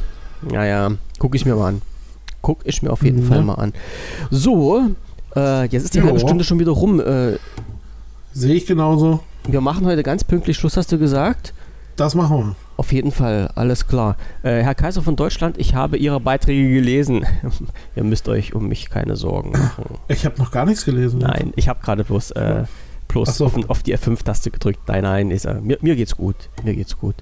ja, 0.51 0.65
ja. 0.65 0.91
Gucke 1.17 1.37
ich 1.37 1.45
mir 1.45 1.55
mal 1.55 1.69
an. 1.69 1.81
Guck 2.41 2.59
ich 2.65 2.81
mir 2.81 2.91
auf 2.91 3.03
jeden 3.03 3.23
mhm. 3.23 3.27
Fall 3.27 3.43
mal 3.43 3.55
an. 3.55 3.73
So, 4.29 4.89
äh, 5.35 5.65
jetzt 5.65 5.83
ist 5.83 5.93
die 5.93 5.99
jo. 5.99 6.05
halbe 6.05 6.19
Stunde 6.19 6.43
schon 6.43 6.59
wieder 6.59 6.71
rum. 6.71 6.99
Äh, 6.99 7.37
Sehe 8.33 8.55
ich 8.55 8.65
genauso. 8.65 9.19
Wir 9.47 9.61
machen 9.61 9.85
heute 9.85 10.03
ganz 10.03 10.23
pünktlich 10.23 10.57
Schluss, 10.57 10.77
hast 10.77 10.91
du 10.91 10.97
gesagt? 10.97 11.53
Das 11.95 12.15
machen 12.15 12.37
wir. 12.37 12.55
Auf 12.77 12.91
jeden 12.93 13.11
Fall, 13.11 13.51
alles 13.55 13.87
klar. 13.87 14.17
Äh, 14.43 14.63
Herr 14.63 14.75
Kaiser 14.75 15.01
von 15.01 15.15
Deutschland, 15.15 15.57
ich 15.57 15.75
habe 15.75 15.97
Ihre 15.97 16.19
Beiträge 16.19 16.73
gelesen. 16.73 17.25
Ihr 17.95 18.03
müsst 18.03 18.27
euch 18.27 18.55
um 18.55 18.67
mich 18.67 18.89
keine 18.89 19.15
Sorgen 19.15 19.51
machen. 19.51 19.99
Ich 20.07 20.25
habe 20.25 20.37
noch 20.39 20.51
gar 20.51 20.65
nichts 20.65 20.85
gelesen. 20.85 21.19
Nein, 21.19 21.53
ich 21.55 21.67
habe 21.67 21.79
gerade 21.83 22.03
bloß, 22.03 22.31
äh, 22.31 22.63
bloß 23.07 23.37
so. 23.37 23.45
auf, 23.45 23.69
auf, 23.69 23.83
die 23.83 23.95
F5-Taste 23.95 24.51
gedrückt. 24.51 24.79
Nein, 24.87 25.03
nein, 25.03 25.31
ist, 25.31 25.45
äh, 25.45 25.55
mir, 25.61 25.77
mir 25.81 25.95
geht's 25.95 26.15
gut. 26.15 26.49
Mir 26.63 26.73
geht's 26.73 26.97
gut. 26.97 27.15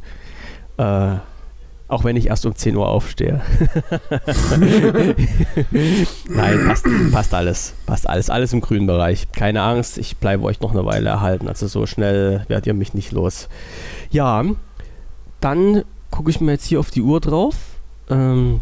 Auch 1.90 2.04
wenn 2.04 2.16
ich 2.16 2.28
erst 2.28 2.46
um 2.46 2.56
10 2.56 2.78
Uhr 2.78 2.88
aufstehe. 2.88 3.42
Nein, 6.30 6.68
passt, 6.68 6.86
passt, 7.12 7.34
alles. 7.34 7.74
Passt 7.88 8.08
alles. 8.08 8.30
Alles 8.30 8.54
im 8.54 8.62
grünen 8.62 8.86
Bereich. 8.86 9.32
Keine 9.32 9.64
Angst, 9.64 9.98
ich 9.98 10.18
bleibe 10.18 10.44
euch 10.44 10.62
noch 10.62 10.72
eine 10.72 10.86
Weile 10.86 11.10
erhalten. 11.10 11.48
Also 11.48 11.66
so 11.66 11.88
schnell 11.88 12.46
werdet 12.48 12.68
ihr 12.68 12.76
mich 12.76 12.94
nicht 12.94 13.12
los. 13.12 13.50
Ja, 14.12 14.46
dann 15.42 15.84
gucke 16.12 16.30
ich 16.30 16.40
mir 16.40 16.52
jetzt 16.52 16.66
hier 16.66 16.80
auf 16.80 16.92
die 16.92 17.02
Uhr 17.02 17.20
drauf. 17.20 17.56
Ähm, 18.12 18.62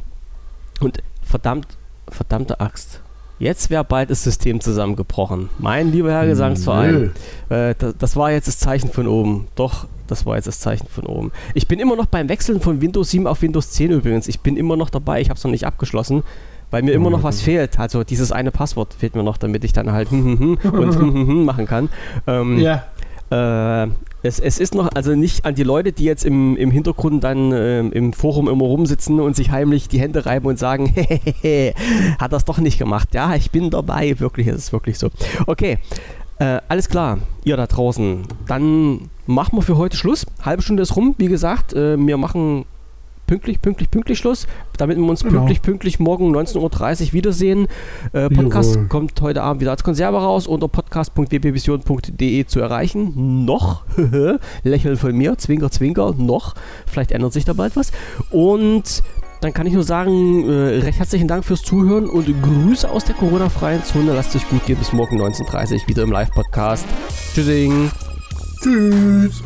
und 0.80 1.04
verdammt, 1.22 1.68
verdammte 2.10 2.62
Acht. 2.62 3.02
Jetzt 3.40 3.70
wäre 3.70 3.84
bald 3.84 4.10
das 4.10 4.24
System 4.24 4.62
zusammengebrochen. 4.62 5.50
Mein 5.60 5.92
lieber 5.92 6.12
Herr 6.12 6.28
Gesangsverein. 6.28 7.12
Äh, 7.50 7.76
das, 7.78 7.96
das 8.00 8.16
war 8.16 8.32
jetzt 8.32 8.48
das 8.48 8.58
Zeichen 8.58 8.90
von 8.90 9.06
oben. 9.06 9.50
Doch, 9.56 9.86
das 10.08 10.26
war 10.26 10.36
jetzt 10.36 10.48
das 10.48 10.60
Zeichen 10.60 10.88
von 10.88 11.06
oben. 11.06 11.32
Ich 11.54 11.68
bin 11.68 11.80
immer 11.80 11.96
noch 11.96 12.06
beim 12.06 12.30
Wechseln 12.30 12.62
von 12.62 12.82
Windows 12.82 13.12
7 13.12 13.28
auf 13.28 13.42
Windows 13.42 13.72
10 13.72 13.92
übrigens. 13.92 14.28
Ich 14.28 14.40
bin 14.40 14.58
immer 14.58 14.78
noch 14.78 14.90
dabei. 14.90 15.22
Ich 15.22 15.30
habe 15.30 15.38
es 15.38 15.44
noch 15.44 15.52
nicht 15.52 15.66
abgeschlossen, 15.66 16.24
weil 16.72 16.84
mir 16.84 16.92
immer 16.92 17.10
noch 17.10 17.24
was 17.24 17.42
fehlt. 17.42 17.80
Also 17.80 18.04
dieses 18.04 18.32
eine 18.32 18.52
Passwort 18.52 18.94
fehlt 18.94 19.16
mir 19.16 19.24
noch, 19.24 19.38
damit 19.38 19.64
ich 19.64 19.74
dann 19.74 19.92
halt 19.92 20.12
und 20.12 21.46
machen 21.46 21.66
kann. 21.66 21.90
Ähm, 22.26 22.60
ja. 22.60 22.84
Äh, 23.30 23.88
es, 24.24 24.40
es, 24.40 24.58
ist 24.58 24.74
noch, 24.74 24.90
also 24.94 25.16
nicht 25.16 25.46
an 25.46 25.54
die 25.56 25.64
Leute, 25.64 25.92
die 25.92 26.04
jetzt 26.04 26.26
im, 26.26 26.58
im 26.58 26.72
Hintergrund 26.72 27.24
dann 27.24 27.52
äh, 27.52 27.80
im 27.80 28.14
Forum 28.14 28.48
immer 28.48 28.66
rumsitzen 28.66 29.20
und 29.20 29.36
sich 29.36 29.52
heimlich 29.52 29.90
die 29.90 30.00
Hände 30.00 30.26
reiben 30.26 30.48
und 30.48 30.58
sagen, 30.58 30.88
hehehe, 30.96 31.74
hat 32.20 32.34
das 32.34 32.46
doch 32.46 32.58
nicht 32.58 32.80
gemacht. 32.80 33.14
Ja, 33.14 33.36
ich 33.36 33.52
bin 33.52 33.70
dabei, 33.70 34.20
wirklich, 34.20 34.48
es 34.48 34.56
ist 34.56 34.74
wirklich 34.74 34.98
so. 34.98 35.10
Okay, 35.46 35.78
äh, 36.40 36.60
alles 36.68 36.90
klar, 36.90 37.20
ihr 37.44 37.58
da 37.58 37.68
draußen. 37.68 38.24
Dann 38.48 39.10
machen 39.26 39.58
wir 39.58 39.62
für 39.62 39.78
heute 39.78 39.98
Schluss. 39.98 40.26
Halbe 40.44 40.62
Stunde 40.62 40.84
ist 40.84 40.96
rum, 40.96 41.16
wie 41.18 41.28
gesagt. 41.28 41.74
Äh, 41.74 41.98
wir 41.98 42.18
machen 42.18 42.66
pünktlich, 43.28 43.62
pünktlich, 43.62 43.92
pünktlich 43.92 44.18
Schluss, 44.18 44.48
damit 44.78 44.98
wir 44.98 45.06
uns 45.06 45.22
genau. 45.22 45.40
pünktlich, 45.40 45.62
pünktlich 45.62 46.00
morgen 46.00 46.36
19.30 46.36 47.08
Uhr 47.08 47.14
wiedersehen. 47.14 47.68
Äh, 48.14 48.30
Podcast 48.30 48.76
Jawohl. 48.76 48.88
kommt 48.88 49.22
heute 49.22 49.44
Abend 49.44 49.62
wieder 49.62 49.72
als 49.72 49.84
Konserve 49.84 50.18
raus 50.18 50.48
unter 50.48 50.68
podcast.wpvision.de 50.68 52.46
zu 52.46 52.60
erreichen. 52.60 53.46
Noch, 53.46 53.84
Lächeln 54.64 54.96
von 54.96 55.16
mir, 55.16 55.38
Zwinker, 55.38 55.70
Zwinker, 55.70 56.16
noch. 56.18 56.56
Vielleicht 56.86 57.12
ändert 57.12 57.34
sich 57.34 57.46
da 57.46 57.54
bald 57.54 57.76
was. 57.76 57.92
Und 58.32 59.04
dann 59.42 59.54
kann 59.54 59.68
ich 59.68 59.74
nur 59.74 59.84
sagen, 59.84 60.50
äh, 60.50 60.80
recht 60.80 61.00
herzlichen 61.00 61.28
Dank 61.28 61.46
fürs 61.46 61.62
Zuhören 61.62 62.10
und 62.10 62.26
Grüße 62.42 62.90
aus 62.90 63.06
der 63.06 63.16
Corona-freien 63.16 63.84
Zone. 63.84 64.14
Lasst 64.14 64.36
euch 64.36 64.48
gut 64.50 64.66
gehen. 64.66 64.78
Bis 64.78 64.94
morgen 64.94 65.22
19.30 65.22 65.82
Uhr 65.82 65.88
wieder 65.88 66.04
im 66.04 66.12
Live-Podcast. 66.12 66.86
Tschüssing. 67.34 67.92
Tschüss. 68.62 69.44